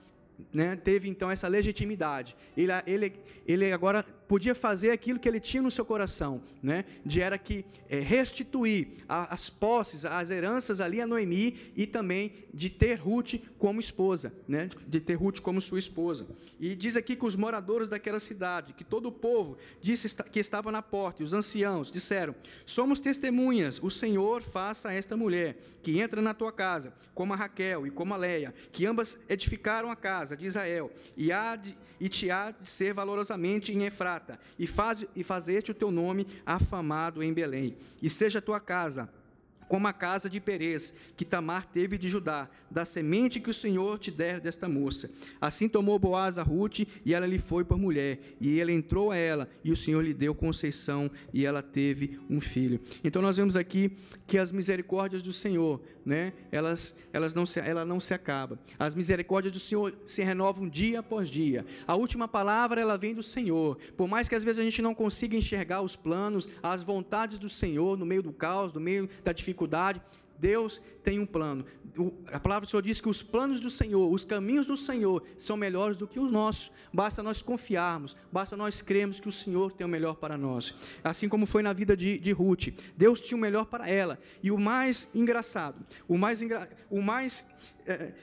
né, 0.53 0.75
teve 0.75 1.09
então 1.09 1.29
essa 1.29 1.47
legitimidade. 1.47 2.35
Ele, 2.55 2.71
ele, 2.85 3.13
ele 3.45 3.71
agora 3.71 4.05
podia 4.27 4.53
fazer 4.53 4.91
aquilo 4.91 5.19
que 5.19 5.27
ele 5.27 5.39
tinha 5.39 5.63
no 5.63 5.71
seu 5.71 5.85
coração, 5.85 6.41
né, 6.61 6.85
de 7.05 7.21
era 7.21 7.37
que 7.37 7.65
é, 7.89 7.99
restituir 7.99 8.89
a, 9.07 9.33
as 9.33 9.49
posses, 9.49 10.05
as 10.05 10.29
heranças 10.29 10.81
ali 10.81 11.01
a 11.01 11.07
Noemi 11.07 11.55
e 11.75 11.87
também 11.87 12.33
de 12.53 12.69
ter 12.69 12.95
Ruth 12.95 13.35
como 13.57 13.79
esposa, 13.79 14.33
né, 14.47 14.69
de 14.87 14.99
ter 14.99 15.15
Ruth 15.15 15.39
como 15.39 15.61
sua 15.61 15.79
esposa. 15.79 16.27
E 16.59 16.75
diz 16.75 16.95
aqui 16.95 17.15
que 17.15 17.25
os 17.25 17.35
moradores 17.35 17.87
daquela 17.87 18.19
cidade, 18.19 18.73
que 18.73 18.83
todo 18.83 19.07
o 19.07 19.11
povo 19.11 19.57
disse 19.81 20.13
que 20.23 20.39
estava 20.39 20.71
na 20.71 20.81
porta, 20.81 21.21
e 21.21 21.25
os 21.25 21.33
anciãos 21.33 21.91
disseram: 21.91 22.35
Somos 22.65 22.99
testemunhas, 22.99 23.81
o 23.81 23.89
Senhor 23.89 24.41
faça 24.41 24.89
a 24.89 24.93
esta 24.93 25.15
mulher 25.15 25.57
que 25.81 25.99
entra 25.99 26.21
na 26.21 26.33
tua 26.33 26.51
casa, 26.51 26.93
como 27.13 27.33
a 27.33 27.35
Raquel 27.35 27.87
e 27.87 27.91
como 27.91 28.13
a 28.13 28.17
Leia, 28.17 28.53
que 28.71 28.85
ambas 28.85 29.17
edificaram 29.29 29.89
a 29.89 29.95
casa 29.95 30.35
de 30.35 30.45
Israel, 30.45 30.91
e, 31.15 31.31
há 31.31 31.55
de, 31.55 31.77
e 31.99 32.09
te 32.09 32.29
há 32.29 32.51
de 32.51 32.69
ser 32.69 32.93
valorosamente 32.93 33.71
em 33.71 33.77
E, 34.57 34.67
faz, 34.67 35.05
e 35.15 35.23
fazer-te 35.23 35.71
o 35.71 35.75
teu 35.75 35.91
nome 35.91 36.27
afamado 36.45 37.21
em 37.23 37.33
Belém. 37.33 37.75
E 38.01 38.09
seja 38.09 38.39
a 38.39 38.41
tua 38.41 38.59
casa 38.59 39.09
como 39.67 39.87
a 39.87 39.93
casa 39.93 40.29
de 40.29 40.39
Perez, 40.39 40.95
que 41.15 41.25
Tamar 41.25 41.65
teve 41.67 41.97
de 41.97 42.09
Judá, 42.09 42.49
da 42.71 42.85
semente 42.85 43.39
que 43.39 43.49
o 43.49 43.53
Senhor 43.53 43.99
te 43.99 44.09
der 44.09 44.39
desta 44.39 44.67
moça. 44.67 45.11
Assim 45.41 45.67
tomou 45.67 45.99
Boaz 45.99 46.39
a 46.39 46.43
Ruth, 46.43 46.79
e 47.05 47.13
ela 47.13 47.27
lhe 47.27 47.37
foi 47.37 47.63
por 47.63 47.77
mulher, 47.77 48.19
e 48.39 48.59
ele 48.59 48.71
entrou 48.71 49.11
a 49.11 49.17
ela, 49.17 49.49
e 49.63 49.71
o 49.71 49.75
Senhor 49.75 50.01
lhe 50.01 50.13
deu 50.13 50.33
conceição, 50.33 51.11
e 51.33 51.45
ela 51.45 51.61
teve 51.61 52.19
um 52.29 52.39
filho. 52.39 52.79
Então 53.03 53.21
nós 53.21 53.37
vemos 53.37 53.55
aqui 53.55 53.91
que 54.25 54.37
as 54.37 54.51
misericórdias 54.51 55.21
do 55.21 55.33
Senhor, 55.33 55.81
né, 56.07 56.33
elas, 56.51 56.97
elas 57.13 57.35
não 57.35 57.45
se, 57.45 57.59
ela 57.59 57.85
não 57.85 57.99
se 57.99 58.13
acaba. 58.13 58.57
As 58.79 58.95
misericórdias 58.95 59.53
do 59.53 59.59
Senhor 59.59 59.93
se 60.05 60.23
renovam 60.23 60.67
dia 60.67 61.01
após 61.01 61.29
dia. 61.29 61.65
A 61.85 61.95
última 61.95 62.27
palavra, 62.27 62.81
ela 62.81 62.97
vem 62.97 63.13
do 63.13 63.21
Senhor. 63.21 63.77
Por 63.95 64.07
mais 64.07 64.29
que 64.29 64.33
às 64.33 64.43
vezes 64.43 64.59
a 64.59 64.63
gente 64.63 64.81
não 64.81 64.95
consiga 64.95 65.35
enxergar 65.37 65.81
os 65.81 65.95
planos, 65.95 66.49
as 66.63 66.81
vontades 66.81 67.37
do 67.37 67.49
Senhor 67.49 67.97
no 67.97 68.05
meio 68.05 68.23
do 68.23 68.31
caos, 68.31 68.73
no 68.73 68.79
meio 68.79 69.09
da 69.23 69.33
dificuldade, 69.33 69.57
dificuldade, 69.57 70.01
Deus 70.39 70.81
tem 71.03 71.19
um 71.19 71.25
plano. 71.25 71.65
A 72.31 72.39
palavra 72.39 72.65
do 72.65 72.69
Senhor 72.69 72.81
diz 72.81 73.01
que 73.01 73.09
os 73.09 73.23
planos 73.23 73.59
do 73.59 73.69
Senhor, 73.69 74.11
os 74.11 74.23
caminhos 74.23 74.65
do 74.65 74.77
Senhor 74.77 75.23
são 75.37 75.57
melhores 75.57 75.97
do 75.97 76.07
que 76.07 76.19
os 76.19 76.31
nossos. 76.31 76.71
Basta 76.93 77.23
nós 77.23 77.41
confiarmos, 77.41 78.15
basta 78.31 78.55
nós 78.55 78.81
crermos 78.81 79.19
que 79.19 79.27
o 79.27 79.31
Senhor 79.31 79.73
tem 79.73 79.85
o 79.85 79.89
melhor 79.89 80.15
para 80.15 80.37
nós. 80.37 80.75
Assim 81.03 81.27
como 81.27 81.45
foi 81.45 81.63
na 81.63 81.73
vida 81.73 81.97
de, 81.97 82.19
de 82.19 82.31
Ruth. 82.31 82.67
Deus 82.95 83.19
tinha 83.19 83.37
o 83.37 83.41
melhor 83.41 83.65
para 83.65 83.89
ela. 83.89 84.19
E 84.43 84.51
o 84.51 84.57
mais 84.57 85.09
engraçado, 85.13 85.83
o 86.07 86.17
mais, 86.17 86.41
engra, 86.41 86.69
o 86.89 87.01
mais 87.01 87.47
é, 87.85 88.13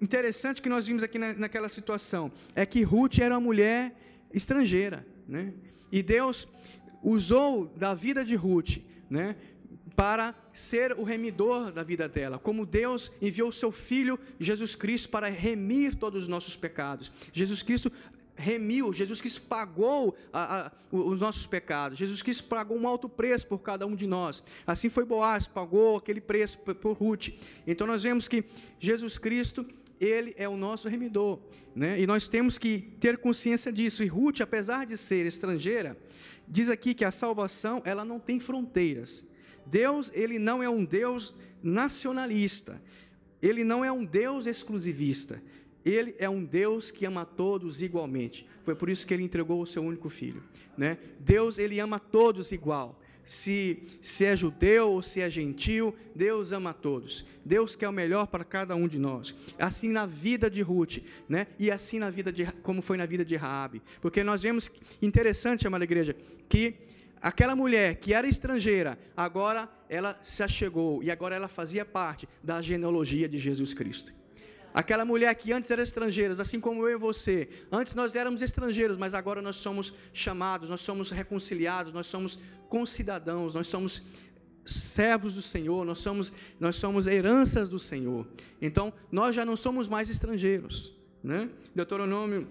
interessante 0.00 0.62
que 0.62 0.68
nós 0.68 0.86
vimos 0.86 1.02
aqui 1.02 1.18
na, 1.18 1.32
naquela 1.32 1.68
situação 1.68 2.30
é 2.54 2.64
que 2.64 2.82
Ruth 2.82 3.18
era 3.18 3.34
uma 3.34 3.40
mulher 3.40 3.96
estrangeira. 4.32 5.04
Né? 5.26 5.54
E 5.90 6.02
Deus 6.02 6.46
usou 7.02 7.66
da 7.66 7.94
vida 7.94 8.24
de 8.24 8.34
Ruth 8.34 8.78
né, 9.08 9.36
para 9.96 10.34
ser 10.52 10.92
o 10.92 11.04
remidor 11.04 11.72
da 11.72 11.82
vida 11.82 12.08
dela, 12.08 12.38
como 12.38 12.66
Deus 12.66 13.12
enviou 13.20 13.50
seu 13.52 13.70
Filho 13.70 14.18
Jesus 14.38 14.74
Cristo 14.74 15.08
para 15.08 15.28
remir 15.28 15.94
todos 15.94 16.24
os 16.24 16.28
nossos 16.28 16.56
pecados. 16.56 17.12
Jesus 17.32 17.62
Cristo 17.62 17.90
remiu, 18.36 18.92
Jesus 18.92 19.20
Cristo 19.20 19.42
pagou 19.42 20.16
a, 20.32 20.66
a, 20.66 20.72
os 20.90 21.20
nossos 21.20 21.46
pecados, 21.46 21.98
Jesus 21.98 22.22
Cristo 22.22 22.44
pagou 22.44 22.76
um 22.76 22.88
alto 22.88 23.08
preço 23.08 23.46
por 23.46 23.58
cada 23.58 23.86
um 23.86 23.94
de 23.94 24.06
nós. 24.06 24.42
Assim 24.66 24.88
foi 24.88 25.04
Boaz, 25.04 25.46
pagou 25.46 25.96
aquele 25.96 26.20
preço 26.20 26.58
por, 26.58 26.74
por 26.74 26.92
Ruth. 26.96 27.28
Então 27.66 27.86
nós 27.86 28.02
vemos 28.02 28.26
que 28.26 28.44
Jesus 28.80 29.18
Cristo 29.18 29.64
ele 30.00 30.34
é 30.36 30.48
o 30.48 30.56
nosso 30.56 30.88
remidor, 30.88 31.38
né? 31.74 32.00
E 32.00 32.06
nós 32.06 32.28
temos 32.28 32.58
que 32.58 32.80
ter 33.00 33.18
consciência 33.18 33.72
disso. 33.72 34.02
E 34.02 34.06
Ruth, 34.08 34.40
apesar 34.40 34.84
de 34.86 34.96
ser 34.96 35.24
estrangeira, 35.24 35.96
diz 36.48 36.68
aqui 36.68 36.94
que 36.94 37.04
a 37.04 37.12
salvação, 37.12 37.80
ela 37.84 38.04
não 38.04 38.18
tem 38.18 38.40
fronteiras. 38.40 39.28
Deus, 39.66 40.10
ele 40.14 40.38
não 40.38 40.62
é 40.62 40.68
um 40.68 40.84
Deus 40.84 41.34
nacionalista. 41.62 42.80
Ele 43.40 43.64
não 43.64 43.84
é 43.84 43.92
um 43.92 44.04
Deus 44.04 44.46
exclusivista. 44.46 45.42
Ele 45.84 46.14
é 46.18 46.28
um 46.28 46.42
Deus 46.44 46.90
que 46.90 47.04
ama 47.04 47.26
todos 47.26 47.82
igualmente. 47.82 48.46
Foi 48.64 48.74
por 48.74 48.88
isso 48.88 49.06
que 49.06 49.12
ele 49.12 49.22
entregou 49.22 49.60
o 49.60 49.66
seu 49.66 49.82
único 49.82 50.08
filho, 50.08 50.42
né? 50.78 50.96
Deus, 51.20 51.58
ele 51.58 51.78
ama 51.78 52.00
todos 52.00 52.52
igual. 52.52 52.98
Se, 53.26 53.82
se 54.02 54.24
é 54.24 54.36
judeu 54.36 54.90
ou 54.90 55.02
se 55.02 55.20
é 55.20 55.30
gentil, 55.30 55.94
Deus 56.14 56.52
ama 56.52 56.74
todos. 56.74 57.26
Deus 57.44 57.74
quer 57.74 57.88
o 57.88 57.92
melhor 57.92 58.26
para 58.26 58.44
cada 58.44 58.74
um 58.74 58.86
de 58.86 58.98
nós. 58.98 59.34
Assim 59.58 59.88
na 59.88 60.04
vida 60.06 60.50
de 60.50 60.62
Ruth, 60.62 60.98
né? 61.28 61.46
E 61.58 61.70
assim 61.70 61.98
na 61.98 62.10
vida 62.10 62.32
de 62.32 62.46
como 62.62 62.80
foi 62.80 62.96
na 62.96 63.06
vida 63.06 63.24
de 63.24 63.36
Raabe. 63.36 63.82
Porque 64.00 64.22
nós 64.24 64.42
vemos 64.42 64.70
interessante, 65.00 65.66
amada 65.66 65.84
igreja, 65.84 66.14
que 66.48 66.74
aquela 67.24 67.56
mulher 67.56 67.96
que 67.96 68.12
era 68.12 68.28
estrangeira, 68.28 68.98
agora 69.16 69.66
ela 69.88 70.18
se 70.20 70.42
achegou 70.42 71.02
e 71.02 71.10
agora 71.10 71.34
ela 71.34 71.48
fazia 71.48 71.82
parte 71.82 72.28
da 72.42 72.60
genealogia 72.60 73.26
de 73.26 73.38
Jesus 73.38 73.72
Cristo. 73.72 74.12
Aquela 74.74 75.06
mulher 75.06 75.34
que 75.34 75.50
antes 75.50 75.70
era 75.70 75.82
estrangeira, 75.82 76.34
assim 76.38 76.60
como 76.60 76.86
eu 76.86 76.96
e 76.96 77.00
você. 77.00 77.48
Antes 77.72 77.94
nós 77.94 78.14
éramos 78.14 78.42
estrangeiros, 78.42 78.98
mas 78.98 79.14
agora 79.14 79.40
nós 79.40 79.56
somos 79.56 79.94
chamados, 80.12 80.68
nós 80.68 80.82
somos 80.82 81.10
reconciliados, 81.10 81.94
nós 81.94 82.06
somos 82.08 82.38
concidadãos, 82.68 83.54
nós 83.54 83.68
somos 83.68 84.02
servos 84.66 85.32
do 85.32 85.40
Senhor, 85.40 85.82
nós 85.86 86.00
somos, 86.00 86.30
nós 86.60 86.76
somos 86.76 87.06
heranças 87.06 87.70
do 87.70 87.78
Senhor. 87.78 88.26
Então, 88.60 88.92
nós 89.10 89.34
já 89.34 89.46
não 89.46 89.56
somos 89.56 89.88
mais 89.88 90.10
estrangeiros. 90.10 90.94
Né? 91.22 91.48
Deuteronômio, 91.74 92.46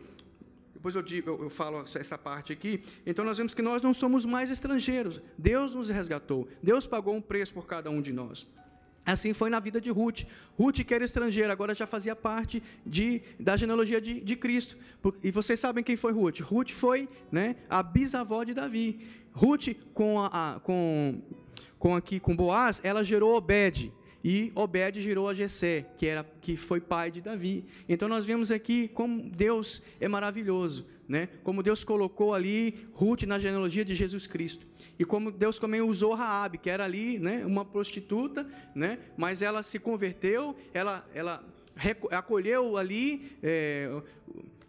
depois 0.84 0.98
eu, 0.98 1.02
digo, 1.02 1.30
eu, 1.30 1.50
falo 1.50 1.86
essa 1.96 2.18
parte 2.18 2.52
aqui. 2.52 2.82
Então, 3.06 3.24
nós 3.24 3.38
vemos 3.38 3.54
que 3.54 3.62
nós 3.62 3.82
não 3.82 3.94
somos 3.94 4.26
mais 4.26 4.52
estrangeiros. 4.52 5.22
Deus 5.38 5.74
nos 5.74 5.90
resgatou. 5.90 6.46
Deus 6.62 6.86
pagou 6.86 7.16
um 7.16 7.22
preço 7.22 7.54
por 7.54 7.66
cada 7.66 7.90
um 7.90 8.02
de 8.02 8.12
nós. 8.12 8.46
Assim 9.06 9.32
foi 9.32 9.50
na 9.50 9.62
vida 9.62 9.80
de 9.80 9.90
Ruth. 9.90 10.24
Ruth, 10.60 10.84
que 10.84 10.94
era 10.94 11.06
estrangeira, 11.06 11.54
agora 11.54 11.74
já 11.74 11.88
fazia 11.88 12.18
parte 12.18 12.62
de, 12.86 13.22
da 13.40 13.56
genealogia 13.56 14.02
de, 14.02 14.20
de 14.20 14.36
Cristo. 14.36 14.76
E 15.24 15.32
vocês 15.32 15.58
sabem 15.58 15.86
quem 15.86 15.96
foi 15.96 16.12
Ruth? 16.12 16.42
Ruth 16.42 16.72
foi 16.72 17.08
né, 17.32 17.56
a 17.70 17.82
bisavó 17.82 18.44
de 18.44 18.54
Davi. 18.54 19.08
Ruth, 19.32 19.70
com, 19.94 20.20
a, 20.20 20.60
com, 20.62 21.22
com, 21.80 21.96
aqui, 21.96 22.20
com 22.20 22.36
Boaz, 22.36 22.82
ela 22.84 23.06
gerou 23.06 23.38
Obed. 23.38 23.90
E 24.24 24.52
Obed 24.56 25.02
gerou 25.02 25.28
a 25.28 25.34
Jessé, 25.34 25.86
que, 25.98 26.06
era, 26.06 26.24
que 26.42 26.56
foi 26.56 26.80
pai 26.80 27.12
de 27.12 27.22
Davi. 27.22 27.66
Então 27.90 28.08
nós 28.08 28.26
vemos 28.26 28.52
aqui 28.52 28.88
como 28.88 29.30
Deus 29.30 29.84
é 30.00 30.08
maravilhoso 30.08 30.88
né? 31.08 31.30
Como 31.44 31.62
Deus 31.62 31.84
colocou 31.84 32.34
ali 32.34 32.88
Ruth 32.94 33.24
na 33.24 33.38
genealogia 33.38 33.84
de 33.84 33.94
Jesus 33.94 34.28
Cristo. 34.28 34.66
E 34.98 35.06
como 35.06 35.32
Deus 35.32 35.60
também 35.60 35.82
usou 35.82 36.14
Raabe, 36.14 36.58
que 36.58 36.70
era 36.70 36.86
ali, 36.86 37.20
né, 37.20 37.46
uma 37.46 37.66
prostituta, 37.66 38.48
né? 38.74 39.00
Mas 39.18 39.42
ela 39.42 39.64
se 39.64 39.80
converteu, 39.80 40.56
ela 40.74 41.08
ela 41.14 41.44
acolheu 42.12 42.78
ali 42.78 43.32
é, 43.42 43.90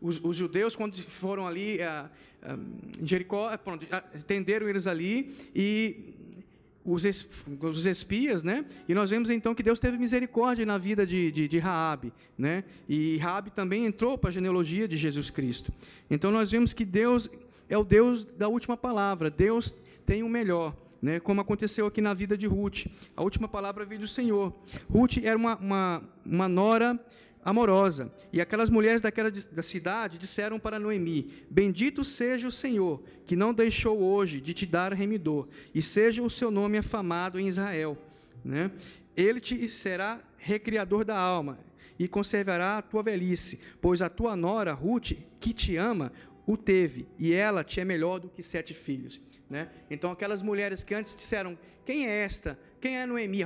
os, 0.00 0.22
os, 0.24 0.36
judeus 0.36 0.74
quando 0.74 0.96
foram 1.02 1.46
ali 1.46 1.80
a, 1.82 2.10
a, 2.42 2.54
em 3.00 3.06
Jericó, 3.06 3.54
pronto, 3.58 3.86
atenderam 3.90 4.68
eles 4.68 4.86
ali 4.86 5.34
e 5.54 6.14
os 6.84 7.86
espias, 7.86 8.44
né? 8.44 8.64
E 8.86 8.94
nós 8.94 9.08
vemos 9.08 9.30
então 9.30 9.54
que 9.54 9.62
Deus 9.62 9.80
teve 9.80 9.96
misericórdia 9.96 10.66
na 10.66 10.76
vida 10.76 11.06
de, 11.06 11.32
de, 11.32 11.48
de 11.48 11.58
Raabe, 11.58 12.12
né? 12.36 12.64
E 12.88 13.16
Raabe 13.16 13.50
também 13.50 13.86
entrou 13.86 14.18
para 14.18 14.28
a 14.28 14.32
genealogia 14.32 14.86
de 14.86 14.96
Jesus 14.96 15.30
Cristo. 15.30 15.72
Então 16.10 16.30
nós 16.30 16.50
vemos 16.50 16.74
que 16.74 16.84
Deus 16.84 17.30
é 17.68 17.78
o 17.78 17.84
Deus 17.84 18.24
da 18.24 18.48
última 18.48 18.76
palavra. 18.76 19.30
Deus 19.30 19.74
tem 20.04 20.22
o 20.22 20.28
melhor. 20.28 20.76
Né, 21.00 21.20
como 21.20 21.38
aconteceu 21.38 21.86
aqui 21.86 22.00
na 22.00 22.14
vida 22.14 22.34
de 22.34 22.46
Ruth. 22.46 22.86
A 23.14 23.22
última 23.22 23.46
palavra 23.46 23.84
veio 23.84 24.00
do 24.00 24.08
Senhor. 24.08 24.54
Ruth 24.90 25.18
era 25.22 25.36
uma, 25.36 25.54
uma, 25.56 26.02
uma 26.24 26.48
nora 26.48 26.98
amorosa. 27.44 28.10
E 28.32 28.40
aquelas 28.40 28.70
mulheres 28.70 29.02
daquela 29.02 29.30
da 29.30 29.62
cidade 29.62 30.18
disseram 30.18 30.58
para 30.58 30.78
Noemi: 30.78 31.44
Bendito 31.50 32.02
seja 32.02 32.48
o 32.48 32.52
Senhor, 32.52 33.02
que 33.26 33.36
não 33.36 33.52
deixou 33.52 34.00
hoje 34.00 34.40
de 34.40 34.54
te 34.54 34.64
dar 34.64 34.92
remidor, 34.92 35.48
e 35.74 35.82
seja 35.82 36.22
o 36.22 36.30
seu 36.30 36.50
nome 36.50 36.78
afamado 36.78 37.38
em 37.38 37.46
Israel. 37.46 37.98
Né? 38.44 38.70
Ele 39.16 39.40
te 39.40 39.68
será 39.68 40.20
recriador 40.38 41.04
da 41.04 41.18
alma 41.18 41.58
e 41.98 42.08
conservará 42.08 42.78
a 42.78 42.82
tua 42.82 43.02
velhice, 43.02 43.60
pois 43.80 44.02
a 44.02 44.08
tua 44.08 44.34
nora 44.34 44.72
Ruth, 44.72 45.12
que 45.38 45.52
te 45.52 45.76
ama, 45.76 46.12
o 46.46 46.56
teve, 46.56 47.06
e 47.18 47.32
ela 47.32 47.62
te 47.62 47.80
é 47.80 47.84
melhor 47.84 48.18
do 48.18 48.28
que 48.28 48.42
sete 48.42 48.74
filhos. 48.74 49.20
Né? 49.48 49.68
Então, 49.90 50.10
aquelas 50.10 50.42
mulheres 50.42 50.82
que 50.82 50.94
antes 50.94 51.14
disseram: 51.14 51.56
Quem 51.84 52.08
é 52.08 52.22
esta? 52.22 52.58
Quem 52.84 52.98
é 52.98 53.06
Noemi, 53.06 53.38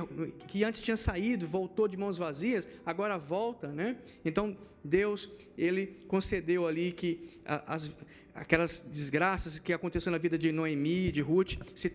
que 0.49 0.65
antes 0.65 0.81
tinha 0.81 0.97
saído, 0.97 1.47
voltou 1.47 1.87
de 1.87 1.95
mãos 1.95 2.17
vazias, 2.17 2.67
agora 2.85 3.17
volta, 3.17 3.69
né? 3.69 3.95
Então, 4.25 4.57
Deus, 4.83 5.29
ele 5.57 5.95
concedeu 6.09 6.67
ali 6.67 6.91
que 6.91 7.25
as, 7.45 7.89
aquelas 8.35 8.79
desgraças 8.91 9.57
que 9.57 9.71
aconteceram 9.71 10.11
na 10.11 10.17
vida 10.17 10.37
de 10.37 10.51
Noemi, 10.51 11.09
de 11.09 11.21
Ruth, 11.21 11.53
se, 11.73 11.89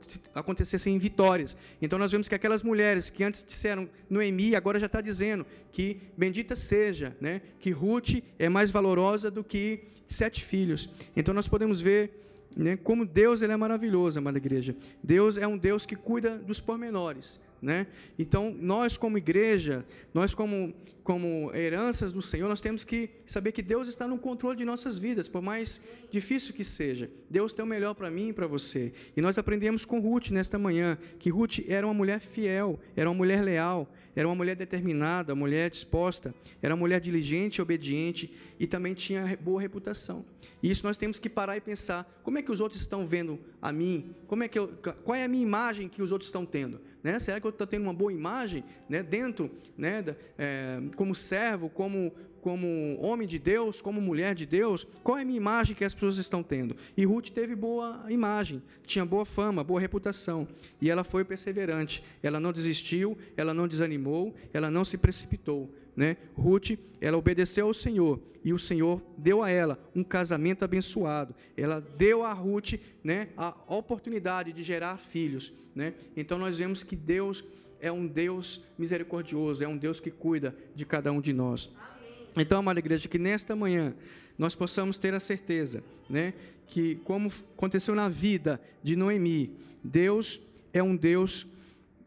se 0.00 0.20
acontecessem 0.34 0.96
em 0.96 0.98
vitórias. 0.98 1.56
Então, 1.80 2.00
nós 2.00 2.10
vemos 2.10 2.28
que 2.28 2.34
aquelas 2.34 2.64
mulheres 2.64 3.10
que 3.10 3.22
antes 3.22 3.44
disseram 3.44 3.88
Noemi, 4.10 4.56
agora 4.56 4.80
já 4.80 4.86
está 4.86 5.00
dizendo 5.00 5.46
que 5.70 6.00
bendita 6.16 6.56
seja, 6.56 7.16
né? 7.20 7.42
Que 7.60 7.70
Ruth 7.70 8.24
é 8.40 8.48
mais 8.48 8.72
valorosa 8.72 9.30
do 9.30 9.44
que 9.44 9.84
sete 10.04 10.42
filhos. 10.42 10.90
Então, 11.14 11.32
nós 11.32 11.46
podemos 11.46 11.80
ver 11.80 12.22
né? 12.56 12.76
Como 12.76 13.04
Deus 13.06 13.42
ele 13.42 13.52
é 13.52 13.56
maravilhoso, 13.56 14.18
amada 14.18 14.38
igreja. 14.38 14.74
Deus 15.02 15.38
é 15.38 15.46
um 15.46 15.56
Deus 15.56 15.86
que 15.86 15.96
cuida 15.96 16.38
dos 16.38 16.60
pormenores. 16.60 17.40
Né? 17.60 17.86
Então, 18.18 18.54
nós 18.58 18.96
como 18.96 19.16
igreja, 19.16 19.84
nós 20.12 20.34
como, 20.34 20.74
como 21.04 21.52
heranças 21.54 22.10
do 22.10 22.20
Senhor, 22.20 22.48
nós 22.48 22.60
temos 22.60 22.82
que 22.82 23.08
saber 23.24 23.52
que 23.52 23.62
Deus 23.62 23.86
está 23.86 24.08
no 24.08 24.18
controle 24.18 24.58
de 24.58 24.64
nossas 24.64 24.98
vidas, 24.98 25.28
por 25.28 25.40
mais 25.40 25.80
difícil 26.10 26.52
que 26.52 26.64
seja. 26.64 27.08
Deus 27.30 27.52
tem 27.52 27.64
o 27.64 27.68
melhor 27.68 27.94
para 27.94 28.10
mim 28.10 28.30
e 28.30 28.32
para 28.32 28.48
você. 28.48 28.92
E 29.16 29.20
nós 29.20 29.38
aprendemos 29.38 29.84
com 29.84 30.00
Ruth 30.00 30.30
nesta 30.30 30.58
manhã, 30.58 30.98
que 31.20 31.30
Ruth 31.30 31.60
era 31.68 31.86
uma 31.86 31.94
mulher 31.94 32.20
fiel, 32.20 32.80
era 32.96 33.08
uma 33.08 33.16
mulher 33.16 33.44
leal, 33.44 33.88
era 34.14 34.28
uma 34.28 34.34
mulher 34.34 34.56
determinada, 34.56 35.32
uma 35.32 35.40
mulher 35.40 35.70
disposta, 35.70 36.34
era 36.60 36.74
uma 36.74 36.80
mulher 36.80 37.00
diligente, 37.00 37.62
obediente 37.62 38.32
e 38.58 38.66
também 38.66 38.94
tinha 38.94 39.38
boa 39.40 39.60
reputação. 39.60 40.24
E 40.62 40.70
isso 40.70 40.86
nós 40.86 40.96
temos 40.96 41.18
que 41.18 41.28
parar 41.28 41.56
e 41.56 41.60
pensar: 41.60 42.20
como 42.22 42.38
é 42.38 42.42
que 42.42 42.52
os 42.52 42.60
outros 42.60 42.80
estão 42.80 43.06
vendo 43.06 43.38
a 43.60 43.72
mim? 43.72 44.14
Como 44.26 44.42
é 44.42 44.48
que 44.48 44.58
eu, 44.58 44.68
qual 45.04 45.14
é 45.14 45.24
a 45.24 45.28
minha 45.28 45.42
imagem 45.42 45.88
que 45.88 46.02
os 46.02 46.12
outros 46.12 46.28
estão 46.28 46.44
tendo? 46.46 46.80
Né? 47.02 47.18
Será 47.18 47.40
que 47.40 47.46
eu 47.46 47.50
estou 47.50 47.66
tendo 47.66 47.82
uma 47.82 47.94
boa 47.94 48.12
imagem 48.12 48.62
né? 48.88 49.02
dentro, 49.02 49.50
né? 49.76 50.04
É, 50.38 50.80
como 50.94 51.14
servo, 51.14 51.68
como, 51.68 52.12
como 52.42 52.98
homem 53.00 53.26
de 53.26 53.38
Deus, 53.38 53.80
como 53.80 54.00
mulher 54.00 54.34
de 54.34 54.44
Deus? 54.44 54.84
Qual 55.04 55.16
é 55.16 55.22
a 55.22 55.24
minha 55.24 55.36
imagem 55.36 55.76
que 55.76 55.84
as 55.84 55.94
pessoas 55.94 56.18
estão 56.18 56.42
tendo? 56.42 56.76
E 56.96 57.04
Ruth 57.04 57.30
teve 57.30 57.54
boa 57.54 58.04
imagem, 58.10 58.60
tinha 58.84 59.06
boa 59.06 59.24
fama, 59.24 59.62
boa 59.62 59.80
reputação. 59.80 60.48
E 60.80 60.90
ela 60.90 61.04
foi 61.04 61.24
perseverante. 61.24 62.02
Ela 62.20 62.40
não 62.40 62.52
desistiu, 62.52 63.16
ela 63.36 63.54
não 63.54 63.68
desanimou, 63.68 64.34
ela 64.52 64.70
não 64.70 64.84
se 64.84 64.98
precipitou. 64.98 65.72
Né? 65.94 66.16
Ruth, 66.34 66.70
ela 67.00 67.16
obedeceu 67.16 67.68
ao 67.68 67.74
Senhor 67.74 68.20
e 68.44 68.52
o 68.52 68.58
Senhor 68.58 69.00
deu 69.16 69.40
a 69.40 69.48
ela 69.48 69.78
um 69.94 70.02
casamento 70.02 70.64
abençoado. 70.64 71.34
Ela 71.56 71.80
deu 71.80 72.24
a 72.24 72.32
Ruth 72.32 72.74
né, 73.04 73.28
a 73.36 73.54
oportunidade 73.68 74.52
de 74.52 74.64
gerar 74.64 74.98
filhos. 74.98 75.52
Né? 75.76 75.94
Então 76.16 76.38
nós 76.38 76.58
vemos 76.58 76.82
que 76.82 76.96
Deus 76.96 77.44
é 77.80 77.92
um 77.92 78.06
Deus 78.06 78.64
misericordioso, 78.76 79.62
é 79.62 79.68
um 79.68 79.76
Deus 79.76 80.00
que 80.00 80.10
cuida 80.10 80.56
de 80.74 80.84
cada 80.84 81.12
um 81.12 81.20
de 81.20 81.32
nós. 81.32 81.70
Então, 82.36 82.58
amada 82.58 82.78
igreja, 82.78 83.08
que 83.08 83.18
nesta 83.18 83.54
manhã 83.54 83.94
nós 84.38 84.54
possamos 84.54 84.98
ter 84.98 85.14
a 85.14 85.20
certeza, 85.20 85.82
né, 86.08 86.32
que 86.66 86.96
como 87.04 87.30
aconteceu 87.56 87.94
na 87.94 88.08
vida 88.08 88.60
de 88.82 88.96
Noemi, 88.96 89.50
Deus 89.84 90.40
é 90.72 90.82
um 90.82 90.96
Deus 90.96 91.46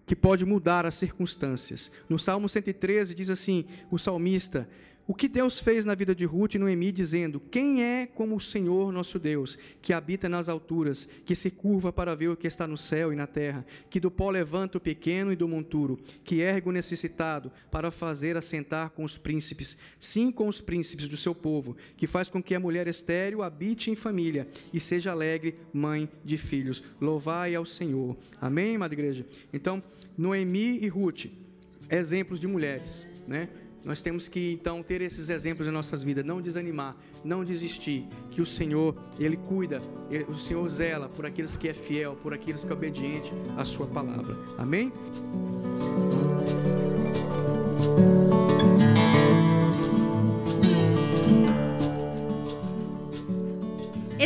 que 0.06 0.16
pode 0.16 0.46
mudar 0.46 0.86
as 0.86 0.96
circunstâncias. 0.96 1.92
No 2.08 2.20
Salmo 2.20 2.48
113 2.48 3.16
diz 3.16 3.30
assim: 3.30 3.66
o 3.92 3.98
salmista, 3.98 4.68
o 5.08 5.14
que 5.14 5.28
Deus 5.28 5.60
fez 5.60 5.86
na 5.86 5.94
vida 5.94 6.16
de 6.16 6.26
Ruth 6.26 6.56
e 6.56 6.58
Noemi, 6.58 6.92
dizendo: 6.92 7.40
Quem 7.40 7.84
é 7.84 8.08
como 8.08 8.36
o 8.36 8.42
Senhor 8.42 8.92
nosso 8.92 9.20
Deus, 9.20 9.58
que 9.82 9.94
habita 9.94 10.28
nas 10.28 10.50
alturas, 10.50 11.08
que 11.26 11.36
se 11.36 11.52
curva 11.52 11.94
para 11.94 12.16
ver 12.16 12.30
o 12.30 12.36
que 12.36 12.48
está 12.48 12.66
no 12.66 12.78
céu 12.78 13.14
e 13.14 13.16
na 13.16 13.28
terra, 13.28 13.64
que 13.88 14.00
do 14.00 14.10
pó 14.10 14.32
levanta 14.32 14.80
o 14.80 14.82
pequeno 14.82 15.32
e 15.32 15.36
do 15.36 15.48
monturo, 15.48 16.00
que 16.24 16.40
ergue 16.40 16.70
o 16.70 16.72
necessitado 16.72 17.52
para 17.70 17.92
fazer 17.92 18.36
assentar 18.36 18.90
com 18.92 19.04
os 19.04 19.16
príncipes, 19.16 19.78
sim 20.00 20.32
com 20.32 20.48
os 20.48 20.60
príncipes 20.60 21.08
do 21.08 21.18
seu 21.18 21.36
povo, 21.36 21.78
que 21.96 22.08
faz 22.08 22.30
com 22.30 22.42
que 22.42 22.56
a 22.56 22.60
mulher 22.60 22.88
estéril 22.88 23.44
habite 23.44 23.92
em 23.92 23.96
família 23.96 24.48
e 24.74 24.80
seja 24.80 25.12
alegre 25.12 25.56
mãe 25.72 26.10
de 26.24 26.38
filhos. 26.38 26.84
Louvai 27.00 27.54
ao 27.54 27.66
Senhor. 27.66 28.18
Amém, 28.42 28.76
amada 28.76 28.96
igreja? 28.96 29.24
Então, 29.54 29.84
Noemi 30.18 30.80
e 30.82 30.88
Ruth, 30.88 31.26
exemplos 31.92 32.40
de 32.40 32.48
mulheres, 32.48 33.08
né? 33.28 33.50
Nós 33.86 34.02
temos 34.02 34.28
que 34.28 34.52
então 34.52 34.82
ter 34.82 35.00
esses 35.02 35.30
exemplos 35.30 35.68
em 35.68 35.72
nossas 35.72 36.02
vidas, 36.02 36.26
não 36.26 36.42
desanimar, 36.42 36.98
não 37.24 37.46
desistir, 37.46 38.08
que 38.32 38.42
o 38.42 38.46
Senhor, 38.46 38.96
ele 39.20 39.38
cuida, 39.38 39.80
o 40.28 40.34
Senhor 40.34 40.68
zela 40.68 41.08
por 41.08 41.26
aqueles 41.26 41.56
que 41.56 41.70
é 41.70 41.74
fiel, 41.74 42.16
por 42.16 42.34
aqueles 42.34 42.66
que 42.66 42.72
é 42.72 42.74
obediente 42.74 43.32
à 43.56 43.64
sua 43.64 43.86
palavra. 43.86 44.36
Amém? 44.58 44.92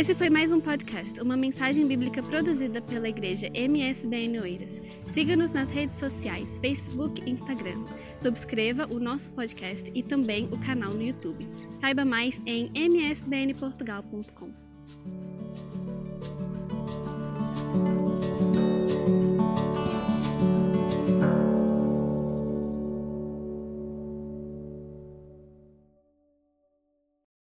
Esse 0.00 0.14
foi 0.14 0.30
mais 0.30 0.50
um 0.50 0.58
podcast, 0.58 1.20
uma 1.20 1.36
mensagem 1.36 1.86
bíblica 1.86 2.22
produzida 2.22 2.80
pela 2.80 3.06
igreja 3.06 3.50
MSBN 3.52 4.40
Oeiras. 4.40 4.80
Siga-nos 5.06 5.52
nas 5.52 5.70
redes 5.70 5.94
sociais, 5.96 6.58
Facebook 6.58 7.22
e 7.26 7.30
Instagram. 7.32 7.84
Subscreva 8.18 8.86
o 8.90 8.98
nosso 8.98 9.28
podcast 9.32 9.92
e 9.94 10.02
também 10.02 10.48
o 10.50 10.58
canal 10.58 10.94
no 10.94 11.02
YouTube. 11.02 11.46
Saiba 11.74 12.02
mais 12.02 12.42
em 12.46 12.70
msbnportugal.com. 12.74 14.54